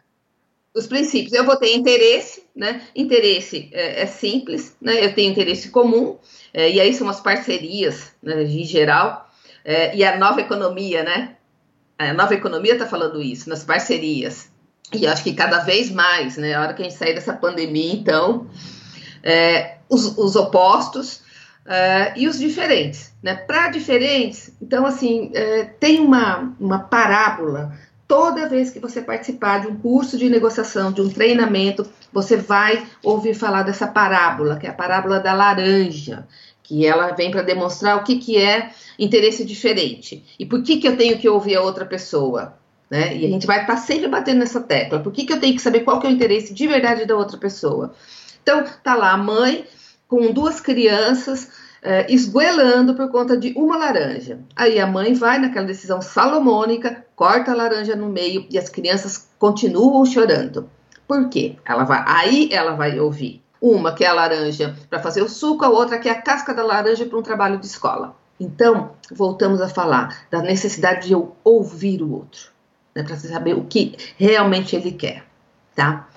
os 0.73 0.87
princípios. 0.87 1.33
Eu 1.33 1.43
vou 1.43 1.57
ter 1.57 1.75
interesse, 1.75 2.43
né? 2.55 2.83
Interesse 2.95 3.69
é, 3.73 4.03
é 4.03 4.05
simples, 4.05 4.75
né? 4.79 5.03
Eu 5.03 5.13
tenho 5.13 5.31
interesse 5.31 5.69
comum, 5.69 6.17
é, 6.53 6.71
e 6.71 6.79
aí 6.79 6.93
são 6.93 7.09
as 7.09 7.19
parcerias, 7.19 8.13
né, 8.21 8.43
em 8.43 8.63
geral, 8.63 9.29
é, 9.63 9.95
e 9.95 10.03
a 10.03 10.17
nova 10.17 10.41
economia, 10.41 11.03
né? 11.03 11.35
A 11.97 12.13
nova 12.13 12.33
economia 12.33 12.73
está 12.73 12.87
falando 12.87 13.21
isso, 13.21 13.49
nas 13.49 13.63
parcerias. 13.63 14.49
E 14.93 15.07
acho 15.07 15.23
que 15.23 15.33
cada 15.33 15.59
vez 15.59 15.89
mais, 15.89 16.37
né? 16.37 16.53
A 16.53 16.61
hora 16.61 16.73
que 16.73 16.81
a 16.81 16.85
gente 16.85 16.97
sair 16.97 17.13
dessa 17.13 17.33
pandemia, 17.33 17.93
então, 17.93 18.49
é, 19.23 19.77
os, 19.89 20.17
os, 20.17 20.35
opostos 20.35 21.21
é, 21.65 22.13
e 22.17 22.27
os 22.27 22.39
diferentes, 22.39 23.13
né? 23.21 23.35
Para 23.35 23.69
diferentes, 23.69 24.51
então, 24.61 24.85
assim, 24.85 25.31
é, 25.33 25.63
tem 25.63 25.99
uma, 25.99 26.53
uma 26.59 26.79
parábola. 26.79 27.73
Toda 28.07 28.49
vez 28.49 28.69
que 28.69 28.79
você 28.79 29.01
participar 29.01 29.61
de 29.61 29.67
um 29.67 29.75
curso 29.77 30.17
de 30.17 30.29
negociação, 30.29 30.91
de 30.91 31.01
um 31.01 31.09
treinamento, 31.09 31.87
você 32.11 32.35
vai 32.35 32.85
ouvir 33.01 33.33
falar 33.33 33.63
dessa 33.63 33.87
parábola, 33.87 34.57
que 34.57 34.67
é 34.67 34.69
a 34.69 34.73
parábola 34.73 35.19
da 35.19 35.33
laranja, 35.33 36.27
que 36.61 36.85
ela 36.85 37.11
vem 37.11 37.31
para 37.31 37.41
demonstrar 37.41 37.97
o 37.97 38.03
que, 38.03 38.17
que 38.17 38.37
é 38.37 38.71
interesse 38.99 39.45
diferente 39.45 40.23
e 40.37 40.45
por 40.45 40.61
que, 40.63 40.77
que 40.77 40.87
eu 40.87 40.97
tenho 40.97 41.17
que 41.17 41.29
ouvir 41.29 41.55
a 41.55 41.61
outra 41.61 41.85
pessoa. 41.85 42.57
Né? 42.89 43.15
E 43.15 43.25
a 43.25 43.29
gente 43.29 43.47
vai 43.47 43.61
estar 43.61 43.75
tá 43.75 43.79
sempre 43.79 44.09
batendo 44.09 44.39
nessa 44.39 44.59
tecla. 44.59 44.99
Por 44.99 45.13
que, 45.13 45.25
que 45.25 45.31
eu 45.31 45.39
tenho 45.39 45.55
que 45.55 45.61
saber 45.61 45.81
qual 45.81 45.99
que 45.99 46.07
é 46.07 46.09
o 46.09 46.13
interesse 46.13 46.53
de 46.53 46.67
verdade 46.67 47.05
da 47.05 47.15
outra 47.15 47.37
pessoa? 47.37 47.93
Então, 48.43 48.65
tá 48.83 48.95
lá 48.95 49.11
a 49.11 49.17
mãe 49.17 49.65
com 50.11 50.33
duas 50.33 50.59
crianças 50.59 51.47
é, 51.81 52.05
por 52.97 53.09
conta 53.09 53.37
de 53.37 53.53
uma 53.55 53.77
laranja. 53.77 54.39
Aí 54.53 54.77
a 54.77 54.85
mãe 54.85 55.13
vai 55.13 55.39
naquela 55.39 55.65
decisão 55.65 56.01
salomônica, 56.01 57.05
corta 57.15 57.53
a 57.53 57.55
laranja 57.55 57.95
no 57.95 58.09
meio 58.09 58.45
e 58.49 58.57
as 58.57 58.67
crianças 58.67 59.29
continuam 59.39 60.05
chorando. 60.05 60.69
Por 61.07 61.29
quê? 61.29 61.55
Ela 61.63 61.85
vai, 61.85 62.03
aí 62.05 62.49
ela 62.51 62.73
vai 62.73 62.99
ouvir. 62.99 63.41
Uma 63.61 63.93
que 63.93 64.03
é 64.03 64.07
a 64.07 64.13
laranja 64.13 64.75
para 64.89 64.99
fazer 64.99 65.21
o 65.21 65.29
suco, 65.29 65.63
a 65.63 65.69
outra 65.69 65.97
que 65.97 66.09
é 66.09 66.11
a 66.11 66.21
casca 66.21 66.53
da 66.53 66.63
laranja 66.63 67.05
para 67.05 67.17
um 67.17 67.23
trabalho 67.23 67.57
de 67.57 67.67
escola. 67.67 68.13
Então, 68.37 68.91
voltamos 69.13 69.61
a 69.61 69.69
falar 69.69 70.25
da 70.29 70.41
necessidade 70.41 71.07
de 71.07 71.13
eu 71.13 71.37
ouvir 71.41 72.01
o 72.01 72.11
outro 72.11 72.49
né, 72.93 73.01
para 73.03 73.15
saber 73.15 73.53
o 73.53 73.63
que 73.63 73.95
realmente 74.17 74.75
ele 74.75 74.91
quer, 74.91 75.23
tá? 75.73 76.09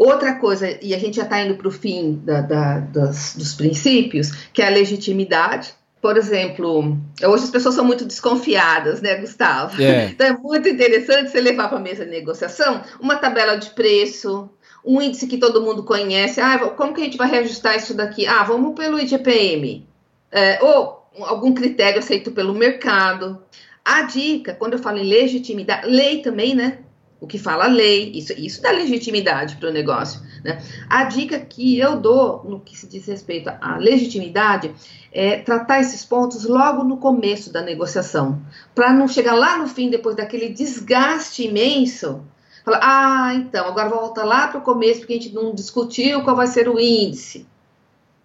Outra 0.00 0.36
coisa, 0.36 0.78
e 0.80 0.94
a 0.94 0.98
gente 0.98 1.18
já 1.18 1.24
está 1.24 1.42
indo 1.42 1.56
para 1.56 1.68
o 1.68 1.70
fim 1.70 2.22
da, 2.24 2.40
da, 2.40 2.78
das, 2.78 3.36
dos 3.36 3.52
princípios, 3.52 4.30
que 4.50 4.62
é 4.62 4.66
a 4.66 4.70
legitimidade. 4.70 5.74
Por 6.00 6.16
exemplo, 6.16 6.96
hoje 7.22 7.44
as 7.44 7.50
pessoas 7.50 7.74
são 7.74 7.84
muito 7.84 8.06
desconfiadas, 8.06 9.02
né, 9.02 9.16
Gustavo? 9.16 9.78
É. 9.82 10.06
Então 10.16 10.26
é 10.26 10.32
muito 10.32 10.66
interessante 10.70 11.30
você 11.30 11.38
levar 11.38 11.68
para 11.68 11.76
a 11.76 11.82
mesa 11.82 12.06
de 12.06 12.10
negociação 12.12 12.80
uma 12.98 13.16
tabela 13.16 13.56
de 13.56 13.68
preço, 13.74 14.48
um 14.82 15.02
índice 15.02 15.26
que 15.26 15.36
todo 15.36 15.60
mundo 15.60 15.84
conhece. 15.84 16.40
Ah, 16.40 16.58
como 16.58 16.94
que 16.94 17.02
a 17.02 17.04
gente 17.04 17.18
vai 17.18 17.28
reajustar 17.28 17.76
isso 17.76 17.92
daqui? 17.92 18.26
Ah, 18.26 18.42
vamos 18.42 18.74
pelo 18.74 18.98
IGPM. 18.98 19.86
É, 20.32 20.64
ou 20.64 21.04
algum 21.18 21.52
critério 21.52 21.98
aceito 21.98 22.30
pelo 22.30 22.54
mercado. 22.54 23.38
A 23.84 24.00
dica, 24.00 24.54
quando 24.54 24.72
eu 24.72 24.78
falo 24.78 24.96
em 24.96 25.06
legitimidade, 25.06 25.86
lei 25.86 26.22
também, 26.22 26.54
né? 26.54 26.78
O 27.20 27.26
que 27.26 27.38
fala 27.38 27.66
lei, 27.66 28.10
isso, 28.14 28.32
isso 28.32 28.62
dá 28.62 28.70
legitimidade 28.70 29.56
para 29.56 29.68
o 29.68 29.72
negócio. 29.72 30.22
Né? 30.42 30.62
A 30.88 31.04
dica 31.04 31.38
que 31.38 31.78
eu 31.78 32.00
dou 32.00 32.42
no 32.44 32.60
que 32.60 32.76
se 32.76 32.86
diz 32.86 33.06
respeito 33.06 33.50
à 33.60 33.76
legitimidade 33.76 34.72
é 35.12 35.36
tratar 35.36 35.80
esses 35.80 36.04
pontos 36.04 36.44
logo 36.44 36.82
no 36.82 36.96
começo 36.96 37.52
da 37.52 37.60
negociação, 37.60 38.40
para 38.74 38.92
não 38.92 39.06
chegar 39.06 39.34
lá 39.34 39.58
no 39.58 39.66
fim, 39.66 39.90
depois 39.90 40.16
daquele 40.16 40.48
desgaste 40.48 41.46
imenso, 41.46 42.22
falar, 42.64 42.80
ah, 42.82 43.34
então, 43.34 43.66
agora 43.66 43.88
volta 43.88 44.24
lá 44.24 44.48
para 44.48 44.60
o 44.60 44.62
começo, 44.62 45.00
porque 45.00 45.14
a 45.14 45.16
gente 45.16 45.34
não 45.34 45.54
discutiu 45.54 46.22
qual 46.22 46.36
vai 46.36 46.46
ser 46.46 46.68
o 46.68 46.80
índice. 46.80 47.46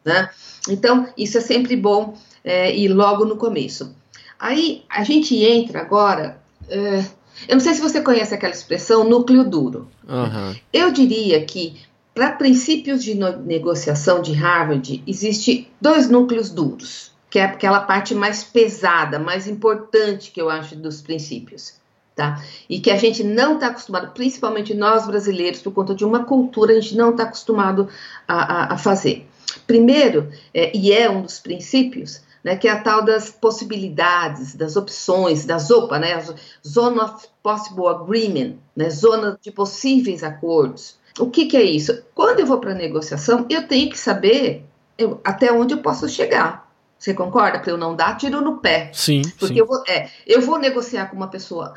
Né? 0.05 0.29
Então, 0.69 1.07
isso 1.17 1.37
é 1.37 1.41
sempre 1.41 1.75
bom 1.75 2.15
é, 2.43 2.73
ir 2.73 2.89
logo 2.89 3.25
no 3.25 3.35
começo. 3.35 3.95
Aí 4.39 4.83
a 4.89 5.03
gente 5.03 5.35
entra 5.43 5.81
agora. 5.81 6.39
É, 6.69 7.03
eu 7.47 7.55
não 7.55 7.59
sei 7.59 7.73
se 7.73 7.81
você 7.81 8.01
conhece 8.01 8.33
aquela 8.33 8.53
expressão 8.53 9.07
núcleo 9.07 9.43
duro. 9.43 9.88
Uhum. 10.07 10.55
Eu 10.71 10.91
diria 10.91 11.43
que 11.45 11.75
para 12.13 12.31
princípios 12.31 13.03
de 13.03 13.13
negociação 13.13 14.21
de 14.21 14.31
Harvard 14.31 15.03
existe 15.05 15.69
dois 15.81 16.09
núcleos 16.09 16.49
duros, 16.49 17.11
que 17.29 17.38
é 17.38 17.43
aquela 17.43 17.81
parte 17.81 18.15
mais 18.15 18.41
pesada, 18.41 19.19
mais 19.19 19.47
importante 19.47 20.31
que 20.31 20.41
eu 20.41 20.49
acho 20.49 20.77
dos 20.77 21.01
princípios. 21.01 21.73
Tá? 22.15 22.41
E 22.69 22.79
que 22.79 22.89
a 22.89 22.95
gente 22.95 23.25
não 23.25 23.55
está 23.55 23.67
acostumado, 23.67 24.13
principalmente 24.13 24.73
nós 24.73 25.05
brasileiros, 25.05 25.61
por 25.61 25.73
conta 25.73 25.93
de 25.93 26.05
uma 26.05 26.23
cultura, 26.23 26.71
a 26.71 26.79
gente 26.79 26.95
não 26.95 27.09
está 27.09 27.23
acostumado 27.23 27.89
a, 28.25 28.36
a, 28.36 28.73
a, 28.75 28.77
fazer. 28.77 29.27
Primeiro, 29.67 30.31
é, 30.53 30.71
e 30.73 30.93
é 30.93 31.09
um 31.09 31.21
dos 31.21 31.39
princípios, 31.39 32.21
né, 32.45 32.55
que 32.55 32.67
é 32.67 32.71
a 32.71 32.79
tal 32.79 33.03
das 33.03 33.31
possibilidades, 33.31 34.53
das 34.53 34.75
opções, 34.75 35.45
das 35.45 35.71
OPA, 35.71 35.97
né, 35.97 36.23
Zone 36.65 36.99
of 36.99 37.27
Possible 37.41 37.87
Agreement, 37.87 38.57
né, 38.75 38.87
zona 38.91 39.35
de 39.41 39.51
possíveis 39.51 40.23
acordos. 40.23 40.99
O 41.17 41.27
que, 41.31 41.47
que 41.47 41.57
é 41.57 41.63
isso? 41.63 42.03
Quando 42.13 42.41
eu 42.41 42.45
vou 42.45 42.59
para 42.59 42.73
a 42.73 42.75
negociação, 42.75 43.47
eu 43.49 43.67
tenho 43.67 43.89
que 43.89 43.97
saber 43.97 44.63
eu, 44.95 45.19
até 45.23 45.51
onde 45.51 45.73
eu 45.73 45.79
posso 45.79 46.07
chegar. 46.07 46.71
Você 46.99 47.15
concorda? 47.15 47.59
Para 47.59 47.71
eu 47.71 47.77
não 47.77 47.95
dar 47.95 48.15
tiro 48.15 48.39
no 48.41 48.57
pé. 48.59 48.91
Sim. 48.93 49.23
Porque 49.39 49.55
sim. 49.55 49.59
Eu, 49.59 49.65
vou, 49.65 49.83
é, 49.87 50.09
eu 50.27 50.39
vou 50.39 50.59
negociar 50.59 51.07
com 51.07 51.15
uma 51.15 51.27
pessoa 51.27 51.73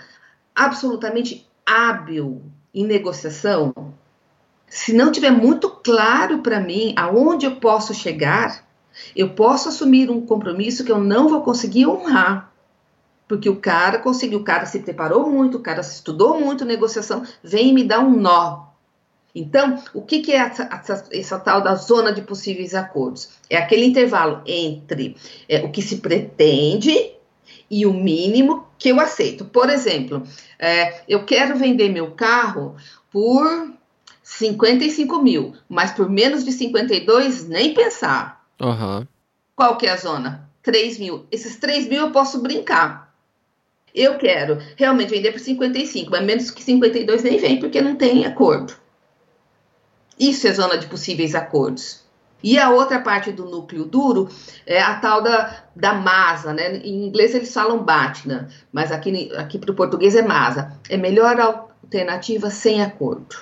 absolutamente 0.54 1.48
hábil 1.64 2.42
em 2.74 2.84
negociação. 2.84 3.72
Se 4.66 4.92
não 4.92 5.10
tiver 5.10 5.30
muito 5.30 5.70
claro 5.70 6.40
para 6.40 6.60
mim 6.60 6.92
aonde 6.94 7.46
eu 7.46 7.56
posso 7.56 7.94
chegar, 7.94 8.67
eu 9.14 9.30
posso 9.30 9.68
assumir 9.68 10.10
um 10.10 10.20
compromisso 10.20 10.84
que 10.84 10.92
eu 10.92 10.98
não 11.00 11.28
vou 11.28 11.42
conseguir 11.42 11.86
honrar. 11.86 12.52
Porque 13.26 13.48
o 13.48 13.56
cara 13.56 13.98
conseguiu, 13.98 14.38
o 14.38 14.44
cara 14.44 14.64
se 14.64 14.78
preparou 14.80 15.30
muito, 15.30 15.58
o 15.58 15.62
cara 15.62 15.82
se 15.82 15.96
estudou 15.96 16.40
muito 16.40 16.64
negociação, 16.64 17.22
vem 17.42 17.74
me 17.74 17.84
dar 17.84 18.00
um 18.00 18.18
nó. 18.18 18.68
Então, 19.34 19.80
o 19.92 20.02
que, 20.02 20.20
que 20.20 20.32
é 20.32 20.36
essa, 20.36 20.68
essa, 20.72 21.04
essa, 21.12 21.38
tal 21.38 21.60
da 21.60 21.74
zona 21.74 22.12
de 22.12 22.22
possíveis 22.22 22.74
acordos? 22.74 23.28
É 23.50 23.56
aquele 23.56 23.84
intervalo 23.84 24.42
entre 24.46 25.16
é, 25.48 25.60
o 25.60 25.70
que 25.70 25.82
se 25.82 25.98
pretende 25.98 27.12
e 27.70 27.84
o 27.86 27.92
mínimo 27.92 28.66
que 28.78 28.88
eu 28.88 28.98
aceito. 28.98 29.44
Por 29.44 29.68
exemplo, 29.68 30.22
é, 30.58 31.02
eu 31.06 31.24
quero 31.24 31.56
vender 31.56 31.90
meu 31.90 32.12
carro 32.12 32.76
por 33.10 33.70
55 34.22 35.22
mil, 35.22 35.54
mas 35.68 35.92
por 35.92 36.08
menos 36.08 36.44
de 36.44 36.52
52, 36.52 37.46
nem 37.48 37.74
pensar. 37.74 38.37
Uhum. 38.60 39.06
Qual 39.54 39.76
que 39.76 39.86
é 39.86 39.90
a 39.90 39.96
zona? 39.96 40.48
3 40.62 40.98
mil. 40.98 41.26
Esses 41.30 41.56
3 41.56 41.88
mil 41.88 42.00
eu 42.00 42.10
posso 42.10 42.40
brincar. 42.40 43.12
Eu 43.94 44.18
quero 44.18 44.58
realmente 44.76 45.10
vender 45.10 45.32
por 45.32 45.40
55, 45.40 46.10
mas 46.10 46.22
menos 46.22 46.50
que 46.50 46.62
52 46.62 47.22
nem 47.22 47.38
vem, 47.38 47.58
porque 47.58 47.80
não 47.80 47.96
tem 47.96 48.26
acordo. 48.26 48.74
Isso 50.18 50.46
é 50.46 50.52
zona 50.52 50.76
de 50.76 50.86
possíveis 50.86 51.34
acordos. 51.34 52.06
E 52.42 52.58
a 52.58 52.70
outra 52.70 53.00
parte 53.00 53.32
do 53.32 53.44
núcleo 53.44 53.84
duro 53.84 54.28
é 54.64 54.80
a 54.80 54.94
tal 55.00 55.22
da, 55.22 55.64
da 55.74 55.94
masa, 55.94 56.52
né? 56.52 56.76
Em 56.76 57.06
inglês 57.06 57.34
eles 57.34 57.52
falam 57.52 57.82
batina, 57.82 58.48
mas 58.72 58.92
aqui, 58.92 59.32
aqui 59.36 59.58
para 59.58 59.72
o 59.72 59.74
português 59.74 60.14
é 60.14 60.22
masa. 60.22 60.72
É 60.88 60.96
melhor 60.96 61.40
alternativa 61.40 62.50
sem 62.50 62.82
acordo. 62.82 63.36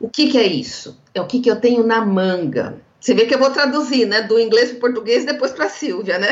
O 0.00 0.08
que, 0.08 0.30
que 0.30 0.38
é 0.38 0.46
isso? 0.46 0.98
É 1.14 1.20
o 1.20 1.26
que, 1.26 1.40
que 1.40 1.50
eu 1.50 1.60
tenho 1.60 1.86
na 1.86 2.04
manga. 2.04 2.80
Você 3.02 3.14
vê 3.14 3.26
que 3.26 3.34
eu 3.34 3.38
vou 3.38 3.50
traduzir, 3.50 4.06
né? 4.06 4.22
Do 4.22 4.38
inglês 4.38 4.70
para 4.70 4.76
o 4.76 4.80
português 4.80 5.24
e 5.24 5.26
depois 5.26 5.50
para 5.50 5.64
a 5.64 5.68
Silvia, 5.68 6.20
né? 6.20 6.28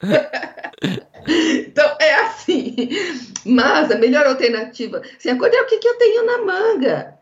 então, 1.28 1.96
é 2.00 2.14
assim. 2.14 2.88
Mas 3.44 3.90
a 3.90 3.98
melhor 3.98 4.26
alternativa, 4.26 5.02
sem 5.18 5.30
acordo, 5.30 5.54
é 5.54 5.60
o 5.60 5.66
que, 5.66 5.76
que 5.76 5.86
eu 5.86 5.98
tenho 5.98 6.24
na 6.24 6.38
manga. 6.38 7.18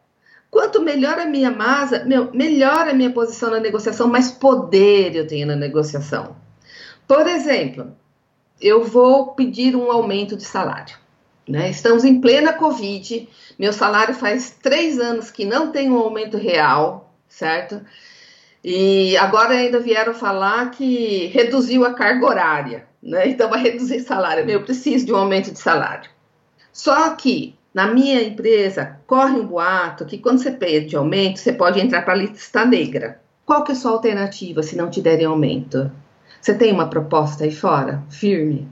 Quanto 0.48 0.80
melhor 0.80 1.18
a 1.18 1.26
minha 1.26 1.50
masa, 1.50 2.04
meu, 2.04 2.32
melhor 2.32 2.86
a 2.88 2.94
minha 2.94 3.10
posição 3.10 3.50
na 3.50 3.58
negociação, 3.58 4.06
mais 4.06 4.30
poder 4.30 5.16
eu 5.16 5.26
tenho 5.26 5.48
na 5.48 5.56
negociação. 5.56 6.36
Por 7.08 7.26
exemplo, 7.26 7.96
eu 8.60 8.84
vou 8.84 9.34
pedir 9.34 9.74
um 9.74 9.90
aumento 9.90 10.36
de 10.36 10.44
salário. 10.44 10.96
Né? 11.48 11.68
Estamos 11.68 12.04
em 12.04 12.20
plena 12.20 12.52
Covid, 12.52 13.28
meu 13.58 13.72
salário 13.72 14.14
faz 14.14 14.56
três 14.62 15.00
anos 15.00 15.32
que 15.32 15.44
não 15.44 15.72
tem 15.72 15.90
um 15.90 15.98
aumento 15.98 16.36
real, 16.36 17.12
certo? 17.28 17.84
E 18.68 19.16
agora 19.18 19.54
ainda 19.54 19.78
vieram 19.78 20.12
falar 20.12 20.72
que 20.72 21.26
reduziu 21.28 21.84
a 21.84 21.94
carga 21.94 22.26
horária, 22.26 22.88
né? 23.00 23.28
Então 23.28 23.48
vai 23.48 23.62
reduzir 23.62 24.00
salário. 24.00 24.50
Eu 24.50 24.64
preciso 24.64 25.06
de 25.06 25.12
um 25.12 25.16
aumento 25.16 25.52
de 25.52 25.58
salário. 25.60 26.10
Só 26.72 27.10
que 27.10 27.56
Na 27.76 27.88
minha 27.88 28.22
empresa, 28.22 28.98
corre 29.06 29.38
um 29.38 29.46
boato 29.46 30.06
que 30.06 30.16
quando 30.16 30.38
você 30.38 30.50
pede 30.50 30.96
aumento, 30.96 31.38
você 31.38 31.52
pode 31.52 31.78
entrar 31.78 32.00
para 32.00 32.14
a 32.14 32.16
lista 32.16 32.64
negra. 32.64 33.20
Qual 33.44 33.62
que 33.64 33.72
é 33.72 33.74
a 33.74 33.78
sua 33.78 33.90
alternativa 33.90 34.62
se 34.62 34.74
não 34.74 34.88
te 34.88 35.02
derem 35.02 35.26
aumento? 35.26 35.92
Você 36.40 36.54
tem 36.54 36.72
uma 36.72 36.88
proposta 36.88 37.44
aí 37.44 37.52
fora, 37.52 38.02
firme? 38.08 38.66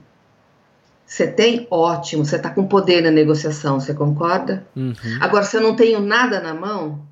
Você 1.05 1.27
tem? 1.27 1.67
Ótimo, 1.69 2.25
você 2.25 2.37
está 2.37 2.49
com 2.49 2.67
poder 2.67 3.03
na 3.03 3.11
negociação, 3.11 3.79
você 3.79 3.93
concorda? 3.93 4.65
Uhum. 4.75 4.95
Agora, 5.21 5.43
se 5.43 5.55
eu 5.55 5.61
não 5.61 5.75
tenho 5.75 5.99
nada 6.01 6.39
na 6.41 6.55
mão, 6.55 7.05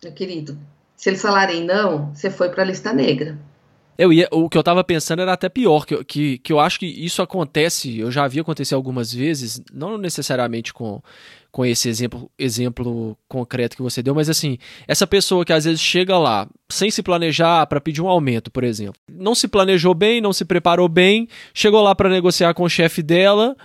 meu 0.00 0.12
querido, 0.12 0.56
se 0.96 1.10
eles 1.10 1.20
falarem 1.20 1.64
não, 1.64 2.12
você 2.14 2.30
foi 2.30 2.48
para 2.48 2.62
a 2.62 2.66
lista 2.66 2.92
negra. 2.92 3.38
Eu 3.98 4.12
ia, 4.12 4.28
o 4.30 4.48
que 4.48 4.58
eu 4.58 4.60
estava 4.60 4.84
pensando 4.84 5.22
era 5.22 5.32
até 5.32 5.48
pior, 5.48 5.86
que, 5.86 6.04
que, 6.04 6.38
que 6.38 6.52
eu 6.52 6.60
acho 6.60 6.78
que 6.78 6.86
isso 6.86 7.22
acontece, 7.22 7.98
eu 7.98 8.10
já 8.10 8.28
vi 8.28 8.40
acontecer 8.40 8.74
algumas 8.74 9.12
vezes, 9.12 9.62
não 9.72 9.96
necessariamente 9.96 10.74
com, 10.74 11.00
com 11.50 11.64
esse 11.64 11.88
exemplo, 11.88 12.30
exemplo 12.38 13.16
concreto 13.26 13.74
que 13.74 13.82
você 13.82 14.02
deu, 14.02 14.14
mas 14.14 14.28
assim, 14.28 14.58
essa 14.86 15.06
pessoa 15.06 15.46
que 15.46 15.52
às 15.52 15.64
vezes 15.64 15.80
chega 15.80 16.18
lá 16.18 16.46
sem 16.68 16.90
se 16.90 17.02
planejar 17.02 17.66
para 17.66 17.80
pedir 17.80 18.02
um 18.02 18.08
aumento, 18.08 18.50
por 18.50 18.64
exemplo, 18.64 19.00
não 19.10 19.34
se 19.34 19.48
planejou 19.48 19.94
bem, 19.94 20.20
não 20.20 20.32
se 20.34 20.44
preparou 20.44 20.90
bem, 20.90 21.26
chegou 21.54 21.80
lá 21.80 21.94
para 21.94 22.10
negociar 22.10 22.52
com 22.52 22.64
o 22.64 22.68
chefe 22.68 23.02
dela 23.02 23.56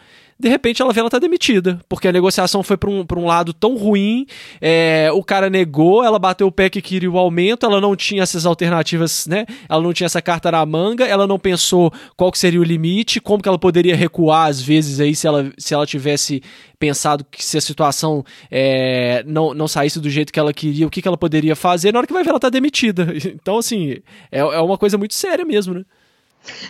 de 0.41 0.49
repente 0.49 0.81
ela 0.81 0.91
vê 0.91 0.99
ela 0.99 1.09
tá 1.09 1.19
demitida, 1.19 1.79
porque 1.87 2.07
a 2.07 2.11
negociação 2.11 2.63
foi 2.63 2.75
para 2.75 2.89
um, 2.89 3.05
um 3.17 3.25
lado 3.25 3.53
tão 3.53 3.77
ruim, 3.77 4.25
é, 4.59 5.09
o 5.13 5.23
cara 5.23 5.49
negou, 5.49 6.03
ela 6.03 6.17
bateu 6.17 6.47
o 6.47 6.51
pé 6.51 6.69
que 6.69 6.81
queria 6.81 7.09
o 7.09 7.17
aumento, 7.17 7.65
ela 7.65 7.79
não 7.79 7.95
tinha 7.95 8.23
essas 8.23 8.45
alternativas, 8.45 9.27
né? 9.27 9.45
Ela 9.69 9.81
não 9.81 9.93
tinha 9.93 10.05
essa 10.05 10.21
carta 10.21 10.51
na 10.51 10.65
manga, 10.65 11.05
ela 11.05 11.27
não 11.27 11.37
pensou 11.37 11.93
qual 12.17 12.31
que 12.31 12.39
seria 12.39 12.59
o 12.59 12.63
limite, 12.63 13.21
como 13.21 13.41
que 13.41 13.47
ela 13.47 13.59
poderia 13.59 13.95
recuar 13.95 14.49
às 14.49 14.61
vezes 14.61 14.99
aí 14.99 15.15
se 15.15 15.27
ela, 15.27 15.51
se 15.57 15.73
ela 15.73 15.85
tivesse 15.85 16.41
pensado 16.79 17.23
que 17.29 17.45
se 17.45 17.57
a 17.57 17.61
situação 17.61 18.25
é, 18.49 19.23
não, 19.27 19.53
não 19.53 19.67
saísse 19.67 19.99
do 19.99 20.09
jeito 20.09 20.33
que 20.33 20.39
ela 20.39 20.51
queria, 20.51 20.87
o 20.87 20.89
que, 20.89 21.01
que 21.01 21.07
ela 21.07 21.17
poderia 21.17 21.55
fazer, 21.55 21.91
na 21.91 21.99
hora 21.99 22.07
que 22.07 22.13
vai 22.13 22.23
ver 22.23 22.31
ela 22.31 22.39
tá 22.39 22.49
demitida. 22.49 23.07
Então, 23.41 23.57
assim, 23.57 23.97
é, 24.31 24.39
é 24.39 24.59
uma 24.59 24.77
coisa 24.77 24.97
muito 24.97 25.13
séria 25.13 25.45
mesmo, 25.45 25.73
né? 25.73 25.85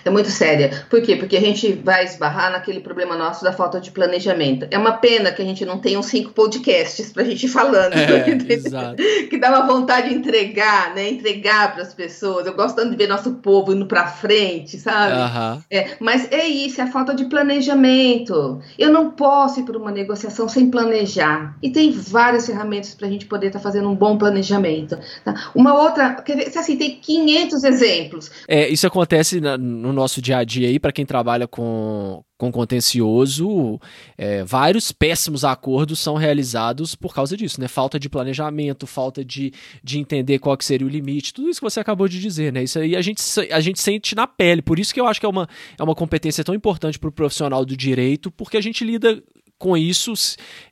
É 0.04 0.10
muito 0.10 0.30
séria. 0.30 0.86
Por 0.90 1.02
quê? 1.02 1.16
Porque 1.16 1.38
a 1.38 1.42
gente 1.42 1.74
vai 1.74 2.04
esbarrar 2.04 2.52
naquele 2.52 2.80
problema 2.80 3.16
nosso 3.16 3.44
da 3.44 3.54
falta 3.54 3.80
de 3.80 3.92
planejamento. 3.92 4.68
É 4.70 4.78
uma 4.78 4.94
pena 4.94 5.32
que 5.32 5.42
a 5.42 5.46
gente 5.46 5.66
não 5.66 5.80
tenha 5.80 6.00
uns 6.00 6.08
cinco 6.08 6.32
podcasts 6.32 7.12
para 7.12 7.24
a 7.24 7.26
gente 7.26 7.46
ir 7.46 7.50
falando. 7.50 7.94
É, 7.94 8.22
que 9.30 9.38
dá 9.38 9.50
uma 9.50 9.68
vontade 9.68 10.10
de 10.10 10.16
entregar, 10.16 10.94
né? 10.94 11.10
Entregar 11.10 11.74
para 11.74 11.84
as 11.84 11.94
pessoas. 11.94 12.46
Eu 12.46 12.54
gosto 12.54 12.76
tanto 12.76 12.92
de 12.92 12.98
ver 12.98 13.08
nosso 13.08 13.36
povo 13.36 13.74
indo 13.74 13.86
para 13.86 14.08
frente, 14.08 14.78
sabe? 14.78 15.14
Uhum. 15.14 15.62
É, 15.70 15.92
mas 16.00 16.30
é 16.32 16.46
isso, 16.46 16.82
é 16.82 16.84
a 16.84 16.92
falta 16.92 17.14
de 17.14 17.26
planejamento. 17.26 18.60
Eu 18.78 18.92
não 18.92 19.12
posso 19.12 19.62
ir 19.62 19.64
para 19.64 19.78
uma 19.78 19.92
negociação 19.92 20.50
sem 20.50 20.70
planejar. 20.70 21.56
E 21.62 21.70
tem 21.70 21.92
várias 21.92 22.46
ferramentas 22.46 22.94
para 22.94 23.08
a 23.08 23.12
gente 23.12 23.26
poder 23.26 23.48
estar 23.48 23.60
tá 23.60 23.64
fazendo 23.64 23.90
um 23.90 23.96
bom 23.96 24.18
planejamento. 24.18 24.98
Tá? 25.24 25.52
Uma 25.56 25.80
outra, 25.80 26.16
quer 26.16 26.36
ver, 26.36 26.58
assim, 26.58 26.76
tem 26.76 27.00
500 27.00 27.64
exemplos. 27.64 28.32
É, 28.48 28.68
isso 28.68 28.86
acontece 28.86 29.40
na, 29.40 29.61
no 29.62 29.94
nosso 29.94 30.22
dia 30.22 30.38
a 30.38 30.44
dia 30.44 30.68
aí, 30.68 30.80
para 30.80 30.92
quem 30.92 31.06
trabalha 31.06 31.48
com, 31.48 32.24
com 32.38 32.52
contencioso, 32.52 33.80
é, 34.18 34.44
vários 34.44 34.92
péssimos 34.92 35.46
acordos 35.46 36.00
são 36.00 36.16
realizados 36.16 36.96
por 36.96 37.14
causa 37.14 37.38
disso, 37.38 37.62
né? 37.62 37.68
Falta 37.68 38.00
de 38.00 38.10
planejamento, 38.10 38.88
falta 38.88 39.24
de, 39.24 39.54
de 39.84 40.00
entender 40.00 40.40
qual 40.40 40.58
que 40.58 40.66
seria 40.66 40.88
o 40.88 40.90
limite, 40.90 41.34
tudo 41.34 41.50
isso 41.50 41.60
que 41.60 41.70
você 41.70 41.80
acabou 41.80 42.08
de 42.08 42.20
dizer, 42.20 42.52
né? 42.52 42.64
Isso 42.64 42.80
aí 42.80 42.96
a 42.96 43.02
gente, 43.02 43.22
a 43.52 43.60
gente 43.60 43.80
sente 43.80 44.16
na 44.16 44.26
pele, 44.26 44.62
por 44.62 44.80
isso 44.80 44.94
que 44.94 45.00
eu 45.00 45.06
acho 45.06 45.20
que 45.20 45.26
é 45.26 45.30
uma, 45.30 45.48
é 45.78 45.84
uma 45.84 45.96
competência 45.96 46.44
tão 46.44 46.56
importante 46.56 46.98
para 46.98 47.10
o 47.10 47.12
profissional 47.12 47.64
do 47.64 47.78
direito, 47.78 48.32
porque 48.32 48.58
a 48.58 48.62
gente 48.62 48.84
lida 48.84 49.22
com 49.62 49.78
isso 49.78 50.14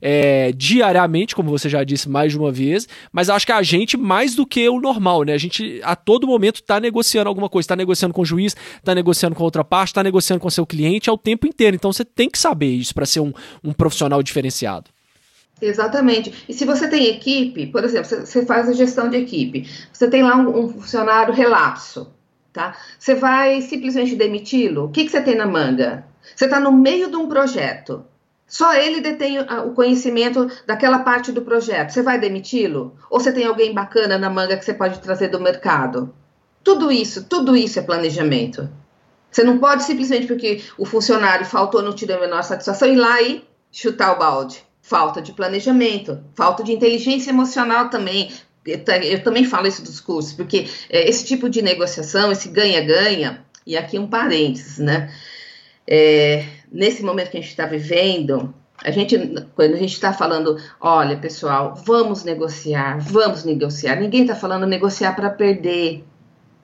é, 0.02 0.52
diariamente, 0.52 1.34
como 1.36 1.48
você 1.48 1.68
já 1.68 1.84
disse 1.84 2.08
mais 2.08 2.32
de 2.32 2.38
uma 2.38 2.50
vez, 2.50 2.88
mas 3.12 3.30
acho 3.30 3.46
que 3.46 3.52
a 3.52 3.62
gente 3.62 3.96
mais 3.96 4.34
do 4.34 4.44
que 4.44 4.68
o 4.68 4.80
normal, 4.80 5.22
né? 5.22 5.32
A 5.32 5.38
gente 5.38 5.80
a 5.84 5.94
todo 5.94 6.26
momento 6.26 6.56
está 6.56 6.80
negociando 6.80 7.28
alguma 7.28 7.48
coisa, 7.48 7.64
está 7.64 7.76
negociando 7.76 8.12
com 8.12 8.22
o 8.22 8.24
juiz, 8.24 8.56
está 8.76 8.94
negociando 8.94 9.36
com 9.36 9.44
outra 9.44 9.62
parte, 9.62 9.90
está 9.90 10.02
negociando 10.02 10.40
com 10.40 10.50
seu 10.50 10.66
cliente 10.66 11.08
ao 11.08 11.16
tempo 11.16 11.46
inteiro. 11.46 11.76
Então 11.76 11.92
você 11.92 12.04
tem 12.04 12.28
que 12.28 12.38
saber 12.38 12.70
isso 12.70 12.92
para 12.92 13.06
ser 13.06 13.20
um, 13.20 13.32
um 13.62 13.72
profissional 13.72 14.20
diferenciado. 14.22 14.90
Exatamente. 15.62 16.44
E 16.48 16.52
se 16.52 16.64
você 16.64 16.88
tem 16.88 17.06
equipe, 17.06 17.66
por 17.66 17.84
exemplo, 17.84 18.08
você 18.08 18.44
faz 18.44 18.68
a 18.68 18.72
gestão 18.72 19.08
de 19.08 19.18
equipe, 19.18 19.68
você 19.92 20.08
tem 20.10 20.22
lá 20.22 20.36
um, 20.36 20.64
um 20.64 20.68
funcionário 20.68 21.32
relapso, 21.32 22.12
tá? 22.52 22.76
Você 22.98 23.14
vai 23.14 23.60
simplesmente 23.60 24.16
demiti-lo? 24.16 24.86
O 24.86 24.88
que, 24.90 25.04
que 25.04 25.10
você 25.10 25.20
tem 25.20 25.36
na 25.36 25.46
manga? 25.46 26.04
Você 26.34 26.46
está 26.46 26.58
no 26.58 26.72
meio 26.72 27.10
de 27.10 27.16
um 27.16 27.28
projeto. 27.28 28.04
Só 28.50 28.74
ele 28.74 29.00
detém 29.00 29.38
o 29.38 29.70
conhecimento 29.74 30.50
daquela 30.66 30.98
parte 30.98 31.30
do 31.30 31.42
projeto. 31.42 31.92
Você 31.92 32.02
vai 32.02 32.18
demiti-lo? 32.18 32.96
Ou 33.08 33.20
você 33.20 33.30
tem 33.32 33.46
alguém 33.46 33.72
bacana 33.72 34.18
na 34.18 34.28
manga 34.28 34.56
que 34.56 34.64
você 34.64 34.74
pode 34.74 34.98
trazer 34.98 35.28
do 35.28 35.38
mercado? 35.38 36.12
Tudo 36.64 36.90
isso, 36.90 37.22
tudo 37.26 37.56
isso 37.56 37.78
é 37.78 37.82
planejamento. 37.82 38.68
Você 39.30 39.44
não 39.44 39.58
pode 39.58 39.84
simplesmente 39.84 40.26
porque 40.26 40.64
o 40.76 40.84
funcionário 40.84 41.46
faltou, 41.46 41.80
não 41.80 41.94
deu 41.94 42.16
a 42.16 42.20
menor 42.20 42.42
satisfação, 42.42 42.88
ir 42.88 42.96
lá 42.96 43.22
e 43.22 43.44
chutar 43.70 44.16
o 44.16 44.18
balde. 44.18 44.64
Falta 44.82 45.22
de 45.22 45.32
planejamento, 45.32 46.20
falta 46.34 46.64
de 46.64 46.72
inteligência 46.72 47.30
emocional 47.30 47.88
também. 47.88 48.32
Eu 48.66 49.22
também 49.22 49.44
falo 49.44 49.68
isso 49.68 49.80
dos 49.80 50.00
cursos, 50.00 50.32
porque 50.32 50.68
é, 50.90 51.08
esse 51.08 51.24
tipo 51.24 51.48
de 51.48 51.62
negociação, 51.62 52.32
esse 52.32 52.48
ganha-ganha, 52.48 53.46
e 53.64 53.76
aqui 53.76 53.96
um 53.96 54.08
parênteses, 54.08 54.78
né? 54.78 55.08
É, 55.86 56.44
nesse 56.70 57.02
momento 57.02 57.30
que 57.30 57.38
a 57.38 57.40
gente 57.40 57.50
está 57.50 57.66
vivendo, 57.66 58.54
a 58.82 58.90
gente, 58.90 59.16
quando 59.54 59.74
a 59.74 59.76
gente 59.76 59.92
está 59.92 60.12
falando, 60.12 60.56
olha, 60.80 61.16
pessoal, 61.16 61.74
vamos 61.84 62.24
negociar, 62.24 62.98
vamos 62.98 63.44
negociar. 63.44 63.96
Ninguém 63.96 64.22
está 64.22 64.34
falando 64.34 64.66
negociar 64.66 65.14
para 65.14 65.28
perder. 65.28 66.04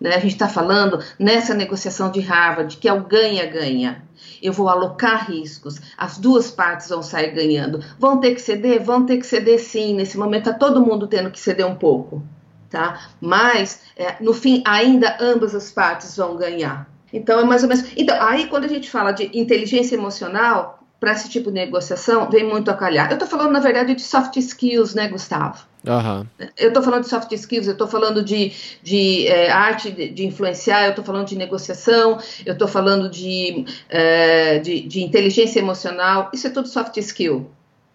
Né? 0.01 0.15
A 0.15 0.19
gente 0.19 0.33
está 0.33 0.49
falando 0.49 0.99
nessa 1.19 1.53
negociação 1.55 2.11
de 2.11 2.21
Harvard, 2.21 2.77
que 2.79 2.89
é 2.89 2.93
o 2.93 3.05
ganha-ganha. 3.05 4.03
Eu 4.43 4.53
vou 4.53 4.69
alocar 4.69 5.31
riscos, 5.31 5.79
as 5.97 6.17
duas 6.17 6.51
partes 6.51 6.89
vão 6.89 7.03
sair 7.03 7.33
ganhando. 7.33 7.81
Vão 7.99 8.19
ter 8.19 8.35
que 8.35 8.41
ceder? 8.41 8.83
Vão 8.83 9.05
ter 9.05 9.19
que 9.19 9.27
ceder 9.27 9.59
sim. 9.59 9.95
Nesse 9.95 10.17
momento 10.17 10.49
está 10.49 10.59
todo 10.59 10.85
mundo 10.85 11.07
tendo 11.07 11.31
que 11.31 11.41
ceder 11.41 11.67
um 11.67 11.75
pouco. 11.75 12.23
Tá? 12.71 13.09
Mas, 13.21 13.83
é, 13.95 14.17
no 14.21 14.33
fim, 14.33 14.63
ainda 14.67 15.17
ambas 15.21 15.55
as 15.55 15.71
partes 15.71 16.17
vão 16.17 16.37
ganhar. 16.37 16.89
Então, 17.13 17.41
é 17.41 17.45
mais 17.45 17.63
ou 17.63 17.69
menos. 17.69 17.85
Então, 17.97 18.17
aí 18.21 18.47
quando 18.47 18.65
a 18.65 18.69
gente 18.69 18.91
fala 18.91 19.13
de 19.13 19.31
inteligência 19.39 19.95
emocional, 19.95 20.77
para 20.99 21.13
esse 21.13 21.29
tipo 21.29 21.51
de 21.51 21.55
negociação, 21.55 22.29
vem 22.31 22.45
muito 22.45 22.71
a 22.71 22.75
calhar. 22.75 23.09
Eu 23.11 23.15
estou 23.15 23.29
falando, 23.29 23.53
na 23.53 23.61
verdade, 23.61 23.95
de 23.95 24.03
soft 24.03 24.37
skills, 24.37 24.95
né, 24.95 25.09
Gustavo? 25.09 25.65
Uhum. 25.87 26.27
Eu 26.57 26.69
estou 26.69 26.83
falando 26.83 27.03
de 27.03 27.09
soft 27.09 27.31
skills, 27.33 27.67
eu 27.67 27.75
estou 27.75 27.87
falando 27.87 28.25
de, 28.25 28.53
de 28.83 29.27
é, 29.29 29.51
arte 29.51 29.91
de, 29.91 30.09
de, 30.09 30.27
influenciar, 30.27 30.85
eu 30.85 30.91
estou 30.91 31.05
falando 31.05 31.27
de 31.27 31.37
negociação, 31.37 32.19
eu 32.45 32.55
estou 32.55 32.67
falando 32.67 33.09
de, 33.09 33.65
é, 33.89 34.59
de, 34.59 34.81
de, 34.81 35.03
inteligência 35.03 35.61
emocional. 35.61 36.31
Isso 36.33 36.47
é 36.47 36.51
tudo 36.51 36.67
soft 36.67 36.97
skill. 36.97 37.49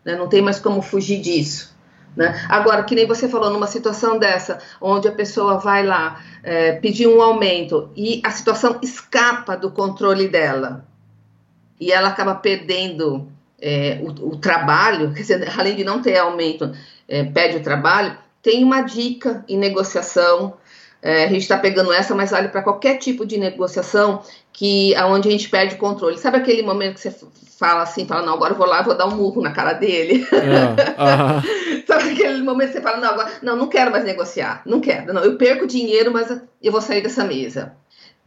Né? 0.06 0.16
Não 0.16 0.30
tem 0.30 0.42
mais 0.42 0.60
como 0.60 0.82
fugir 0.82 1.20
disso. 1.20 1.71
Né? 2.16 2.46
Agora, 2.50 2.84
que 2.84 2.96
nem 2.96 3.08
você 3.08 3.30
falou, 3.30 3.50
numa 3.50 3.68
situação 3.68 4.20
dessa, 4.20 4.60
onde 4.82 5.08
a 5.08 5.12
pessoa 5.12 5.58
vai 5.58 5.86
lá 5.86 6.22
é, 6.44 6.74
pedir 6.74 7.08
um 7.08 7.22
aumento 7.22 7.90
e 7.96 8.22
a 8.26 8.32
situação 8.32 8.80
escapa 8.82 9.56
do 9.56 9.72
controle 9.72 10.28
dela 10.28 10.86
e 11.80 11.92
ela 11.92 12.10
acaba 12.10 12.36
perdendo 12.36 13.28
é, 13.60 14.00
o, 14.04 14.34
o, 14.34 14.38
trabalho, 14.38 15.14
além 15.58 15.76
de 15.76 15.84
não 15.84 16.02
ter 16.02 16.18
aumento, 16.18 16.72
é, 17.08 17.24
perde 17.24 17.58
o 17.58 17.64
trabalho, 17.64 18.18
tem 18.42 18.64
uma 18.64 18.82
dica 18.82 19.44
em 19.48 19.58
negociação 19.58 20.56
é, 21.02 21.24
a 21.26 21.28
gente 21.28 21.42
está 21.42 21.58
pegando 21.58 21.92
essa, 21.92 22.14
mas 22.14 22.30
vale 22.30 22.50
para 22.50 22.62
qualquer 22.62 22.98
tipo 22.98 23.26
de 23.26 23.38
negociação 23.38 24.22
que 24.54 24.94
aonde 24.96 25.28
a 25.28 25.32
gente 25.32 25.50
perde 25.50 25.76
o 25.76 25.78
controle. 25.80 26.18
Sabe 26.18 26.38
aquele 26.38 26.62
momento 26.62 26.96
que 26.96 27.02
você 27.02 27.16
fala 27.58 27.82
assim, 27.82 28.06
fala, 28.06 28.26
não, 28.26 28.34
agora 28.34 28.54
eu 28.54 28.58
vou 28.58 28.68
lá, 28.68 28.82
vou 28.82 28.96
dar 28.96 29.08
um 29.08 29.16
murro 29.16 29.42
na 29.42 29.52
cara 29.52 29.74
dele. 29.74 30.26
É, 30.32 31.86
Sabe 31.88 32.12
aquele 32.12 32.42
momento 32.44 32.68
que 32.68 32.74
você 32.74 32.82
fala, 32.82 32.98
não, 32.98 33.10
agora, 33.10 33.32
não, 33.42 33.56
não 33.56 33.68
quero 33.68 33.92
mais 33.92 34.04
negociar, 34.04 34.62
não 34.66 34.80
quero, 34.80 35.14
não, 35.14 35.24
eu 35.24 35.38
perco 35.38 35.66
dinheiro, 35.66 36.12
mas 36.12 36.30
eu 36.62 36.72
vou 36.72 36.82
sair 36.82 37.02
dessa 37.02 37.24
mesa. 37.24 37.74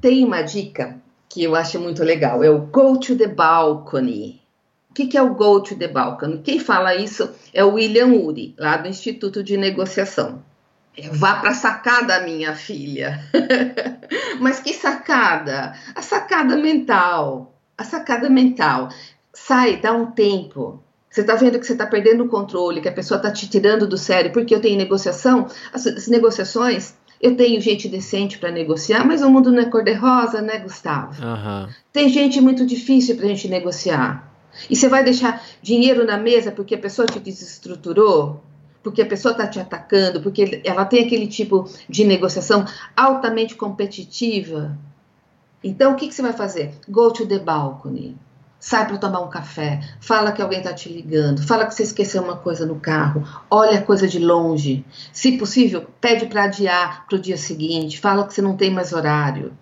Tem 0.01 0.25
uma 0.25 0.43
dica 0.43 0.97
que 1.29 1.45
eu 1.45 1.55
acho 1.55 1.79
muito 1.79 2.03
legal, 2.03 2.43
é 2.43 2.51
o 2.51 2.59
go 2.59 2.99
to 2.99 3.17
the 3.17 3.27
balcony. 3.27 4.41
O 4.91 4.95
que, 4.95 5.07
que 5.07 5.19
é 5.19 5.23
o 5.23 5.35
go 5.35 5.61
to 5.61 5.77
the 5.77 5.89
balcony? 5.89 6.39
Quem 6.39 6.61
fala 6.61 6.95
isso 6.95 7.29
é 7.53 7.65
o 7.65 7.75
William 7.75 8.07
Uri, 8.07 8.55
lá 8.57 8.77
do 8.77 8.89
Instituto 8.89 9.43
de 9.43 9.57
Negociação. 9.57 10.43
Vá 11.13 11.37
para 11.37 11.51
a 11.51 11.55
sacada, 11.55 12.21
minha 12.21 12.55
filha. 12.55 13.21
Mas 14.41 14.61
que 14.61 14.73
sacada? 14.73 15.75
A 15.95 16.03
sacada 16.03 16.57
mental. 16.57 17.55
A 17.77 17.85
sacada 17.85 18.31
mental. 18.31 18.89
Sai, 19.33 19.77
dá 19.77 19.93
um 19.93 20.07
tempo. 20.07 20.81
Você 21.11 21.21
está 21.21 21.35
vendo 21.35 21.59
que 21.59 21.67
você 21.67 21.73
está 21.73 21.87
perdendo 21.87 22.25
o 22.25 22.29
controle, 22.29 22.81
que 22.81 22.89
a 22.89 22.93
pessoa 22.93 23.19
está 23.19 23.31
te 23.31 23.49
tirando 23.49 23.87
do 23.87 23.97
sério, 23.97 24.33
porque 24.33 24.55
eu 24.55 24.61
tenho 24.61 24.77
negociação. 24.77 25.49
As, 25.73 25.87
as 25.87 26.09
negociações, 26.09 26.95
eu 27.21 27.37
tenho 27.37 27.61
gente 27.61 27.89
decente 27.89 28.39
para 28.39 28.51
negociar, 28.51 29.05
mas 29.07 29.23
o 29.23 29.31
mundo 29.31 29.51
não 29.51 29.61
é 29.61 29.65
cor-de-rosa, 29.65 30.43
né, 30.43 30.59
Gustavo? 30.59 31.25
Uhum. 31.25 31.69
Tem 31.93 32.09
gente 32.09 32.41
muito 32.41 32.67
difícil 32.67 33.17
para 33.17 33.27
a 33.27 33.29
gente 33.29 33.49
negociar. 33.49 34.33
E 34.69 34.77
você 34.77 34.89
vai 34.89 35.03
deixar 35.03 35.45
dinheiro 35.63 36.05
na 36.05 36.17
mesa 36.17 36.53
porque 36.53 36.75
a 36.75 36.79
pessoa 36.79 37.07
te 37.07 37.19
desestruturou? 37.19 38.41
Porque 38.85 39.01
a 39.01 39.07
pessoa 39.07 39.33
está 39.33 39.47
te 39.47 39.59
atacando? 39.59 40.21
Porque 40.21 40.61
ela 40.63 40.85
tem 40.85 41.07
aquele 41.07 41.27
tipo 41.27 41.67
de 41.89 42.05
negociação 42.05 42.67
altamente 42.95 43.55
competitiva? 43.55 44.79
Então, 45.65 45.93
o 45.93 45.97
que, 45.97 46.07
que 46.07 46.15
você 46.15 46.21
vai 46.21 46.35
fazer? 46.35 46.75
Go 46.87 47.11
to 47.11 47.27
the 47.27 47.39
balcony. 47.39 48.15
Sai 48.61 48.87
para 48.87 48.99
tomar 48.99 49.21
um 49.21 49.31
café. 49.31 49.81
Fala 50.01 50.33
que 50.33 50.43
alguém 50.43 50.59
está 50.59 50.75
te 50.75 50.91
ligando. 50.91 51.43
Fala 51.43 51.65
que 51.65 51.75
você 51.75 51.83
esqueceu 51.83 52.23
uma 52.23 52.37
coisa 52.37 52.67
no 52.67 52.79
carro. 52.79 53.27
Olha 53.51 53.79
a 53.79 53.83
coisa 53.83 54.07
de 54.07 54.19
longe. 54.19 54.85
Se 55.13 55.39
possível, 55.39 55.87
pede 55.99 56.27
para 56.27 56.45
adiar 56.45 57.07
para 57.07 57.17
o 57.17 57.21
dia 57.21 57.39
seguinte. 57.39 57.99
Fala 57.99 58.27
que 58.27 58.35
você 58.35 58.43
não 58.43 58.55
tem 58.55 58.71
mais 58.71 58.93
horário. 58.93 59.57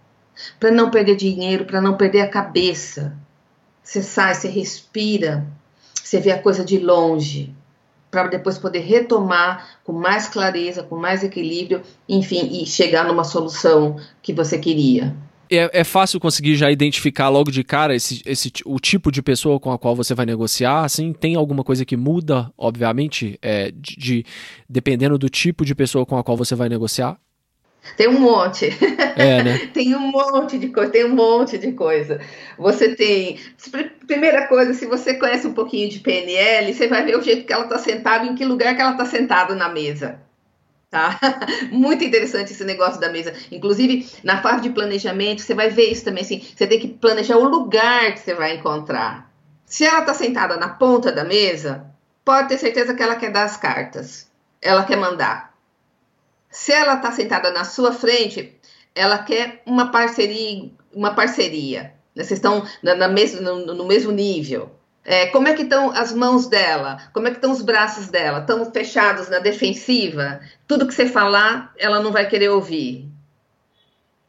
Para 0.58 0.72
não 0.72 0.90
perder 0.90 1.14
dinheiro, 1.14 1.64
para 1.64 1.80
não 1.80 1.96
perder 1.96 2.22
a 2.22 2.28
cabeça. 2.28 3.16
Você 3.84 4.02
sai, 4.02 4.34
você 4.34 4.48
respira, 4.48 5.46
você 5.94 6.18
vê 6.18 6.32
a 6.32 6.42
coisa 6.42 6.64
de 6.64 6.78
longe, 6.78 7.54
para 8.12 8.28
depois 8.28 8.58
poder 8.58 8.80
retomar 8.80 9.66
com 9.82 9.94
mais 9.94 10.28
clareza, 10.28 10.82
com 10.82 10.96
mais 10.96 11.24
equilíbrio, 11.24 11.80
enfim, 12.06 12.60
e 12.62 12.66
chegar 12.66 13.08
numa 13.08 13.24
solução 13.24 13.96
que 14.20 14.34
você 14.34 14.58
queria. 14.58 15.16
É, 15.50 15.80
é, 15.80 15.84
fácil 15.84 16.20
conseguir 16.20 16.54
já 16.54 16.70
identificar 16.70 17.30
logo 17.30 17.50
de 17.50 17.64
cara 17.64 17.94
esse, 17.94 18.22
esse, 18.26 18.52
o 18.66 18.78
tipo 18.78 19.10
de 19.10 19.22
pessoa 19.22 19.58
com 19.58 19.72
a 19.72 19.78
qual 19.78 19.96
você 19.96 20.14
vai 20.14 20.26
negociar? 20.26 20.84
Assim, 20.84 21.12
tem 21.12 21.36
alguma 21.36 21.64
coisa 21.64 21.86
que 21.86 21.96
muda, 21.96 22.52
obviamente, 22.56 23.38
é, 23.40 23.70
de, 23.70 23.96
de, 23.96 24.26
dependendo 24.68 25.16
do 25.16 25.30
tipo 25.30 25.64
de 25.64 25.74
pessoa 25.74 26.04
com 26.04 26.18
a 26.18 26.22
qual 26.22 26.36
você 26.36 26.54
vai 26.54 26.68
negociar? 26.68 27.18
Tem 27.96 28.08
um 28.08 28.20
monte. 28.20 28.70
É, 29.16 29.42
né? 29.42 29.58
tem 29.74 29.94
um 29.94 30.10
monte 30.10 30.58
de 30.58 30.68
coisa, 30.68 30.90
tem 30.90 31.04
um 31.04 31.14
monte 31.14 31.58
de 31.58 31.72
coisa. 31.72 32.20
Você 32.56 32.94
tem. 32.94 33.38
Primeira 34.06 34.46
coisa, 34.46 34.72
se 34.72 34.86
você 34.86 35.14
conhece 35.14 35.46
um 35.46 35.52
pouquinho 35.52 35.88
de 35.88 35.98
PNL, 35.98 36.72
você 36.72 36.86
vai 36.86 37.04
ver 37.04 37.16
o 37.16 37.22
jeito 37.22 37.44
que 37.44 37.52
ela 37.52 37.64
está 37.64 37.78
sentada, 37.78 38.24
em 38.24 38.34
que 38.34 38.44
lugar 38.44 38.74
que 38.74 38.80
ela 38.80 38.92
está 38.92 39.04
sentada 39.04 39.54
na 39.54 39.68
mesa. 39.68 40.20
Tá? 40.90 41.18
Muito 41.72 42.04
interessante 42.04 42.52
esse 42.52 42.64
negócio 42.64 43.00
da 43.00 43.10
mesa. 43.10 43.32
Inclusive, 43.50 44.06
na 44.22 44.40
fase 44.40 44.62
de 44.62 44.70
planejamento, 44.70 45.42
você 45.42 45.54
vai 45.54 45.68
ver 45.68 45.90
isso 45.90 46.04
também. 46.04 46.22
Assim, 46.22 46.40
você 46.40 46.66
tem 46.66 46.78
que 46.78 46.88
planejar 46.88 47.36
o 47.36 47.48
lugar 47.48 48.12
que 48.12 48.20
você 48.20 48.34
vai 48.34 48.56
encontrar. 48.56 49.30
Se 49.64 49.84
ela 49.84 50.00
está 50.00 50.14
sentada 50.14 50.56
na 50.56 50.68
ponta 50.68 51.10
da 51.10 51.24
mesa, 51.24 51.86
pode 52.24 52.48
ter 52.48 52.58
certeza 52.58 52.94
que 52.94 53.02
ela 53.02 53.16
quer 53.16 53.32
dar 53.32 53.44
as 53.44 53.56
cartas. 53.56 54.30
Ela 54.60 54.84
quer 54.84 54.96
mandar. 54.96 55.51
Se 56.52 56.70
ela 56.70 56.94
está 56.94 57.10
sentada 57.10 57.50
na 57.50 57.64
sua 57.64 57.92
frente, 57.92 58.54
ela 58.94 59.18
quer 59.18 59.62
uma 59.64 59.90
parceria, 59.90 60.70
uma 60.92 61.14
parceria. 61.14 61.94
Né? 62.14 62.22
Vocês 62.22 62.32
estão 62.38 62.64
na, 62.82 62.94
na 62.94 63.08
mes 63.08 63.40
no, 63.40 63.74
no, 63.74 63.86
mesmo 63.86 64.12
nível. 64.12 64.70
É, 65.02 65.26
como 65.26 65.48
é 65.48 65.54
que 65.54 65.62
estão 65.62 65.90
as 65.90 66.12
mãos 66.12 66.46
dela? 66.46 66.98
Como 67.14 67.26
é 67.26 67.30
que 67.30 67.38
estão 67.38 67.50
os 67.50 67.62
braços 67.62 68.08
dela? 68.08 68.40
Estão 68.40 68.70
fechados 68.70 69.30
na 69.30 69.38
defensiva? 69.38 70.40
Tudo 70.68 70.86
que 70.86 70.94
você 70.94 71.06
falar, 71.06 71.72
ela 71.78 72.00
não 72.00 72.12
vai 72.12 72.28
querer 72.28 72.50
ouvir. 72.50 73.08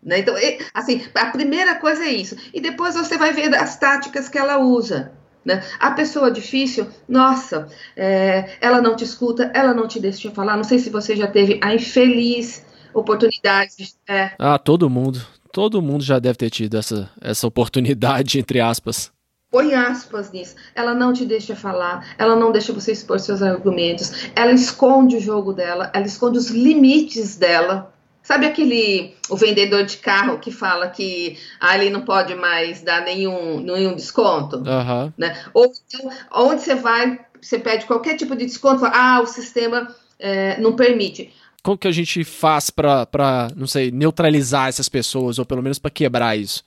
Né? 0.01 0.19
Então, 0.19 0.33
assim, 0.73 1.05
a 1.13 1.25
primeira 1.25 1.75
coisa 1.75 2.05
é 2.05 2.11
isso. 2.11 2.37
E 2.53 2.61
depois 2.61 2.95
você 2.95 3.17
vai 3.17 3.33
ver 3.33 3.53
as 3.53 3.77
táticas 3.77 4.29
que 4.29 4.37
ela 4.37 4.57
usa. 4.57 5.11
Né? 5.45 5.61
A 5.79 5.91
pessoa 5.91 6.31
difícil, 6.31 6.87
nossa, 7.07 7.67
é, 7.95 8.57
ela 8.61 8.81
não 8.81 8.95
te 8.95 9.03
escuta, 9.03 9.51
ela 9.53 9.73
não 9.73 9.87
te 9.87 9.99
deixa 9.99 10.31
falar. 10.31 10.55
Não 10.55 10.63
sei 10.63 10.79
se 10.79 10.89
você 10.89 11.15
já 11.15 11.27
teve 11.27 11.59
a 11.61 11.73
infeliz 11.75 12.65
oportunidade. 12.93 13.93
É. 14.07 14.31
Ah, 14.39 14.57
todo 14.57 14.89
mundo. 14.89 15.21
Todo 15.51 15.81
mundo 15.81 16.03
já 16.03 16.17
deve 16.17 16.37
ter 16.37 16.49
tido 16.49 16.77
essa, 16.77 17.09
essa 17.21 17.45
oportunidade, 17.45 18.39
entre 18.39 18.59
aspas. 18.59 19.11
Põe 19.51 19.75
aspas 19.75 20.31
nisso. 20.31 20.55
Ela 20.73 20.95
não 20.95 21.13
te 21.13 21.25
deixa 21.25 21.55
falar, 21.55 22.15
ela 22.17 22.35
não 22.35 22.51
deixa 22.51 22.73
você 22.73 22.91
expor 22.91 23.19
seus 23.19 23.43
argumentos, 23.43 24.31
ela 24.35 24.51
esconde 24.51 25.17
o 25.17 25.21
jogo 25.21 25.53
dela, 25.53 25.91
ela 25.93 26.07
esconde 26.07 26.39
os 26.39 26.49
limites 26.49 27.35
dela. 27.35 27.92
Sabe 28.23 28.45
aquele 28.45 29.13
o 29.29 29.35
vendedor 29.35 29.83
de 29.83 29.97
carro 29.97 30.39
que 30.39 30.49
fala 30.49 30.89
que 30.89 31.37
ah, 31.59 31.77
ele 31.77 31.89
não 31.89 32.01
pode 32.01 32.33
mais 32.33 32.81
dar 32.81 33.01
nenhum, 33.01 33.59
nenhum 33.59 33.93
desconto? 33.93 34.57
Uhum. 34.57 35.11
Né? 35.17 35.37
Ou 35.53 35.65
então, 35.65 36.09
onde 36.31 36.61
você 36.61 36.73
vai, 36.73 37.19
você 37.41 37.59
pede 37.59 37.85
qualquer 37.85 38.15
tipo 38.15 38.33
de 38.33 38.45
desconto, 38.45 38.79
fala, 38.79 38.95
ah, 38.95 39.21
o 39.21 39.27
sistema 39.27 39.93
é, 40.17 40.57
não 40.61 40.73
permite. 40.73 41.33
Como 41.61 41.77
que 41.77 41.87
a 41.87 41.91
gente 41.91 42.23
faz 42.23 42.69
para, 42.69 43.49
não 43.57 43.67
sei, 43.67 43.91
neutralizar 43.91 44.69
essas 44.69 44.87
pessoas, 44.87 45.37
ou 45.37 45.45
pelo 45.45 45.61
menos 45.61 45.77
para 45.77 45.91
quebrar 45.91 46.37
isso? 46.37 46.63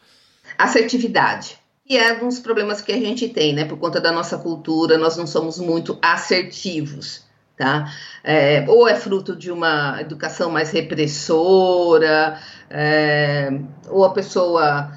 Assertividade. 0.58 1.56
E 1.88 1.96
é 1.96 2.22
um 2.22 2.28
dos 2.28 2.38
problemas 2.38 2.82
que 2.82 2.92
a 2.92 2.98
gente 2.98 3.28
tem, 3.28 3.54
né? 3.54 3.64
Por 3.64 3.78
conta 3.78 4.00
da 4.00 4.12
nossa 4.12 4.36
cultura, 4.36 4.98
nós 4.98 5.16
não 5.16 5.26
somos 5.26 5.58
muito 5.58 5.98
assertivos 6.02 7.25
tá? 7.56 7.92
É, 8.22 8.64
ou 8.68 8.86
é 8.86 8.94
fruto 8.94 9.34
de 9.34 9.50
uma 9.50 10.00
educação 10.00 10.50
mais 10.50 10.70
repressora, 10.70 12.38
é, 12.68 13.50
ou 13.88 14.04
a 14.04 14.12
pessoa 14.12 14.92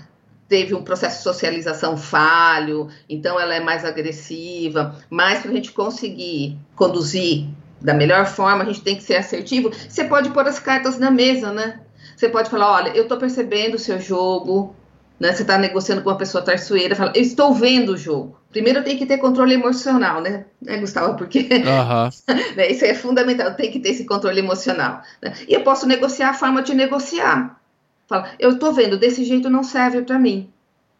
teve 0.47 0.73
um 0.73 0.83
processo 0.83 1.17
de 1.17 1.23
socialização 1.23 1.95
falho, 1.95 2.89
então 3.07 3.39
ela 3.39 3.53
é 3.53 3.59
mais 3.59 3.85
agressiva. 3.85 4.95
Mas 5.09 5.39
para 5.39 5.51
a 5.51 5.53
gente 5.53 5.71
conseguir 5.71 6.57
conduzir 6.75 7.47
da 7.79 7.93
melhor 7.93 8.25
forma, 8.25 8.63
a 8.63 8.65
gente 8.65 8.81
tem 8.81 8.95
que 8.95 9.03
ser 9.03 9.15
assertivo. 9.15 9.71
Você 9.87 10.03
pode 10.03 10.31
pôr 10.31 10.45
as 10.47 10.59
cartas 10.59 10.97
na 10.97 11.11
mesa, 11.11 11.53
né? 11.53 11.79
Você 12.15 12.27
pode 12.27 12.49
falar, 12.49 12.71
olha, 12.71 12.89
eu 12.89 13.03
estou 13.03 13.17
percebendo 13.17 13.75
o 13.75 13.79
seu 13.79 13.99
jogo, 14.01 14.75
né? 15.19 15.31
Você 15.31 15.43
está 15.43 15.57
negociando 15.57 16.01
com 16.01 16.09
uma 16.09 16.17
pessoa 16.17 16.43
traiçoeira, 16.43 16.95
fala, 16.95 17.13
eu 17.15 17.21
estou 17.21 17.53
vendo 17.53 17.93
o 17.93 17.97
jogo. 17.97 18.38
Primeiro 18.51 18.83
tem 18.83 18.97
que 18.97 19.05
ter 19.05 19.17
controle 19.19 19.53
emocional, 19.53 20.21
né, 20.21 20.45
né 20.61 20.77
Gustavo? 20.77 21.15
Porque 21.15 21.39
uhum. 21.39 22.09
isso 22.69 22.85
é 22.85 22.95
fundamental, 22.95 23.53
tem 23.53 23.71
que 23.71 23.79
ter 23.79 23.89
esse 23.89 24.05
controle 24.05 24.39
emocional. 24.39 25.01
Né? 25.21 25.33
E 25.47 25.53
eu 25.53 25.61
posso 25.61 25.87
negociar 25.87 26.29
a 26.29 26.33
forma 26.33 26.61
de 26.61 26.73
negociar. 26.73 27.59
Fala, 28.07 28.31
eu 28.39 28.51
estou 28.51 28.73
vendo, 28.73 28.97
desse 28.97 29.23
jeito 29.23 29.49
não 29.49 29.63
serve 29.63 30.01
para 30.01 30.17
mim. 30.17 30.51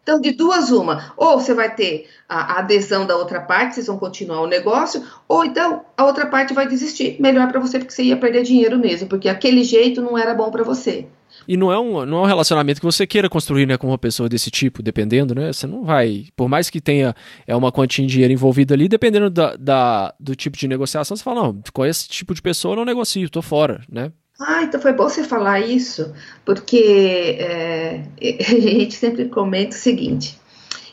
Então, 0.04 0.22
de 0.22 0.32
duas, 0.32 0.72
uma. 0.72 1.14
Ou 1.18 1.40
você 1.40 1.54
vai 1.54 1.74
ter 1.74 2.08
a, 2.28 2.54
a 2.54 2.60
adesão 2.60 3.06
da 3.06 3.16
outra 3.16 3.42
parte, 3.42 3.76
vocês 3.76 3.88
vão 3.88 3.98
continuar 3.98 4.42
o 4.42 4.48
negócio, 4.48 5.04
ou 5.28 5.46
então 5.46 5.86
a 5.98 6.06
outra 6.06 6.26
parte 6.28 6.54
vai 6.54 6.68
desistir. 6.68 7.18
Melhor 7.20 7.48
para 7.48 7.60
você, 7.60 7.80
porque 7.80 7.94
você 7.94 8.04
ia 8.04 8.18
perder 8.18 8.44
dinheiro 8.44 8.78
mesmo, 8.78 9.08
porque 9.08 9.30
aquele 9.30 9.64
jeito 9.64 10.02
não 10.02 10.18
era 10.18 10.34
bom 10.34 10.50
para 10.50 10.64
você. 10.64 11.08
E 11.48 11.58
não 11.58 11.72
é, 11.72 11.80
um, 11.80 12.06
não 12.06 12.20
é 12.20 12.22
um 12.22 12.26
relacionamento 12.26 12.80
que 12.80 12.86
você 12.86 13.06
queira 13.08 13.30
construir 13.30 13.66
né, 13.66 13.78
com 13.78 13.88
uma 13.88 13.98
pessoa 13.98 14.30
desse 14.30 14.52
tipo, 14.52 14.84
dependendo, 14.84 15.34
né? 15.34 15.52
Você 15.52 15.66
não 15.66 15.84
vai. 15.84 16.26
Por 16.36 16.48
mais 16.48 16.70
que 16.70 16.82
tenha 16.82 17.16
é 17.48 17.56
uma 17.56 17.72
quantia 17.72 18.06
de 18.06 18.12
dinheiro 18.12 18.34
envolvida 18.34 18.74
ali, 18.74 18.88
dependendo 18.88 19.30
da, 19.30 19.56
da, 19.56 20.14
do 20.20 20.36
tipo 20.36 20.58
de 20.58 20.68
negociação, 20.68 21.16
você 21.16 21.24
fala, 21.24 21.44
não, 21.44 21.62
com 21.74 21.86
esse 21.86 22.08
tipo 22.08 22.34
de 22.34 22.42
pessoa 22.42 22.74
eu 22.74 22.78
não 22.78 22.86
negocio, 22.86 23.30
tô 23.30 23.42
fora, 23.42 23.82
né? 23.90 24.12
Ah, 24.40 24.64
então 24.64 24.80
foi 24.80 24.94
bom 24.94 25.10
você 25.10 25.24
falar 25.24 25.60
isso, 25.60 26.14
porque 26.46 27.38
é, 27.40 28.06
a 28.40 28.60
gente 28.60 28.96
sempre 28.96 29.26
comenta 29.26 29.76
o 29.76 29.80
seguinte: 29.80 30.40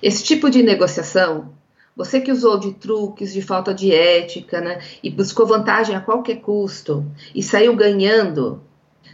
esse 0.03 0.25
tipo 0.25 0.51
de 0.51 0.63
negociação, 0.65 1.53
você 1.97 2.21
que 2.21 2.33
usou 2.33 2.59
de 2.59 2.75
truques, 2.75 3.33
de 3.33 3.41
falta 3.41 3.73
de 3.73 3.93
ética, 3.95 4.61
né, 4.61 4.83
e 5.03 5.11
buscou 5.11 5.47
vantagem 5.47 5.95
a 5.95 6.01
qualquer 6.01 6.41
custo 6.41 7.07
e 7.35 7.43
saiu 7.43 7.75
ganhando, 7.77 8.61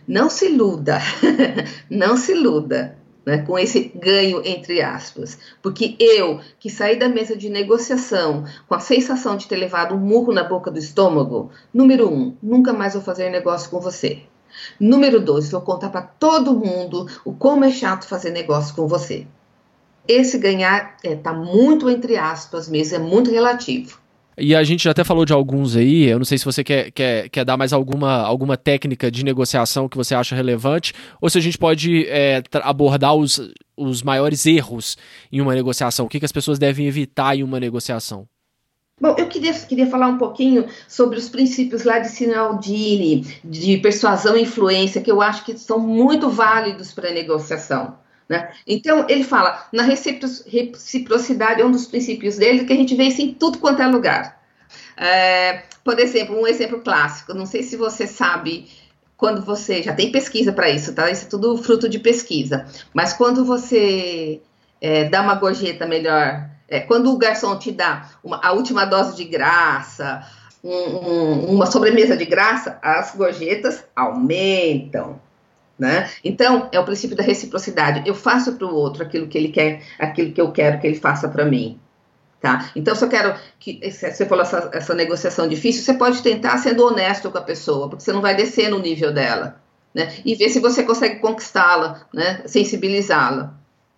não 0.07 0.29
se 0.29 0.47
iluda, 0.47 0.99
não 1.89 2.17
se 2.17 2.33
iluda 2.33 2.97
né, 3.25 3.39
com 3.39 3.59
esse 3.59 3.93
ganho 3.95 4.43
entre 4.45 4.83
aspas, 4.83 5.39
porque 5.63 5.97
eu 5.99 6.41
que 6.59 6.69
saí 6.69 6.99
da 6.99 7.09
mesa 7.09 7.37
de 7.37 7.49
negociação 7.49 8.45
com 8.69 8.75
a 8.75 8.81
sensação 8.81 9.37
de 9.37 9.47
ter 9.47 9.57
levado 9.57 9.95
um 9.95 9.99
murro 9.99 10.33
na 10.33 10.45
boca 10.45 10.71
do 10.71 10.79
estômago, 10.79 11.51
número 11.73 12.13
um, 12.13 12.37
nunca 12.43 12.73
mais 12.73 12.95
vou 12.95 13.03
fazer 13.03 13.31
negócio 13.31 13.71
com 13.71 13.81
você. 13.81 14.23
Número 14.79 15.19
dois, 15.19 15.51
vou 15.51 15.63
contar 15.63 15.89
para 15.89 16.03
todo 16.03 16.55
mundo 16.55 17.07
o 17.25 17.33
como 17.33 17.65
é 17.65 17.71
chato 17.71 18.07
fazer 18.07 18.31
negócio 18.31 18.75
com 18.75 18.87
você. 18.87 19.27
Esse 20.07 20.37
ganhar 20.37 20.97
está 20.97 21.09
é, 21.09 21.17
tá 21.17 21.33
muito 21.33 21.89
entre 21.89 22.17
aspas 22.19 22.69
mesmo, 22.69 22.97
é 22.97 22.99
muito 22.99 23.31
relativo. 23.31 24.02
E 24.37 24.55
a 24.55 24.65
gente 24.65 24.85
já 24.85 24.93
até 24.93 25.05
falou 25.05 25.25
de 25.25 25.33
alguns 25.33 25.77
aí, 25.77 26.05
eu 26.05 26.19
não 26.19 26.25
sei 26.25 26.39
se 26.39 26.45
você 26.45 26.65
quer, 26.65 26.91
quer, 26.91 27.29
quer 27.29 27.45
dar 27.45 27.57
mais 27.57 27.73
alguma, 27.73 28.23
alguma 28.23 28.57
técnica 28.57 29.11
de 29.11 29.25
negociação 29.25 29.89
que 29.89 29.97
você 29.97 30.15
acha 30.15 30.35
relevante, 30.35 30.95
ou 31.21 31.29
se 31.29 31.37
a 31.37 31.41
gente 31.41 31.59
pode 31.59 32.07
é, 32.09 32.43
abordar 32.63 33.15
os, 33.15 33.53
os 33.77 34.03
maiores 34.03 34.47
erros 34.47 34.97
em 35.31 35.41
uma 35.41 35.55
negociação, 35.55 36.07
o 36.07 36.09
que, 36.09 36.19
que 36.19 36.25
as 36.25 36.33
pessoas 36.33 36.59
devem 36.59 36.87
evitar 36.87 37.37
em 37.37 37.43
uma 37.43 37.61
negociação. 37.61 38.27
Bom, 39.01 39.17
eu 39.19 39.27
queria, 39.27 39.53
queria 39.53 39.87
falar 39.87 40.07
um 40.07 40.17
pouquinho 40.17 40.67
sobre 40.87 41.19
os 41.19 41.29
princípios 41.29 41.83
lá 41.83 41.99
de 41.99 42.09
Sinaldini, 42.09 43.27
de 43.45 43.77
persuasão 43.79 44.37
e 44.37 44.43
influência, 44.43 45.03
que 45.03 45.11
eu 45.11 45.21
acho 45.21 45.45
que 45.45 45.59
são 45.59 45.79
muito 45.79 46.31
válidos 46.31 46.93
para 46.93 47.09
a 47.09 47.13
negociação. 47.13 47.97
Né? 48.33 48.51
Então, 48.67 49.05
ele 49.11 49.25
fala, 49.25 49.69
na 49.71 49.83
reciprocidade 49.83 51.61
é 51.61 51.65
um 51.67 51.71
dos 51.71 51.87
princípios 51.87 52.37
dele, 52.39 52.65
que 52.65 52.73
a 52.73 52.77
gente 52.77 52.95
vê 52.95 53.05
isso 53.05 53.21
em 53.21 53.35
tudo 53.35 53.59
quanto 53.59 53.83
é 53.83 53.87
lugar. 53.87 54.41
É, 54.97 55.65
por 55.85 55.99
exemplo, 55.99 56.41
um 56.41 56.47
exemplo 56.47 56.81
clássico, 56.81 57.35
não 57.35 57.45
sei 57.45 57.63
se 57.63 57.77
você 57.77 58.07
sabe, 58.07 58.71
quando 59.19 59.45
você, 59.45 59.83
já 59.83 59.93
tem 59.93 60.11
pesquisa 60.11 60.51
para 60.51 60.71
isso, 60.71 60.95
tá? 60.95 61.11
Isso 61.11 61.27
é 61.27 61.29
tudo 61.29 61.59
fruto 61.59 61.91
de 61.91 61.99
pesquisa, 61.99 62.65
mas 62.95 63.13
quando 63.13 63.45
você 63.45 64.41
é, 64.81 65.05
dá 65.05 65.21
uma 65.21 65.35
gorjeta 65.35 65.87
melhor 65.87 66.49
É, 66.69 66.81
quando 66.81 67.13
o 67.13 67.19
garçom 67.19 67.59
te 67.59 67.71
dá 67.71 68.09
uma, 68.25 68.41
a 68.43 68.53
última 68.53 68.87
dose 68.87 69.15
de 69.15 69.25
graça, 69.25 70.27
um, 70.65 70.73
um, 70.73 71.55
uma 71.55 71.67
sobremesa 71.67 72.17
de 72.17 72.25
graça, 72.25 72.79
as 72.81 73.15
gorjetas 73.15 73.85
aumentam. 73.95 75.21
Né? 75.79 76.09
Então, 76.23 76.69
é 76.71 76.79
o 76.79 76.85
princípio 76.85 77.17
da 77.17 77.23
reciprocidade. 77.23 78.03
Eu 78.07 78.15
faço 78.15 78.53
para 78.53 78.67
o 78.67 78.75
outro 78.75 79.03
aquilo 79.03 79.27
que 79.27 79.37
ele 79.37 79.49
quer, 79.49 79.83
aquilo 79.99 80.33
que 80.33 80.41
eu 80.41 80.53
quero 80.53 80.81
que 80.81 80.87
ele 80.87 80.99
faça 80.99 81.29
para 81.29 81.45
mim. 81.45 81.81
Tá? 82.41 82.71
Então, 82.75 82.95
se 82.95 83.05
eu 83.05 83.09
quero 83.09 83.35
que 83.59 83.81
você 83.89 84.27
falou 84.27 84.43
essa, 84.43 84.69
essa 84.73 84.95
negociação 84.95 85.47
difícil, 85.47 85.83
você 85.83 85.95
pode 85.95 86.23
tentar 86.23 86.59
sendo 86.59 86.85
honesto 86.85 87.31
com 87.31 87.39
a 87.39 87.43
pessoa, 87.43 87.89
porque 87.89 88.03
você 88.03 88.13
não 88.13 88.21
vai 88.21 88.35
descer 88.35 88.69
no 88.69 88.81
nível 88.81 89.13
dela, 89.13 89.61
né? 89.95 90.13
E 90.25 90.35
ver 90.35 90.49
se 90.49 90.59
você 90.59 90.83
consegue 90.83 91.21
conquistá-la, 91.21 92.05
né? 92.13 92.43
Sensibilizá-la. 92.47 93.55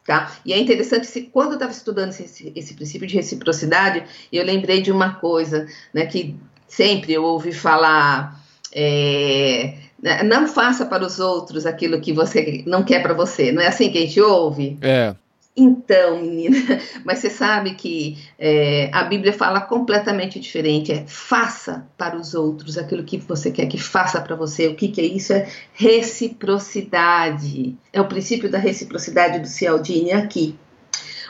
Tá? 0.07 0.31
E 0.45 0.53
é 0.53 0.59
interessante, 0.59 1.07
se, 1.07 1.23
quando 1.23 1.53
eu 1.53 1.55
estava 1.55 1.73
estudando 1.73 2.11
esse, 2.11 2.53
esse, 2.55 2.75
princípio 2.75 3.09
de 3.09 3.15
reciprocidade, 3.15 4.05
eu 4.31 4.45
lembrei 4.45 4.83
de 4.83 4.93
uma 4.93 5.15
coisa, 5.15 5.67
né, 5.95 6.05
que 6.05 6.37
sempre 6.69 7.15
eu 7.15 7.25
ouvi 7.25 7.55
falar, 7.55 8.39
é, 8.71 9.79
não 10.25 10.47
faça 10.47 10.85
para 10.85 11.05
os 11.05 11.19
outros 11.19 11.65
aquilo 11.65 12.01
que 12.01 12.13
você 12.13 12.63
não 12.67 12.83
quer 12.83 13.03
para 13.03 13.15
você, 13.15 13.51
não 13.51 13.63
é 13.63 13.69
assim 13.69 13.91
que 13.91 13.99
a 13.99 14.01
gente 14.03 14.21
ouve? 14.21 14.77
É. 14.83 15.15
Então, 15.57 16.21
menina, 16.21 16.57
mas 17.05 17.21
você 17.21 17.31
sabe 17.31 17.75
que 17.75 18.19
é, 18.37 18.91
a 18.93 19.05
Bíblia 19.05 19.33
fala 19.33 19.61
completamente 19.61 20.41
diferente. 20.41 20.91
É 20.91 21.05
faça 21.07 21.87
para 21.97 22.17
os 22.17 22.35
outros 22.35 22.77
aquilo 22.77 23.05
que 23.05 23.19
você 23.19 23.53
quer 23.53 23.67
que 23.67 23.79
faça 23.79 24.21
para 24.21 24.35
você. 24.35 24.67
O 24.67 24.75
que, 24.75 24.89
que 24.89 25.01
é 25.01 25.05
isso? 25.05 25.33
É 25.33 25.49
reciprocidade. 25.73 27.77
É 27.93 28.01
o 28.01 28.09
princípio 28.09 28.51
da 28.51 28.59
reciprocidade 28.59 29.39
do 29.39 29.47
Cialdini 29.47 30.13
aqui. 30.13 30.59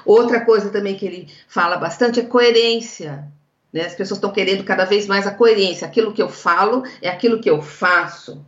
Outra 0.07 0.41
coisa 0.41 0.71
também 0.71 0.97
que 0.97 1.05
ele 1.05 1.29
fala 1.47 1.77
bastante 1.77 2.19
é 2.19 2.25
coerência. 2.25 3.29
Né? 3.71 3.83
As 3.83 3.95
pessoas 3.95 4.17
estão 4.17 4.33
querendo 4.33 4.65
cada 4.65 4.87
vez 4.87 5.07
mais 5.07 5.27
a 5.27 5.33
coerência. 5.33 5.87
Aquilo 5.87 6.15
que 6.15 6.23
eu 6.23 6.31
falo 6.31 6.83
é 7.03 7.11
aquilo 7.11 7.41
que 7.41 7.51
eu 7.51 7.61
faço. 7.61 8.43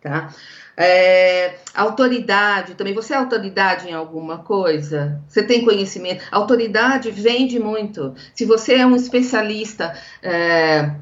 Tá? 0.00 0.32
É, 0.76 1.56
autoridade 1.74 2.74
também. 2.74 2.94
Você 2.94 3.12
é 3.12 3.16
autoridade 3.16 3.88
em 3.88 3.92
alguma 3.92 4.38
coisa? 4.38 5.20
Você 5.28 5.42
tem 5.42 5.64
conhecimento? 5.64 6.24
Autoridade 6.30 7.10
vende 7.10 7.58
muito. 7.58 8.14
Se 8.32 8.44
você 8.44 8.74
é 8.76 8.86
um 8.86 8.94
especialista 8.94 9.92
é, 10.22 10.92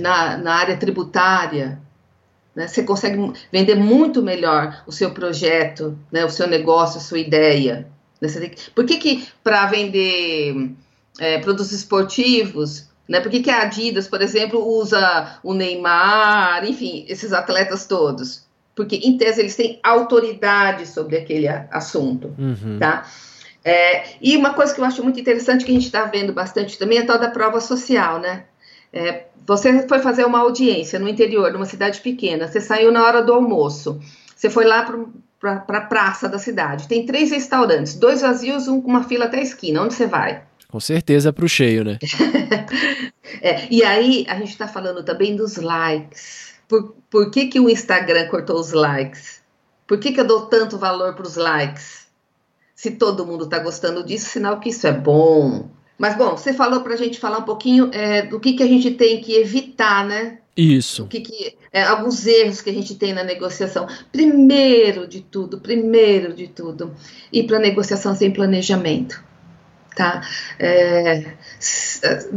na, 0.00 0.38
na 0.38 0.54
área 0.54 0.78
tributária, 0.78 1.78
né, 2.56 2.66
você 2.66 2.82
consegue 2.82 3.32
vender 3.52 3.74
muito 3.74 4.22
melhor 4.22 4.82
o 4.86 4.92
seu 4.92 5.10
projeto, 5.10 5.98
né, 6.10 6.24
o 6.24 6.30
seu 6.30 6.46
negócio, 6.46 6.98
a 6.98 7.02
sua 7.02 7.18
ideia. 7.18 7.86
Né, 8.20 8.28
por 8.74 8.86
que, 8.86 8.96
que 8.96 9.28
para 9.44 9.66
vender 9.66 10.72
é, 11.20 11.38
produtos 11.38 11.70
esportivos 11.70 12.88
né? 13.08 13.20
Por 13.20 13.30
que, 13.30 13.42
que 13.42 13.50
a 13.50 13.62
Adidas, 13.62 14.06
por 14.06 14.20
exemplo, 14.20 14.64
usa 14.66 15.38
o 15.42 15.54
Neymar, 15.54 16.68
enfim, 16.68 17.04
esses 17.08 17.32
atletas 17.32 17.86
todos? 17.86 18.48
porque 18.78 18.94
em 18.94 19.18
tese 19.18 19.40
eles 19.40 19.56
têm 19.56 19.80
autoridade 19.82 20.86
sobre 20.86 21.16
aquele 21.16 21.48
assunto, 21.48 22.32
uhum. 22.38 22.78
tá? 22.78 23.04
É, 23.64 24.10
e 24.22 24.36
uma 24.36 24.54
coisa 24.54 24.72
que 24.72 24.80
eu 24.80 24.84
acho 24.84 25.02
muito 25.02 25.18
interessante 25.18 25.64
que 25.64 25.72
a 25.72 25.74
gente 25.74 25.86
está 25.86 26.04
vendo 26.04 26.32
bastante 26.32 26.78
também 26.78 26.98
é 26.98 27.02
a 27.02 27.06
tal 27.06 27.18
da 27.18 27.28
prova 27.28 27.60
social, 27.60 28.20
né? 28.20 28.44
É, 28.92 29.24
você 29.44 29.86
foi 29.88 29.98
fazer 29.98 30.24
uma 30.24 30.38
audiência 30.38 30.96
no 30.96 31.08
interior, 31.08 31.52
numa 31.52 31.64
cidade 31.64 32.00
pequena, 32.00 32.46
você 32.46 32.60
saiu 32.60 32.92
na 32.92 33.04
hora 33.04 33.20
do 33.20 33.34
almoço, 33.34 34.00
você 34.36 34.48
foi 34.48 34.64
lá 34.64 34.84
para 35.40 35.52
a 35.52 35.56
pra 35.56 35.80
praça 35.80 36.28
da 36.28 36.38
cidade, 36.38 36.86
tem 36.86 37.04
três 37.04 37.32
restaurantes, 37.32 37.96
dois 37.96 38.20
vazios, 38.20 38.68
um 38.68 38.80
com 38.80 38.90
uma 38.90 39.02
fila 39.02 39.24
até 39.24 39.38
a 39.38 39.42
esquina, 39.42 39.82
onde 39.82 39.94
você 39.94 40.06
vai? 40.06 40.44
Com 40.68 40.80
certeza 40.80 41.32
para 41.32 41.44
o 41.44 41.48
cheio, 41.48 41.84
né? 41.84 41.98
é, 43.40 43.66
e 43.70 43.82
aí 43.82 44.26
a 44.28 44.34
gente 44.36 44.50
está 44.50 44.68
falando 44.68 45.02
também 45.02 45.34
dos 45.34 45.56
likes 45.56 46.48
por, 46.68 46.94
por 47.10 47.30
que, 47.30 47.46
que 47.46 47.58
o 47.58 47.70
Instagram 47.70 48.28
cortou 48.28 48.60
os 48.60 48.72
likes? 48.72 49.40
Por 49.86 49.98
que, 49.98 50.12
que 50.12 50.20
eu 50.20 50.26
dou 50.26 50.42
tanto 50.42 50.76
valor 50.76 51.14
para 51.14 51.26
os 51.26 51.36
likes? 51.36 52.06
Se 52.74 52.92
todo 52.92 53.26
mundo 53.26 53.44
está 53.44 53.58
gostando 53.58 54.04
disso, 54.04 54.28
sinal 54.28 54.60
que 54.60 54.68
isso 54.68 54.86
é 54.86 54.92
bom. 54.92 55.70
Mas, 55.98 56.16
bom, 56.16 56.36
você 56.36 56.52
falou 56.52 56.82
para 56.82 56.92
a 56.92 56.96
gente 56.96 57.18
falar 57.18 57.38
um 57.38 57.44
pouquinho 57.44 57.90
é, 57.92 58.22
do 58.22 58.38
que, 58.38 58.52
que 58.52 58.62
a 58.62 58.66
gente 58.66 58.92
tem 58.92 59.20
que 59.20 59.34
evitar, 59.34 60.06
né? 60.06 60.38
Isso. 60.54 61.04
O 61.04 61.08
que, 61.08 61.20
que 61.20 61.56
é, 61.72 61.82
alguns 61.82 62.26
erros 62.26 62.60
que 62.60 62.70
a 62.70 62.72
gente 62.72 62.94
tem 62.96 63.14
na 63.14 63.24
negociação. 63.24 63.86
Primeiro 64.12 65.08
de 65.08 65.22
tudo, 65.22 65.58
primeiro 65.58 66.34
de 66.34 66.48
tudo, 66.48 66.94
ir 67.32 67.44
para 67.44 67.58
negociação 67.58 68.14
sem 68.14 68.30
planejamento. 68.30 69.24
Tá? 69.94 70.22
É, 70.58 71.32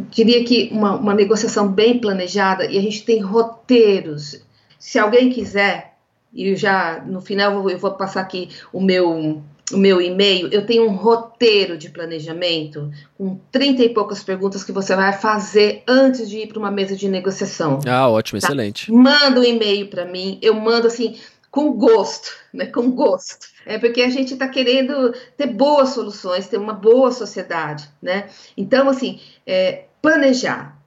queria 0.09 0.43
que 0.43 0.69
uma, 0.71 0.95
uma 0.95 1.13
negociação 1.13 1.67
bem 1.67 1.99
planejada 1.99 2.65
e 2.65 2.77
a 2.77 2.81
gente 2.81 3.03
tem 3.03 3.21
roteiros. 3.21 4.41
Se 4.79 4.97
alguém 4.97 5.29
quiser, 5.29 5.95
e 6.33 6.55
já 6.55 7.03
no 7.05 7.21
final 7.21 7.53
eu 7.53 7.61
vou, 7.61 7.71
eu 7.71 7.77
vou 7.77 7.91
passar 7.91 8.21
aqui 8.21 8.49
o 8.73 8.81
meu 8.81 9.43
o 9.73 9.77
meu 9.77 10.01
e-mail, 10.01 10.49
eu 10.51 10.65
tenho 10.65 10.85
um 10.85 10.95
roteiro 10.95 11.77
de 11.77 11.89
planejamento 11.89 12.91
com 13.17 13.39
30 13.51 13.83
e 13.83 13.89
poucas 13.89 14.23
perguntas 14.23 14.63
que 14.63 14.71
você 14.71 14.95
vai 14.95 15.13
fazer 15.13 15.83
antes 15.87 16.29
de 16.29 16.39
ir 16.39 16.47
para 16.47 16.59
uma 16.59 16.71
mesa 16.71 16.95
de 16.95 17.07
negociação. 17.07 17.79
Ah, 17.87 18.09
ótimo, 18.09 18.39
tá? 18.39 18.47
excelente. 18.47 18.91
Manda 18.91 19.39
um 19.39 19.43
e-mail 19.43 19.87
para 19.87 20.05
mim, 20.05 20.37
eu 20.41 20.53
mando 20.53 20.87
assim, 20.87 21.15
com 21.51 21.73
gosto, 21.73 22.31
né? 22.53 22.65
Com 22.67 22.89
gosto. 22.91 23.47
É 23.65 23.77
porque 23.77 24.01
a 24.01 24.09
gente 24.09 24.33
está 24.33 24.47
querendo 24.47 25.13
ter 25.35 25.47
boas 25.47 25.89
soluções, 25.89 26.47
ter 26.47 26.57
uma 26.57 26.73
boa 26.73 27.11
sociedade, 27.11 27.87
né? 28.01 28.29
Então, 28.55 28.87
assim, 28.87 29.19
é, 29.45 29.83
planejar, 30.01 30.79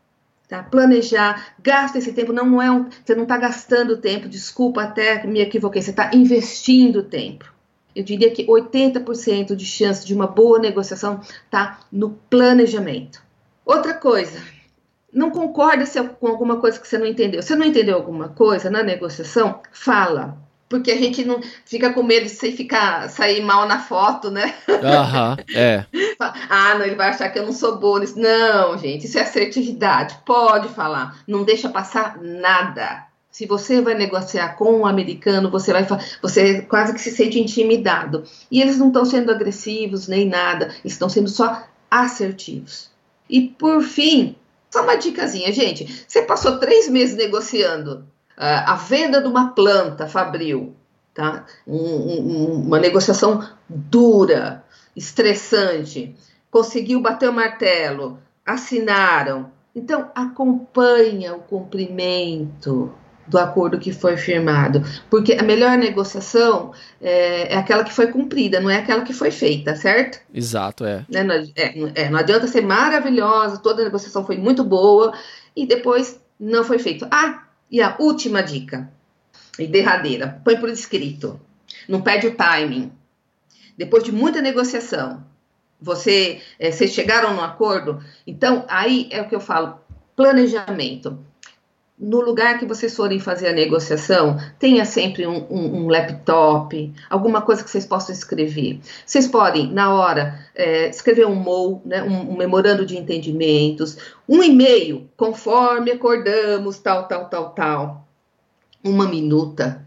tá? 0.48 0.62
Planejar, 0.62 1.54
gasta 1.62 1.98
esse 1.98 2.14
tempo, 2.14 2.32
não 2.32 2.60
é 2.62 2.70
um, 2.70 2.88
você 2.88 3.14
não 3.14 3.24
está 3.24 3.36
gastando 3.36 3.98
tempo, 3.98 4.26
desculpa 4.26 4.82
até 4.82 5.24
me 5.26 5.40
equivoquei, 5.40 5.82
você 5.82 5.90
está 5.90 6.10
investindo 6.14 7.02
tempo. 7.02 7.52
Eu 7.94 8.02
diria 8.02 8.30
que 8.32 8.46
80% 8.46 9.54
de 9.54 9.66
chance 9.66 10.04
de 10.04 10.14
uma 10.14 10.26
boa 10.26 10.58
negociação 10.58 11.20
está 11.20 11.78
no 11.92 12.10
planejamento. 12.28 13.22
Outra 13.64 13.94
coisa, 13.94 14.42
não 15.12 15.30
concorda 15.30 15.84
com 16.18 16.26
alguma 16.26 16.58
coisa 16.58 16.80
que 16.80 16.88
você 16.88 16.98
não 16.98 17.06
entendeu. 17.06 17.40
Você 17.40 17.54
não 17.54 17.64
entendeu 17.64 17.94
alguma 17.94 18.30
coisa 18.30 18.68
na 18.68 18.82
negociação, 18.82 19.60
fala 19.70 20.43
porque 20.74 20.90
a 20.90 20.96
gente 20.96 21.24
não 21.24 21.40
fica 21.64 21.92
com 21.92 22.02
medo 22.02 22.26
de 22.26 22.50
ficar, 22.50 23.08
sair 23.08 23.40
mal 23.40 23.68
na 23.68 23.78
foto, 23.78 24.28
né? 24.28 24.52
Aham, 24.68 25.36
é. 25.54 25.86
ah, 26.18 26.74
não, 26.74 26.84
ele 26.84 26.96
vai 26.96 27.10
achar 27.10 27.28
que 27.28 27.38
eu 27.38 27.46
não 27.46 27.52
sou 27.52 27.78
boa 27.78 28.00
nisso. 28.00 28.18
Não, 28.18 28.76
gente, 28.76 29.06
isso 29.06 29.16
é 29.16 29.22
assertividade. 29.22 30.18
Pode 30.26 30.68
falar. 30.70 31.22
Não 31.28 31.44
deixa 31.44 31.68
passar 31.68 32.18
nada. 32.20 33.06
Se 33.30 33.46
você 33.46 33.80
vai 33.80 33.94
negociar 33.94 34.56
com 34.56 34.80
um 34.80 34.86
americano, 34.86 35.48
você 35.48 35.72
vai 35.72 35.86
você 36.20 36.62
quase 36.62 36.92
que 36.92 37.00
se 37.00 37.12
sente 37.12 37.38
intimidado. 37.38 38.24
E 38.50 38.60
eles 38.60 38.76
não 38.76 38.88
estão 38.88 39.04
sendo 39.04 39.30
agressivos 39.30 40.08
nem 40.08 40.26
nada, 40.26 40.74
estão 40.84 41.08
sendo 41.08 41.28
só 41.28 41.62
assertivos. 41.88 42.90
E 43.30 43.42
por 43.42 43.80
fim, 43.80 44.34
só 44.72 44.82
uma 44.82 44.96
dicasinha, 44.96 45.52
gente. 45.52 46.04
Você 46.08 46.22
passou 46.22 46.58
três 46.58 46.88
meses 46.88 47.14
negociando 47.14 48.04
a 48.36 48.74
venda 48.74 49.20
de 49.20 49.28
uma 49.28 49.50
planta 49.50 50.06
fabril, 50.06 50.74
tá? 51.14 51.44
Um, 51.66 51.76
um, 51.76 52.62
uma 52.66 52.78
negociação 52.78 53.46
dura, 53.68 54.64
estressante, 54.96 56.14
conseguiu 56.50 57.00
bater 57.00 57.28
o 57.28 57.32
martelo, 57.32 58.18
assinaram. 58.44 59.50
Então, 59.74 60.10
acompanha 60.14 61.34
o 61.34 61.40
cumprimento 61.40 62.92
do 63.26 63.38
acordo 63.38 63.78
que 63.78 63.92
foi 63.92 64.16
firmado, 64.16 64.82
porque 65.08 65.32
a 65.32 65.42
melhor 65.42 65.76
negociação 65.78 66.72
é, 67.00 67.54
é, 67.54 67.56
aquela 67.56 67.82
que 67.82 67.92
foi 67.92 68.08
cumprida, 68.08 68.60
não 68.60 68.70
é 68.70 68.76
aquela 68.76 69.02
que 69.02 69.12
foi 69.12 69.30
feita, 69.30 69.74
certo? 69.74 70.20
Exato, 70.32 70.84
é. 70.84 71.04
Né, 71.08 71.22
não, 71.22 71.34
é, 71.34 72.02
é, 72.02 72.10
não 72.10 72.18
adianta 72.18 72.46
ser 72.46 72.60
maravilhosa, 72.60 73.58
toda 73.58 73.82
a 73.82 73.84
negociação 73.86 74.26
foi 74.26 74.36
muito 74.36 74.62
boa 74.62 75.12
e 75.56 75.66
depois 75.66 76.20
não 76.38 76.64
foi 76.64 76.78
feito. 76.78 77.06
Ah, 77.10 77.43
e 77.74 77.82
a 77.82 77.96
última 77.98 78.40
dica, 78.40 78.88
e 79.58 79.66
derradeira, 79.66 80.40
põe 80.44 80.56
por 80.56 80.68
escrito. 80.68 81.40
Não 81.88 82.02
perde 82.02 82.28
o 82.28 82.36
timing. 82.36 82.92
Depois 83.76 84.04
de 84.04 84.12
muita 84.12 84.40
negociação, 84.40 85.24
você, 85.80 86.40
é, 86.56 86.70
vocês 86.70 86.92
chegaram 86.92 87.34
no 87.34 87.42
acordo, 87.42 88.00
então 88.24 88.64
aí 88.68 89.08
é 89.10 89.20
o 89.20 89.28
que 89.28 89.34
eu 89.34 89.40
falo, 89.40 89.80
planejamento 90.14 91.18
no 91.98 92.20
lugar 92.20 92.58
que 92.58 92.66
vocês 92.66 92.94
forem 92.94 93.20
fazer 93.20 93.48
a 93.48 93.52
negociação, 93.52 94.36
tenha 94.58 94.84
sempre 94.84 95.26
um, 95.26 95.46
um, 95.48 95.82
um 95.82 95.88
laptop, 95.88 96.92
alguma 97.08 97.40
coisa 97.40 97.62
que 97.62 97.70
vocês 97.70 97.86
possam 97.86 98.12
escrever. 98.12 98.80
Vocês 99.06 99.28
podem, 99.28 99.70
na 99.70 99.94
hora, 99.94 100.40
é, 100.54 100.88
escrever 100.88 101.26
um 101.26 101.36
MOU, 101.36 101.82
né, 101.84 102.02
um, 102.02 102.32
um, 102.32 102.36
memorando 102.36 102.84
de 102.84 102.98
entendimentos, 102.98 103.96
um 104.28 104.42
e-mail, 104.42 105.08
conforme 105.16 105.92
acordamos, 105.92 106.78
tal, 106.78 107.06
tal, 107.06 107.28
tal, 107.28 107.50
tal. 107.50 108.08
Uma 108.82 109.06
minuta, 109.06 109.83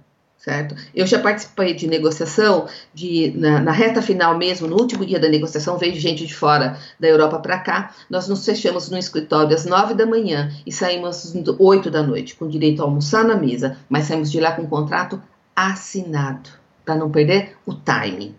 certo? 0.48 0.76
Eu 0.96 1.06
já 1.06 1.20
participei 1.20 1.74
de 1.74 1.88
negociação, 1.88 2.70
de, 2.94 3.34
na, 3.36 3.60
na, 3.60 3.72
reta 3.74 4.02
final 4.02 4.38
mesmo, 4.38 4.66
no 4.66 4.78
último 4.78 5.06
dia 5.06 5.20
da 5.20 5.28
negociação, 5.28 5.78
veio 5.78 6.00
gente 6.00 6.26
de 6.26 6.34
fora 6.34 6.80
da 6.98 7.06
Europa 7.06 7.38
para 7.40 7.60
cá, 7.60 7.94
nós 8.10 8.30
nos 8.30 8.46
fechamos 8.46 8.90
no 8.90 8.98
escritório 8.98 9.54
às 9.54 9.66
nove 9.66 9.94
da 9.94 10.06
manhã 10.06 10.50
e 10.66 10.72
saímos 10.72 11.36
às 11.36 11.60
oito 11.60 11.92
da 11.92 12.02
noite, 12.02 12.34
com 12.36 12.48
direito 12.48 12.82
a 12.82 12.86
almoçar 12.86 13.26
na 13.26 13.36
mesa, 13.36 13.76
mas 13.90 14.06
saímos 14.06 14.32
de 14.32 14.40
lá 14.40 14.54
com 14.54 14.62
um 14.62 14.68
contrato 14.68 15.22
assinado, 15.54 16.50
para 16.86 16.96
não 16.96 17.12
perder 17.12 17.58
o 17.66 17.74
timing. 17.74 18.34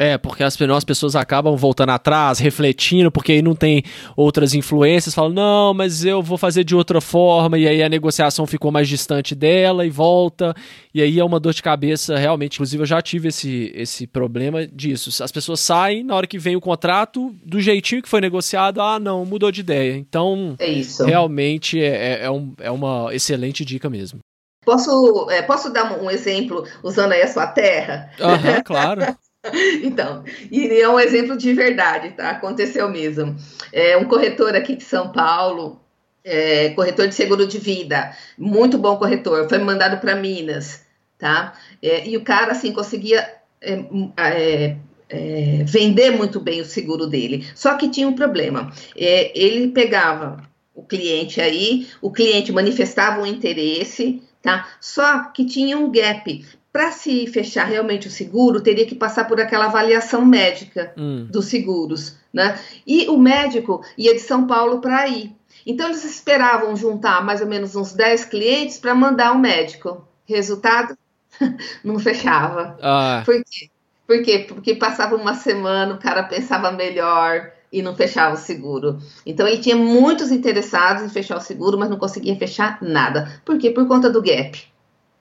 É, 0.00 0.16
porque 0.16 0.42
as, 0.42 0.58
as 0.58 0.82
pessoas 0.82 1.14
acabam 1.14 1.54
voltando 1.54 1.90
atrás, 1.90 2.38
refletindo, 2.38 3.12
porque 3.12 3.32
aí 3.32 3.42
não 3.42 3.54
tem 3.54 3.82
outras 4.16 4.54
influências, 4.54 5.14
falam, 5.14 5.30
não, 5.30 5.74
mas 5.74 6.06
eu 6.06 6.22
vou 6.22 6.38
fazer 6.38 6.64
de 6.64 6.74
outra 6.74 7.02
forma, 7.02 7.58
e 7.58 7.68
aí 7.68 7.82
a 7.82 7.88
negociação 7.88 8.46
ficou 8.46 8.72
mais 8.72 8.88
distante 8.88 9.34
dela 9.34 9.84
e 9.84 9.90
volta, 9.90 10.54
e 10.94 11.02
aí 11.02 11.18
é 11.20 11.22
uma 11.22 11.38
dor 11.38 11.52
de 11.52 11.62
cabeça 11.62 12.16
realmente. 12.16 12.54
Inclusive, 12.54 12.82
eu 12.82 12.86
já 12.86 13.02
tive 13.02 13.28
esse, 13.28 13.70
esse 13.74 14.06
problema 14.06 14.66
disso. 14.66 15.22
As 15.22 15.30
pessoas 15.30 15.60
saem, 15.60 16.02
na 16.02 16.14
hora 16.14 16.26
que 16.26 16.38
vem 16.38 16.56
o 16.56 16.62
contrato, 16.62 17.34
do 17.44 17.60
jeitinho 17.60 18.00
que 18.00 18.08
foi 18.08 18.22
negociado, 18.22 18.80
ah, 18.80 18.98
não, 18.98 19.26
mudou 19.26 19.52
de 19.52 19.60
ideia. 19.60 19.94
Então, 19.98 20.56
é 20.58 20.80
realmente 21.04 21.78
é, 21.78 22.22
é, 22.22 22.24
é, 22.24 22.30
um, 22.30 22.54
é 22.58 22.70
uma 22.70 23.14
excelente 23.14 23.66
dica 23.66 23.90
mesmo. 23.90 24.20
Posso, 24.64 25.30
é, 25.30 25.42
posso 25.42 25.70
dar 25.70 26.00
um 26.02 26.10
exemplo 26.10 26.66
usando 26.82 27.12
aí 27.12 27.20
a 27.20 27.28
sua 27.28 27.46
terra? 27.48 28.10
Aham, 28.18 28.62
claro. 28.64 29.02
Então, 29.82 30.24
e 30.50 30.80
é 30.80 30.88
um 30.88 31.00
exemplo 31.00 31.36
de 31.36 31.52
verdade, 31.54 32.10
tá? 32.10 32.30
Aconteceu 32.30 32.88
mesmo. 32.88 33.36
É 33.72 33.96
um 33.96 34.04
corretor 34.04 34.54
aqui 34.54 34.76
de 34.76 34.84
São 34.84 35.10
Paulo, 35.12 35.80
é, 36.24 36.70
corretor 36.70 37.08
de 37.08 37.14
seguro 37.14 37.46
de 37.46 37.58
vida, 37.58 38.14
muito 38.36 38.76
bom 38.78 38.96
corretor, 38.96 39.48
foi 39.48 39.58
mandado 39.58 39.98
para 40.00 40.14
Minas, 40.14 40.84
tá? 41.18 41.54
É, 41.82 42.06
e 42.06 42.16
o 42.16 42.22
cara, 42.22 42.52
assim, 42.52 42.72
conseguia 42.72 43.26
é, 43.60 43.84
é, 44.16 44.76
é, 45.08 45.64
vender 45.64 46.10
muito 46.10 46.40
bem 46.40 46.60
o 46.60 46.64
seguro 46.64 47.06
dele. 47.06 47.46
Só 47.54 47.74
que 47.76 47.88
tinha 47.88 48.08
um 48.08 48.14
problema. 48.14 48.72
ele 48.96 49.68
pegava 49.68 50.42
o 50.74 50.82
cliente 50.82 51.40
aí, 51.40 51.88
o 52.00 52.10
cliente 52.10 52.52
manifestava 52.52 53.20
um 53.20 53.26
interesse, 53.26 54.22
tá? 54.42 54.68
Só 54.80 55.24
que 55.24 55.44
tinha 55.44 55.76
um 55.78 55.90
gap 55.90 56.44
para 56.72 56.92
se 56.92 57.26
fechar 57.26 57.64
realmente 57.64 58.06
o 58.06 58.10
seguro, 58.10 58.60
teria 58.60 58.86
que 58.86 58.94
passar 58.94 59.24
por 59.24 59.40
aquela 59.40 59.66
avaliação 59.66 60.24
médica 60.24 60.92
hum. 60.96 61.26
dos 61.28 61.46
seguros, 61.46 62.16
né? 62.32 62.58
E 62.86 63.08
o 63.08 63.16
médico 63.16 63.84
ia 63.98 64.14
de 64.14 64.20
São 64.20 64.46
Paulo 64.46 64.80
para 64.80 64.98
aí. 64.98 65.34
Então 65.66 65.86
eles 65.86 66.04
esperavam 66.04 66.76
juntar 66.76 67.24
mais 67.24 67.40
ou 67.40 67.46
menos 67.46 67.74
uns 67.74 67.92
10 67.92 68.24
clientes 68.26 68.78
para 68.78 68.94
mandar 68.94 69.32
o 69.32 69.36
um 69.36 69.40
médico. 69.40 70.06
Resultado, 70.24 70.96
não 71.82 71.98
fechava. 71.98 72.78
Ah. 72.80 73.22
Por 73.24 73.42
quê? 73.44 73.68
Por 74.06 74.22
quê? 74.22 74.44
Porque 74.48 74.74
passava 74.74 75.16
uma 75.16 75.34
semana, 75.34 75.94
o 75.94 75.98
cara 75.98 76.22
pensava 76.22 76.72
melhor 76.72 77.52
e 77.72 77.82
não 77.82 77.94
fechava 77.94 78.34
o 78.34 78.38
seguro. 78.38 78.98
Então 79.24 79.46
ele 79.46 79.58
tinha 79.58 79.76
muitos 79.76 80.30
interessados 80.30 81.02
em 81.02 81.08
fechar 81.08 81.36
o 81.36 81.40
seguro, 81.40 81.78
mas 81.78 81.90
não 81.90 81.98
conseguia 81.98 82.36
fechar 82.36 82.78
nada. 82.80 83.40
Por 83.44 83.58
quê? 83.58 83.70
Por 83.70 83.86
conta 83.86 84.10
do 84.10 84.22
gap. 84.22 84.60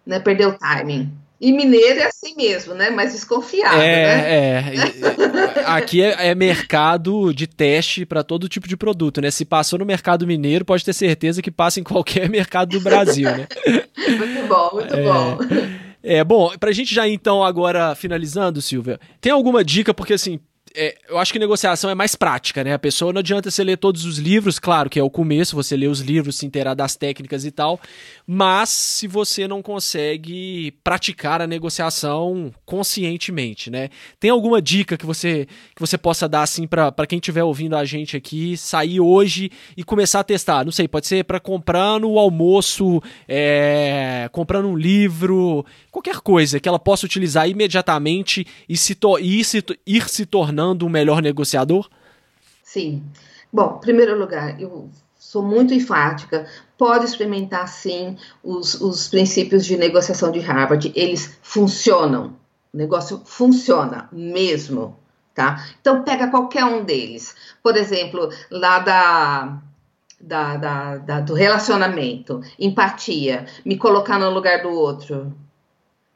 Né? 0.05 0.19
Perdeu 0.19 0.49
o 0.49 0.57
timing. 0.57 1.11
E 1.41 1.53
mineiro 1.53 2.01
é 2.01 2.03
assim 2.03 2.35
mesmo, 2.35 2.73
né? 2.73 2.89
Mais 2.89 3.13
desconfiado, 3.13 3.81
é, 3.81 4.05
né? 4.05 4.35
É, 4.35 5.63
aqui 5.65 6.01
é, 6.01 6.27
é, 6.27 6.35
mercado 6.35 7.33
de 7.33 7.47
teste 7.47 8.05
para 8.05 8.23
todo 8.23 8.49
tipo 8.49 8.67
de 8.67 8.75
produto, 8.75 9.21
né? 9.21 9.31
Se 9.31 9.45
passou 9.45 9.79
no 9.79 9.85
mercado 9.85 10.27
mineiro, 10.27 10.65
pode 10.65 10.83
ter 10.83 10.91
certeza 10.91 11.41
que 11.41 11.49
passa 11.49 11.79
em 11.79 11.83
qualquer 11.83 12.27
mercado 12.29 12.71
do 12.71 12.81
Brasil, 12.81 13.29
né? 13.31 13.47
muito 14.17 14.47
bom, 14.47 14.69
muito 14.73 14.93
é, 14.93 15.03
bom. 15.03 15.37
É, 16.03 16.23
bom, 16.25 16.51
pra 16.59 16.73
gente 16.73 16.93
já 16.93 17.07
então 17.07 17.41
agora 17.41 17.95
finalizando, 17.95 18.61
Silvia, 18.61 18.99
tem 19.21 19.31
alguma 19.31 19.63
dica, 19.63 19.93
porque 19.93 20.13
assim, 20.13 20.41
é, 20.75 20.97
eu 21.07 21.17
acho 21.17 21.33
que 21.33 21.39
negociação 21.39 21.89
é 21.89 21.95
mais 21.95 22.15
prática, 22.15 22.63
né? 22.63 22.73
A 22.73 22.79
pessoa 22.79 23.11
não 23.11 23.19
adianta 23.19 23.49
você 23.49 23.63
ler 23.63 23.77
todos 23.77 24.05
os 24.05 24.17
livros, 24.17 24.59
claro 24.59 24.89
que 24.89 24.99
é 24.99 25.03
o 25.03 25.09
começo, 25.09 25.55
você 25.55 25.75
lê 25.75 25.87
os 25.87 25.99
livros, 25.99 26.37
se 26.37 26.45
inteirar 26.45 26.73
das 26.73 26.95
técnicas 26.95 27.45
e 27.45 27.51
tal, 27.51 27.79
mas 28.25 28.69
se 28.69 29.07
você 29.07 29.47
não 29.47 29.61
consegue 29.61 30.71
praticar 30.83 31.41
a 31.41 31.47
negociação 31.47 32.53
conscientemente, 32.65 33.69
né? 33.69 33.89
Tem 34.19 34.29
alguma 34.29 34.61
dica 34.61 34.97
que 34.97 35.05
você 35.05 35.47
que 35.75 35.81
você 35.81 35.97
possa 35.97 36.27
dar 36.27 36.43
assim 36.43 36.67
para 36.67 37.07
quem 37.07 37.17
estiver 37.17 37.43
ouvindo 37.43 37.75
a 37.75 37.85
gente 37.85 38.15
aqui, 38.15 38.57
sair 38.57 38.99
hoje 38.99 39.51
e 39.75 39.83
começar 39.83 40.19
a 40.19 40.23
testar? 40.23 40.63
Não 40.63 40.71
sei, 40.71 40.87
pode 40.87 41.07
ser 41.07 41.23
para 41.23 41.39
comprar 41.39 41.99
no 41.99 42.19
almoço, 42.19 43.01
é, 43.27 44.29
comprando 44.31 44.67
um 44.67 44.75
livro, 44.75 45.65
qualquer 45.91 46.17
coisa 46.17 46.59
que 46.59 46.69
ela 46.69 46.79
possa 46.79 47.05
utilizar 47.05 47.49
imediatamente 47.49 48.45
e, 48.67 48.77
se 48.77 48.97
e 49.21 49.43
se 49.43 49.63
ir 49.85 50.09
se 50.09 50.25
tornando 50.59 50.85
um 50.85 50.89
melhor 50.89 51.21
negociador? 51.21 51.89
Sim. 52.61 53.03
Bom, 53.51 53.77
em 53.77 53.81
primeiro 53.81 54.17
lugar, 54.19 54.59
eu 54.61 54.89
sou 55.17 55.41
muito 55.41 55.73
enfática. 55.73 56.45
Pode 56.77 57.05
experimentar 57.05 57.67
sim 57.67 58.17
os, 58.43 58.79
os 58.81 59.07
princípios 59.07 59.65
de 59.65 59.77
negociação 59.77 60.31
de 60.31 60.39
Harvard, 60.39 60.91
eles 60.95 61.37
funcionam. 61.41 62.37
O 62.73 62.77
negócio 62.77 63.21
funciona 63.25 64.07
mesmo, 64.11 64.97
tá? 65.33 65.65
Então 65.79 66.03
pega 66.03 66.29
qualquer 66.29 66.65
um 66.65 66.83
deles. 66.83 67.35
Por 67.63 67.75
exemplo, 67.77 68.29
lá 68.51 68.79
da 68.79 69.61
da, 70.21 70.57
da, 70.57 70.97
da, 70.97 71.19
do 71.21 71.33
relacionamento, 71.33 72.41
empatia, 72.59 73.45
me 73.63 73.77
colocar 73.77 74.19
no 74.19 74.29
lugar 74.29 74.61
do 74.61 74.69
outro, 74.69 75.33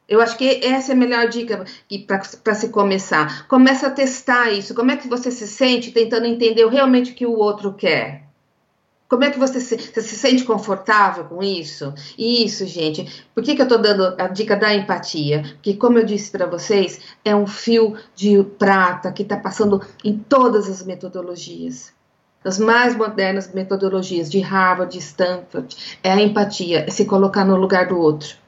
eu 0.08 0.20
acho 0.20 0.36
que 0.36 0.60
essa 0.62 0.92
é 0.92 0.94
a 0.94 0.98
melhor 0.98 1.28
dica 1.28 1.64
para 2.42 2.54
se 2.54 2.68
começar. 2.68 3.48
Começa 3.48 3.86
a 3.86 3.90
testar 3.90 4.50
isso. 4.50 4.74
Como 4.74 4.90
é 4.90 4.96
que 4.96 5.08
você 5.08 5.30
se 5.30 5.48
sente 5.48 5.92
tentando 5.92 6.26
entender 6.26 6.66
realmente 6.68 7.12
o 7.12 7.14
que 7.14 7.26
o 7.26 7.38
outro 7.38 7.72
quer? 7.72 8.24
Como 9.08 9.24
é 9.24 9.30
que 9.30 9.38
você 9.38 9.60
se, 9.60 9.76
você 9.76 10.02
se 10.02 10.16
sente 10.16 10.44
confortável 10.44 11.24
com 11.24 11.42
isso? 11.42 11.94
Isso, 12.18 12.66
gente. 12.66 13.24
Por 13.34 13.42
que, 13.44 13.54
que 13.54 13.62
eu 13.62 13.66
estou 13.66 13.78
dando 13.78 14.14
a 14.20 14.28
dica 14.28 14.56
da 14.56 14.74
empatia? 14.74 15.42
Porque, 15.54 15.74
como 15.74 15.98
eu 15.98 16.04
disse 16.04 16.30
para 16.30 16.46
vocês, 16.46 17.00
é 17.24 17.34
um 17.34 17.46
fio 17.46 17.96
de 18.14 18.42
prata 18.58 19.12
que 19.12 19.22
está 19.22 19.36
passando 19.36 19.80
em 20.02 20.18
todas 20.18 20.68
as 20.68 20.84
metodologias. 20.84 21.92
As 22.44 22.58
mais 22.58 22.94
modernas 22.94 23.52
metodologias 23.54 24.30
de 24.30 24.40
Harvard, 24.40 24.92
de 24.92 24.98
Stanford, 24.98 25.98
é 26.02 26.10
a 26.12 26.20
empatia, 26.20 26.84
é 26.86 26.90
se 26.90 27.06
colocar 27.06 27.44
no 27.44 27.56
lugar 27.56 27.88
do 27.88 27.98
outro. 27.98 28.43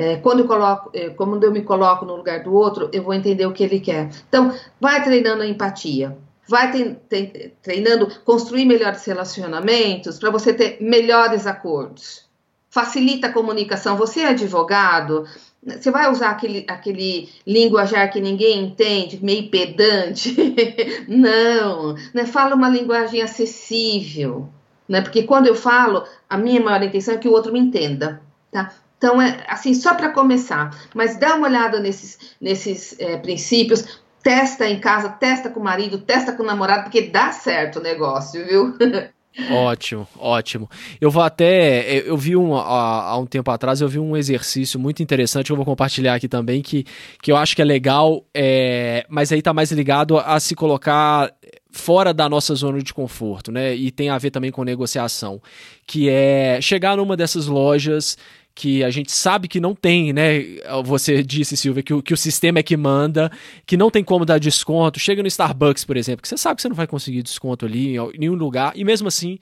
É, 0.00 0.16
quando, 0.16 0.38
eu 0.38 0.46
coloco, 0.46 0.90
é, 0.94 1.10
quando 1.10 1.44
eu 1.44 1.52
me 1.52 1.60
coloco 1.60 2.06
no 2.06 2.16
lugar 2.16 2.42
do 2.42 2.54
outro, 2.54 2.88
eu 2.90 3.02
vou 3.02 3.12
entender 3.12 3.44
o 3.44 3.52
que 3.52 3.62
ele 3.62 3.78
quer. 3.78 4.08
Então, 4.26 4.50
vai 4.80 5.04
treinando 5.04 5.42
a 5.42 5.46
empatia, 5.46 6.16
vai 6.48 6.72
te, 6.72 6.96
te, 7.06 7.52
treinando 7.60 8.10
construir 8.24 8.64
melhores 8.64 9.04
relacionamentos 9.04 10.18
para 10.18 10.30
você 10.30 10.54
ter 10.54 10.78
melhores 10.80 11.46
acordos. 11.46 12.24
Facilita 12.70 13.26
a 13.26 13.32
comunicação. 13.32 13.98
Você 13.98 14.20
é 14.20 14.28
advogado, 14.28 15.26
você 15.62 15.90
vai 15.90 16.10
usar 16.10 16.30
aquele, 16.30 16.64
aquele 16.66 17.28
linguajar 17.46 18.10
que 18.10 18.22
ninguém 18.22 18.64
entende, 18.64 19.22
meio 19.22 19.50
pedante? 19.50 20.34
Não, 21.08 21.94
né? 22.14 22.24
fala 22.24 22.54
uma 22.54 22.70
linguagem 22.70 23.20
acessível. 23.20 24.48
Né? 24.88 25.02
Porque 25.02 25.24
quando 25.24 25.46
eu 25.46 25.54
falo, 25.54 26.04
a 26.26 26.38
minha 26.38 26.58
maior 26.58 26.82
intenção 26.82 27.12
é 27.12 27.18
que 27.18 27.28
o 27.28 27.32
outro 27.32 27.52
me 27.52 27.58
entenda. 27.58 28.22
Tá? 28.50 28.72
Então, 29.00 29.20
é 29.20 29.42
assim, 29.48 29.72
só 29.72 29.94
para 29.94 30.10
começar, 30.10 30.76
mas 30.94 31.18
dá 31.18 31.34
uma 31.34 31.48
olhada 31.48 31.80
nesses, 31.80 32.36
nesses 32.38 32.94
é, 33.00 33.16
princípios, 33.16 33.98
testa 34.22 34.68
em 34.68 34.78
casa, 34.78 35.08
testa 35.08 35.48
com 35.48 35.58
o 35.58 35.64
marido, 35.64 35.96
testa 35.96 36.34
com 36.34 36.42
o 36.42 36.46
namorado, 36.46 36.82
porque 36.82 37.08
dá 37.08 37.32
certo 37.32 37.78
o 37.78 37.82
negócio, 37.82 38.44
viu? 38.44 38.76
Ótimo, 39.48 40.08
ótimo. 40.18 40.68
Eu 41.00 41.08
vou 41.08 41.22
até. 41.22 42.00
Eu 42.00 42.16
vi 42.16 42.36
um, 42.36 42.54
há, 42.56 43.10
há, 43.10 43.16
um 43.16 43.24
tempo 43.24 43.48
atrás, 43.50 43.80
eu 43.80 43.88
vi 43.88 43.98
um 43.98 44.16
exercício 44.16 44.78
muito 44.78 45.04
interessante 45.04 45.46
que 45.46 45.52
eu 45.52 45.56
vou 45.56 45.64
compartilhar 45.64 46.14
aqui 46.14 46.28
também, 46.28 46.60
que, 46.60 46.84
que 47.22 47.30
eu 47.30 47.36
acho 47.36 47.54
que 47.54 47.62
é 47.62 47.64
legal, 47.64 48.24
é, 48.34 49.06
mas 49.08 49.30
aí 49.30 49.40
tá 49.40 49.54
mais 49.54 49.70
ligado 49.70 50.18
a, 50.18 50.34
a 50.34 50.40
se 50.40 50.56
colocar 50.56 51.32
fora 51.70 52.12
da 52.12 52.28
nossa 52.28 52.54
zona 52.54 52.82
de 52.82 52.92
conforto, 52.92 53.52
né? 53.52 53.74
E 53.74 53.90
tem 53.90 54.10
a 54.10 54.18
ver 54.18 54.30
também 54.30 54.50
com 54.50 54.64
negociação, 54.64 55.40
que 55.86 56.08
é 56.08 56.60
chegar 56.60 56.96
numa 56.96 57.16
dessas 57.16 57.46
lojas 57.46 58.18
que 58.54 58.84
a 58.84 58.90
gente 58.90 59.12
sabe 59.12 59.48
que 59.48 59.60
não 59.60 59.74
tem, 59.74 60.12
né? 60.12 60.40
Você 60.84 61.22
disse, 61.22 61.56
Silvia, 61.56 61.82
que 61.82 61.94
o, 61.94 62.02
que 62.02 62.12
o 62.12 62.16
sistema 62.16 62.58
é 62.58 62.62
que 62.62 62.76
manda, 62.76 63.30
que 63.66 63.76
não 63.76 63.90
tem 63.90 64.04
como 64.04 64.24
dar 64.24 64.38
desconto. 64.38 64.98
Chega 64.98 65.22
no 65.22 65.28
Starbucks, 65.28 65.84
por 65.84 65.96
exemplo, 65.96 66.22
que 66.22 66.28
você 66.28 66.36
sabe 66.36 66.56
que 66.56 66.62
você 66.62 66.68
não 66.68 66.76
vai 66.76 66.86
conseguir 66.86 67.22
desconto 67.22 67.64
ali 67.64 67.96
em 67.96 68.18
nenhum 68.18 68.34
lugar, 68.34 68.72
e 68.74 68.84
mesmo 68.84 69.08
assim, 69.08 69.38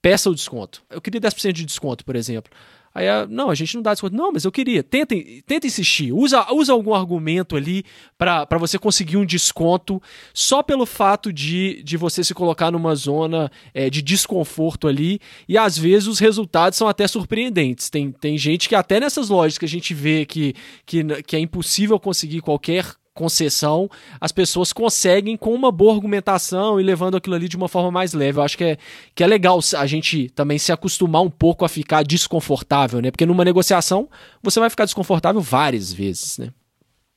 peça 0.00 0.30
o 0.30 0.34
desconto. 0.34 0.82
Eu 0.90 1.00
queria 1.00 1.20
10% 1.20 1.52
de 1.52 1.64
desconto, 1.64 2.04
por 2.04 2.16
exemplo. 2.16 2.50
Aí, 2.94 3.06
não, 3.28 3.50
a 3.50 3.54
gente 3.56 3.74
não 3.74 3.82
dá 3.82 3.92
desconto. 3.92 4.14
Não, 4.14 4.30
mas 4.30 4.44
eu 4.44 4.52
queria. 4.52 4.82
Tenta, 4.82 5.16
tenta 5.44 5.66
insistir. 5.66 6.12
Usa, 6.12 6.46
usa 6.52 6.72
algum 6.72 6.94
argumento 6.94 7.56
ali 7.56 7.84
para 8.16 8.56
você 8.56 8.78
conseguir 8.78 9.16
um 9.16 9.26
desconto 9.26 10.00
só 10.32 10.62
pelo 10.62 10.86
fato 10.86 11.32
de, 11.32 11.82
de 11.82 11.96
você 11.96 12.22
se 12.22 12.32
colocar 12.32 12.70
numa 12.70 12.94
zona 12.94 13.50
é, 13.74 13.90
de 13.90 14.00
desconforto 14.00 14.86
ali. 14.86 15.18
E 15.48 15.58
às 15.58 15.76
vezes 15.76 16.06
os 16.06 16.20
resultados 16.20 16.78
são 16.78 16.86
até 16.86 17.08
surpreendentes. 17.08 17.90
Tem, 17.90 18.12
tem 18.12 18.38
gente 18.38 18.68
que 18.68 18.76
até 18.76 19.00
nessas 19.00 19.28
lojas 19.28 19.58
que 19.58 19.64
a 19.64 19.68
gente 19.68 19.92
vê 19.92 20.24
que, 20.24 20.54
que, 20.86 21.02
que 21.22 21.34
é 21.34 21.40
impossível 21.40 21.98
conseguir 21.98 22.42
qualquer 22.42 22.94
concessão, 23.14 23.88
as 24.20 24.32
pessoas 24.32 24.72
conseguem 24.72 25.36
com 25.36 25.54
uma 25.54 25.70
boa 25.70 25.94
argumentação 25.94 26.80
e 26.80 26.82
levando 26.82 27.16
aquilo 27.16 27.36
ali 27.36 27.48
de 27.48 27.56
uma 27.56 27.68
forma 27.68 27.90
mais 27.90 28.12
leve. 28.12 28.38
Eu 28.38 28.42
acho 28.42 28.58
que 28.58 28.64
é, 28.64 28.78
que 29.14 29.22
é 29.22 29.26
legal 29.26 29.60
a 29.76 29.86
gente 29.86 30.28
também 30.30 30.58
se 30.58 30.72
acostumar 30.72 31.22
um 31.22 31.30
pouco 31.30 31.64
a 31.64 31.68
ficar 31.68 32.02
desconfortável, 32.02 33.00
né? 33.00 33.10
Porque 33.10 33.24
numa 33.24 33.44
negociação 33.44 34.08
você 34.42 34.58
vai 34.58 34.68
ficar 34.68 34.84
desconfortável 34.84 35.40
várias 35.40 35.92
vezes, 35.92 36.38
né? 36.38 36.48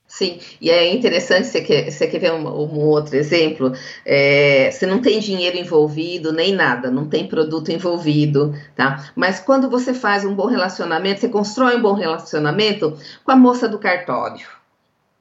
Sim, 0.08 0.40
e 0.62 0.70
é 0.70 0.94
interessante, 0.94 1.48
você 1.48 1.62
quer, 1.62 1.92
você 1.92 2.08
quer 2.08 2.20
ver 2.20 2.32
um, 2.32 2.48
um 2.48 2.80
outro 2.80 3.16
exemplo? 3.18 3.74
É, 4.06 4.72
você 4.72 4.86
não 4.86 5.02
tem 5.02 5.20
dinheiro 5.20 5.58
envolvido, 5.58 6.32
nem 6.32 6.54
nada, 6.56 6.90
não 6.90 7.10
tem 7.10 7.28
produto 7.28 7.72
envolvido, 7.72 8.56
tá? 8.74 9.12
Mas 9.16 9.42
quando 9.42 9.70
você 9.70 9.94
faz 9.94 10.24
um 10.24 10.34
bom 10.34 10.48
relacionamento, 10.48 11.20
você 11.20 11.28
constrói 11.28 11.76
um 11.76 11.82
bom 11.82 11.94
relacionamento 11.94 12.98
com 13.24 13.32
a 13.32 13.36
moça 13.36 13.68
do 13.68 13.78
cartório 13.78 14.57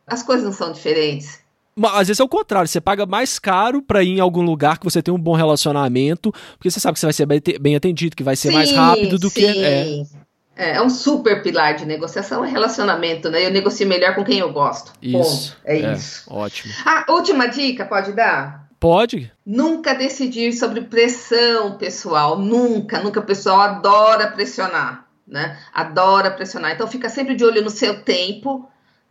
as 0.06 0.22
coisas 0.22 0.44
não 0.44 0.52
são 0.52 0.72
diferentes. 0.72 1.40
Às 1.82 2.08
vezes 2.08 2.20
é 2.20 2.24
o 2.24 2.28
contrário, 2.28 2.66
você 2.66 2.80
paga 2.80 3.04
mais 3.04 3.38
caro 3.38 3.82
para 3.82 4.02
ir 4.02 4.16
em 4.16 4.20
algum 4.20 4.40
lugar 4.40 4.78
que 4.78 4.84
você 4.84 5.02
tem 5.02 5.12
um 5.12 5.18
bom 5.18 5.34
relacionamento, 5.34 6.32
porque 6.52 6.70
você 6.70 6.80
sabe 6.80 6.94
que 6.94 7.00
você 7.00 7.26
vai 7.26 7.40
ser 7.44 7.58
bem 7.58 7.76
atendido, 7.76 8.16
que 8.16 8.22
vai 8.22 8.34
ser 8.34 8.48
sim, 8.48 8.54
mais 8.54 8.72
rápido 8.72 9.18
do 9.18 9.28
sim. 9.28 9.40
que. 9.40 9.46
É. 9.46 10.02
é. 10.56 10.76
é. 10.76 10.82
um 10.82 10.88
super 10.88 11.42
pilar 11.42 11.76
de 11.76 11.84
negociação, 11.84 12.42
é 12.42 12.48
relacionamento, 12.48 13.28
né? 13.28 13.44
Eu 13.44 13.50
negocio 13.50 13.86
melhor 13.86 14.14
com 14.14 14.24
quem 14.24 14.38
eu 14.38 14.50
gosto. 14.54 14.92
Isso. 15.02 15.50
Ponto. 15.52 15.56
É, 15.66 15.78
é 15.78 15.92
isso. 15.92 16.24
Ótimo. 16.32 16.72
A 16.86 17.12
última 17.12 17.46
dica, 17.46 17.84
pode 17.84 18.12
dar? 18.12 18.66
Pode. 18.80 19.30
Nunca 19.44 19.94
decidir 19.94 20.54
sobre 20.54 20.80
pressão, 20.80 21.76
pessoal. 21.76 22.38
Nunca, 22.38 23.02
nunca. 23.02 23.20
O 23.20 23.24
pessoal 23.24 23.60
adora 23.60 24.28
pressionar, 24.28 25.06
né? 25.28 25.58
Adora 25.74 26.30
pressionar. 26.30 26.72
Então 26.72 26.86
fica 26.86 27.10
sempre 27.10 27.34
de 27.34 27.44
olho 27.44 27.62
no 27.62 27.70
seu 27.70 28.02
tempo 28.02 28.66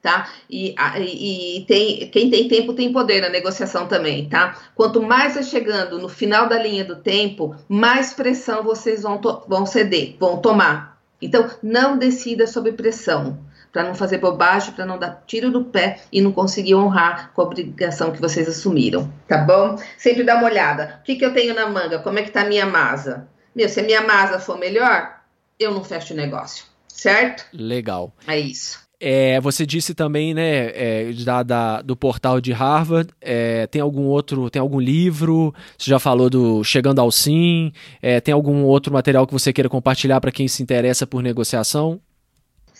tá? 0.05 0.29
E, 0.47 0.75
e, 0.99 1.65
tem, 1.67 2.07
quem 2.11 2.29
tem 2.29 2.47
tempo 2.47 2.75
tem 2.75 2.93
poder 2.93 3.21
na 3.21 3.29
negociação 3.29 3.87
também, 3.87 4.29
tá? 4.29 4.55
Quanto 4.75 5.01
mais 5.01 5.33
vai 5.33 5.41
chegando 5.41 5.97
no 5.97 6.07
final 6.07 6.47
da 6.47 6.59
linha 6.59 6.85
do 6.85 6.97
tempo, 6.97 7.55
mais 7.67 8.13
pressão 8.13 8.61
vocês 8.61 9.01
vão, 9.01 9.19
vão 9.47 9.65
ceder, 9.65 10.15
vão 10.19 10.37
tomar. 10.37 11.01
Então, 11.19 11.49
não 11.63 11.97
decida 11.97 12.45
sob 12.45 12.71
pressão, 12.73 13.39
para 13.73 13.83
não 13.83 13.95
fazer 13.95 14.19
bobagem, 14.19 14.75
para 14.75 14.85
não 14.85 14.99
dar 14.99 15.23
tiro 15.25 15.49
no 15.49 15.65
pé 15.65 15.99
e 16.11 16.21
não 16.21 16.31
conseguir 16.31 16.75
honrar 16.75 17.31
com 17.33 17.41
a 17.41 17.45
obrigação 17.45 18.11
que 18.11 18.21
vocês 18.21 18.47
assumiram, 18.47 19.11
tá 19.27 19.39
bom? 19.39 19.75
Sempre 19.97 20.23
dá 20.23 20.35
uma 20.35 20.45
olhada. 20.45 20.99
O 21.01 21.03
que, 21.03 21.15
que 21.15 21.25
eu 21.25 21.33
tenho 21.33 21.55
na 21.55 21.67
manga? 21.67 21.97
Como 21.97 22.19
é 22.19 22.21
que 22.21 22.29
tá 22.29 22.41
a 22.41 22.45
minha 22.45 22.67
masa? 22.67 23.27
Meu, 23.55 23.67
se 23.67 23.79
a 23.79 23.83
minha 23.83 24.01
masa 24.01 24.37
for 24.37 24.59
melhor, 24.59 25.19
eu 25.59 25.73
não 25.73 25.83
fecho 25.83 26.13
o 26.13 26.17
negócio, 26.17 26.65
certo? 26.87 27.47
Legal. 27.51 28.13
É 28.27 28.39
isso. 28.39 28.84
É, 28.99 29.39
você 29.41 29.65
disse 29.65 29.93
também, 29.93 30.33
né, 30.33 30.71
é, 30.73 31.11
da, 31.23 31.43
da, 31.43 31.81
do 31.81 31.95
portal 31.95 32.39
de 32.39 32.51
Harvard, 32.51 33.09
é, 33.19 33.67
tem 33.67 33.81
algum 33.81 34.03
outro, 34.03 34.49
tem 34.49 34.59
algum 34.59 34.79
livro, 34.79 35.53
você 35.77 35.89
já 35.89 35.99
falou 35.99 36.29
do 36.29 36.63
Chegando 36.63 36.99
ao 36.99 37.11
Sim, 37.11 37.71
é, 38.01 38.21
tem 38.21 38.33
algum 38.33 38.63
outro 38.63 38.93
material 38.93 39.27
que 39.27 39.33
você 39.33 39.51
queira 39.51 39.69
compartilhar 39.69 40.21
para 40.21 40.31
quem 40.31 40.47
se 40.47 40.63
interessa 40.63 41.05
por 41.05 41.21
negociação? 41.21 41.99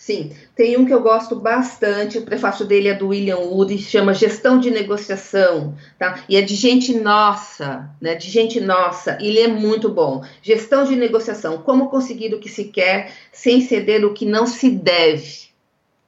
Sim, 0.06 0.30
tem 0.54 0.76
um 0.76 0.86
que 0.86 0.94
eu 0.94 1.02
gosto 1.02 1.34
bastante, 1.34 2.16
o 2.16 2.22
prefácio 2.22 2.64
dele 2.64 2.86
é 2.86 2.94
do 2.94 3.08
William 3.08 3.38
Wood, 3.38 3.76
chama 3.78 4.14
Gestão 4.14 4.60
de 4.60 4.70
Negociação, 4.70 5.74
tá? 5.98 6.22
E 6.28 6.36
é 6.36 6.42
de 6.42 6.54
gente 6.54 6.94
nossa, 6.94 7.90
né? 8.00 8.14
De 8.14 8.30
gente 8.30 8.60
nossa, 8.60 9.18
ele 9.20 9.40
é 9.40 9.48
muito 9.48 9.88
bom. 9.88 10.22
Gestão 10.40 10.84
de 10.84 10.94
negociação, 10.94 11.58
como 11.58 11.90
conseguir 11.90 12.32
o 12.32 12.38
que 12.38 12.48
se 12.48 12.66
quer 12.66 13.10
sem 13.32 13.60
ceder 13.60 14.04
o 14.04 14.14
que 14.14 14.24
não 14.24 14.46
se 14.46 14.70
deve 14.70 15.45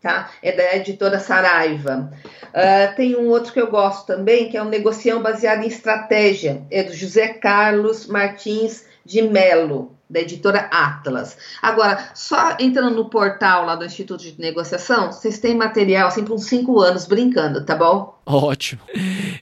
tá? 0.00 0.30
É 0.42 0.52
da 0.52 0.76
editora 0.76 1.18
Saraiva. 1.18 2.10
Uh, 2.44 2.96
tem 2.96 3.16
um 3.16 3.28
outro 3.28 3.52
que 3.52 3.60
eu 3.60 3.70
gosto 3.70 4.06
também, 4.06 4.48
que 4.48 4.56
é 4.56 4.62
um 4.62 4.68
negocião 4.68 5.22
baseado 5.22 5.64
em 5.64 5.68
estratégia, 5.68 6.62
é 6.70 6.82
do 6.82 6.94
José 6.94 7.28
Carlos 7.28 8.06
Martins 8.06 8.86
de 9.04 9.22
Melo, 9.22 9.96
da 10.08 10.20
editora 10.20 10.68
Atlas. 10.70 11.36
Agora, 11.60 12.10
só 12.14 12.56
entrando 12.58 12.94
no 12.94 13.10
portal 13.10 13.64
lá 13.64 13.74
do 13.74 13.84
Instituto 13.84 14.22
de 14.22 14.38
Negociação, 14.40 15.12
vocês 15.12 15.38
têm 15.38 15.54
material 15.54 16.08
assim 16.08 16.24
por 16.24 16.34
uns 16.34 16.44
cinco 16.44 16.80
anos 16.80 17.06
brincando, 17.06 17.64
tá 17.64 17.74
bom? 17.74 18.18
Ótimo, 18.24 18.80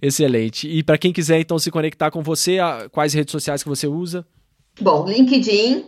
excelente. 0.00 0.68
E 0.68 0.82
para 0.82 0.98
quem 0.98 1.12
quiser 1.12 1.40
então 1.40 1.58
se 1.58 1.70
conectar 1.70 2.10
com 2.10 2.22
você, 2.22 2.58
quais 2.90 3.12
redes 3.14 3.32
sociais 3.32 3.62
que 3.62 3.68
você 3.68 3.86
usa? 3.86 4.26
Bom, 4.80 5.06
LinkedIn, 5.06 5.86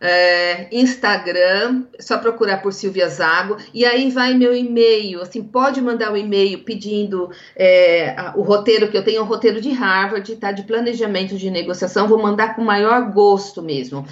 é, 0.00 0.68
Instagram, 0.70 1.84
só 1.98 2.18
procurar 2.18 2.62
por 2.62 2.72
Silvia 2.72 3.08
Zago, 3.08 3.56
e 3.74 3.84
aí 3.84 4.10
vai 4.10 4.34
meu 4.34 4.54
e-mail, 4.54 5.20
assim, 5.20 5.42
pode 5.42 5.80
mandar 5.80 6.10
o 6.10 6.14
um 6.14 6.16
e-mail 6.16 6.64
pedindo 6.64 7.30
é, 7.56 8.14
o 8.36 8.42
roteiro 8.42 8.88
que 8.88 8.96
eu 8.96 9.04
tenho, 9.04 9.22
o 9.22 9.26
roteiro 9.26 9.60
de 9.60 9.70
Harvard, 9.70 10.36
tá, 10.36 10.52
de 10.52 10.62
planejamento 10.62 11.36
de 11.36 11.50
negociação, 11.50 12.08
vou 12.08 12.20
mandar 12.20 12.54
com 12.54 12.62
o 12.62 12.66
maior 12.66 13.10
gosto 13.12 13.62
mesmo. 13.62 14.06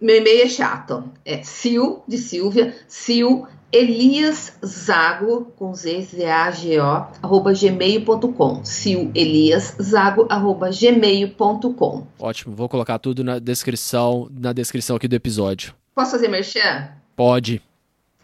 Meu 0.00 0.16
e-mail 0.16 0.42
é 0.44 0.48
chato, 0.48 1.10
é 1.24 1.42
sil, 1.42 2.04
de 2.06 2.18
Silvia, 2.18 2.74
sil, 2.84 3.48
Elias 3.72 4.56
Zago, 4.64 5.52
com 5.56 5.74
Z, 5.74 6.02
Z-A-G-O, 6.02 7.06
arroba 7.22 7.52
gmail.com. 7.52 8.64
Sil 8.64 9.10
Elias 9.14 9.76
Zago, 9.80 10.26
arroba 10.28 10.70
gmail.com. 10.70 12.06
Ótimo, 12.18 12.54
vou 12.54 12.68
colocar 12.68 12.98
tudo 12.98 13.24
na 13.24 13.38
descrição, 13.38 14.28
na 14.30 14.52
descrição 14.52 14.96
aqui 14.96 15.08
do 15.08 15.16
episódio. 15.16 15.74
Posso 15.94 16.12
fazer 16.12 16.28
merchan? 16.28 16.88
Pode. 17.14 17.62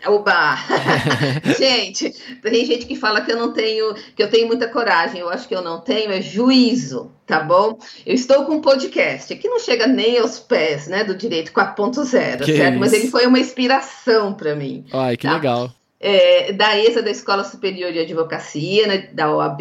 Oba! 0.07 0.57
gente, 1.59 2.11
tem 2.43 2.65
gente 2.65 2.87
que 2.87 2.97
fala 2.97 3.21
que 3.21 3.33
eu 3.33 3.37
não 3.37 3.53
tenho, 3.53 3.95
que 4.17 4.23
eu 4.23 4.31
tenho 4.31 4.47
muita 4.47 4.69
coragem. 4.69 5.21
Eu 5.21 5.29
acho 5.29 5.49
que 5.49 5.55
eu 5.55 5.63
não 5.63 5.81
tenho, 5.81 6.13
é 6.13 6.21
juízo, 6.21 7.11
tá 7.27 7.41
bom? 7.41 7.79
Eu 8.05 8.15
estou 8.15 8.45
com 8.45 8.55
um 8.55 8.61
podcast 8.61 9.35
que 9.37 9.49
não 9.49 9.59
chega 9.59 9.87
nem 9.87 10.19
aos 10.19 10.39
pés, 10.39 10.87
né, 10.89 11.05
do 11.05 11.15
direito 11.15 11.53
4.0, 11.53 12.05
certo? 12.05 12.51
Isso? 12.51 12.79
Mas 12.79 12.93
ele 12.93 13.09
foi 13.09 13.27
uma 13.27 13.39
inspiração 13.39 14.35
para 14.35 14.55
mim. 14.55 14.85
Ai, 14.93 15.17
que 15.17 15.27
tá? 15.27 15.35
legal. 15.35 15.71
É, 16.01 16.53
da 16.53 16.77
ESA, 16.77 17.01
da 17.01 17.11
Escola 17.11 17.45
Superior 17.45 17.93
de 17.93 18.01
Advocacia, 18.01 18.89
né, 18.89 19.09
da 19.13 19.33
OAB, 19.33 19.61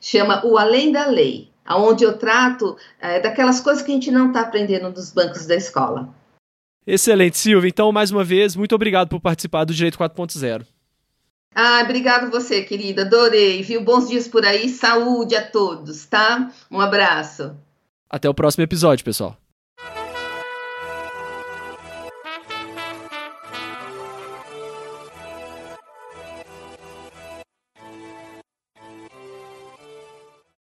chama 0.00 0.44
O 0.44 0.58
Além 0.58 0.90
da 0.90 1.06
Lei, 1.06 1.48
onde 1.68 2.02
eu 2.02 2.18
trato 2.18 2.76
é, 3.00 3.20
daquelas 3.20 3.60
coisas 3.60 3.82
que 3.82 3.92
a 3.92 3.94
gente 3.94 4.10
não 4.10 4.28
está 4.28 4.40
aprendendo 4.40 4.90
dos 4.90 5.12
bancos 5.12 5.46
da 5.46 5.54
escola. 5.54 6.08
Excelente, 6.86 7.38
Silvia. 7.38 7.68
Então, 7.68 7.92
mais 7.92 8.10
uma 8.10 8.24
vez, 8.24 8.56
muito 8.56 8.74
obrigado 8.74 9.08
por 9.08 9.20
participar 9.20 9.64
do 9.64 9.74
Direito 9.74 9.98
4.0. 9.98 10.66
Ah, 11.54 11.80
obrigado 11.82 12.30
você, 12.30 12.62
querida. 12.62 13.02
Adorei, 13.02 13.62
viu? 13.62 13.82
Bons 13.82 14.08
dias 14.08 14.28
por 14.28 14.44
aí. 14.44 14.68
Saúde 14.68 15.34
a 15.34 15.44
todos, 15.44 16.06
tá? 16.06 16.50
Um 16.70 16.80
abraço. 16.80 17.56
Até 18.08 18.28
o 18.28 18.34
próximo 18.34 18.64
episódio, 18.64 19.04
pessoal. 19.04 19.36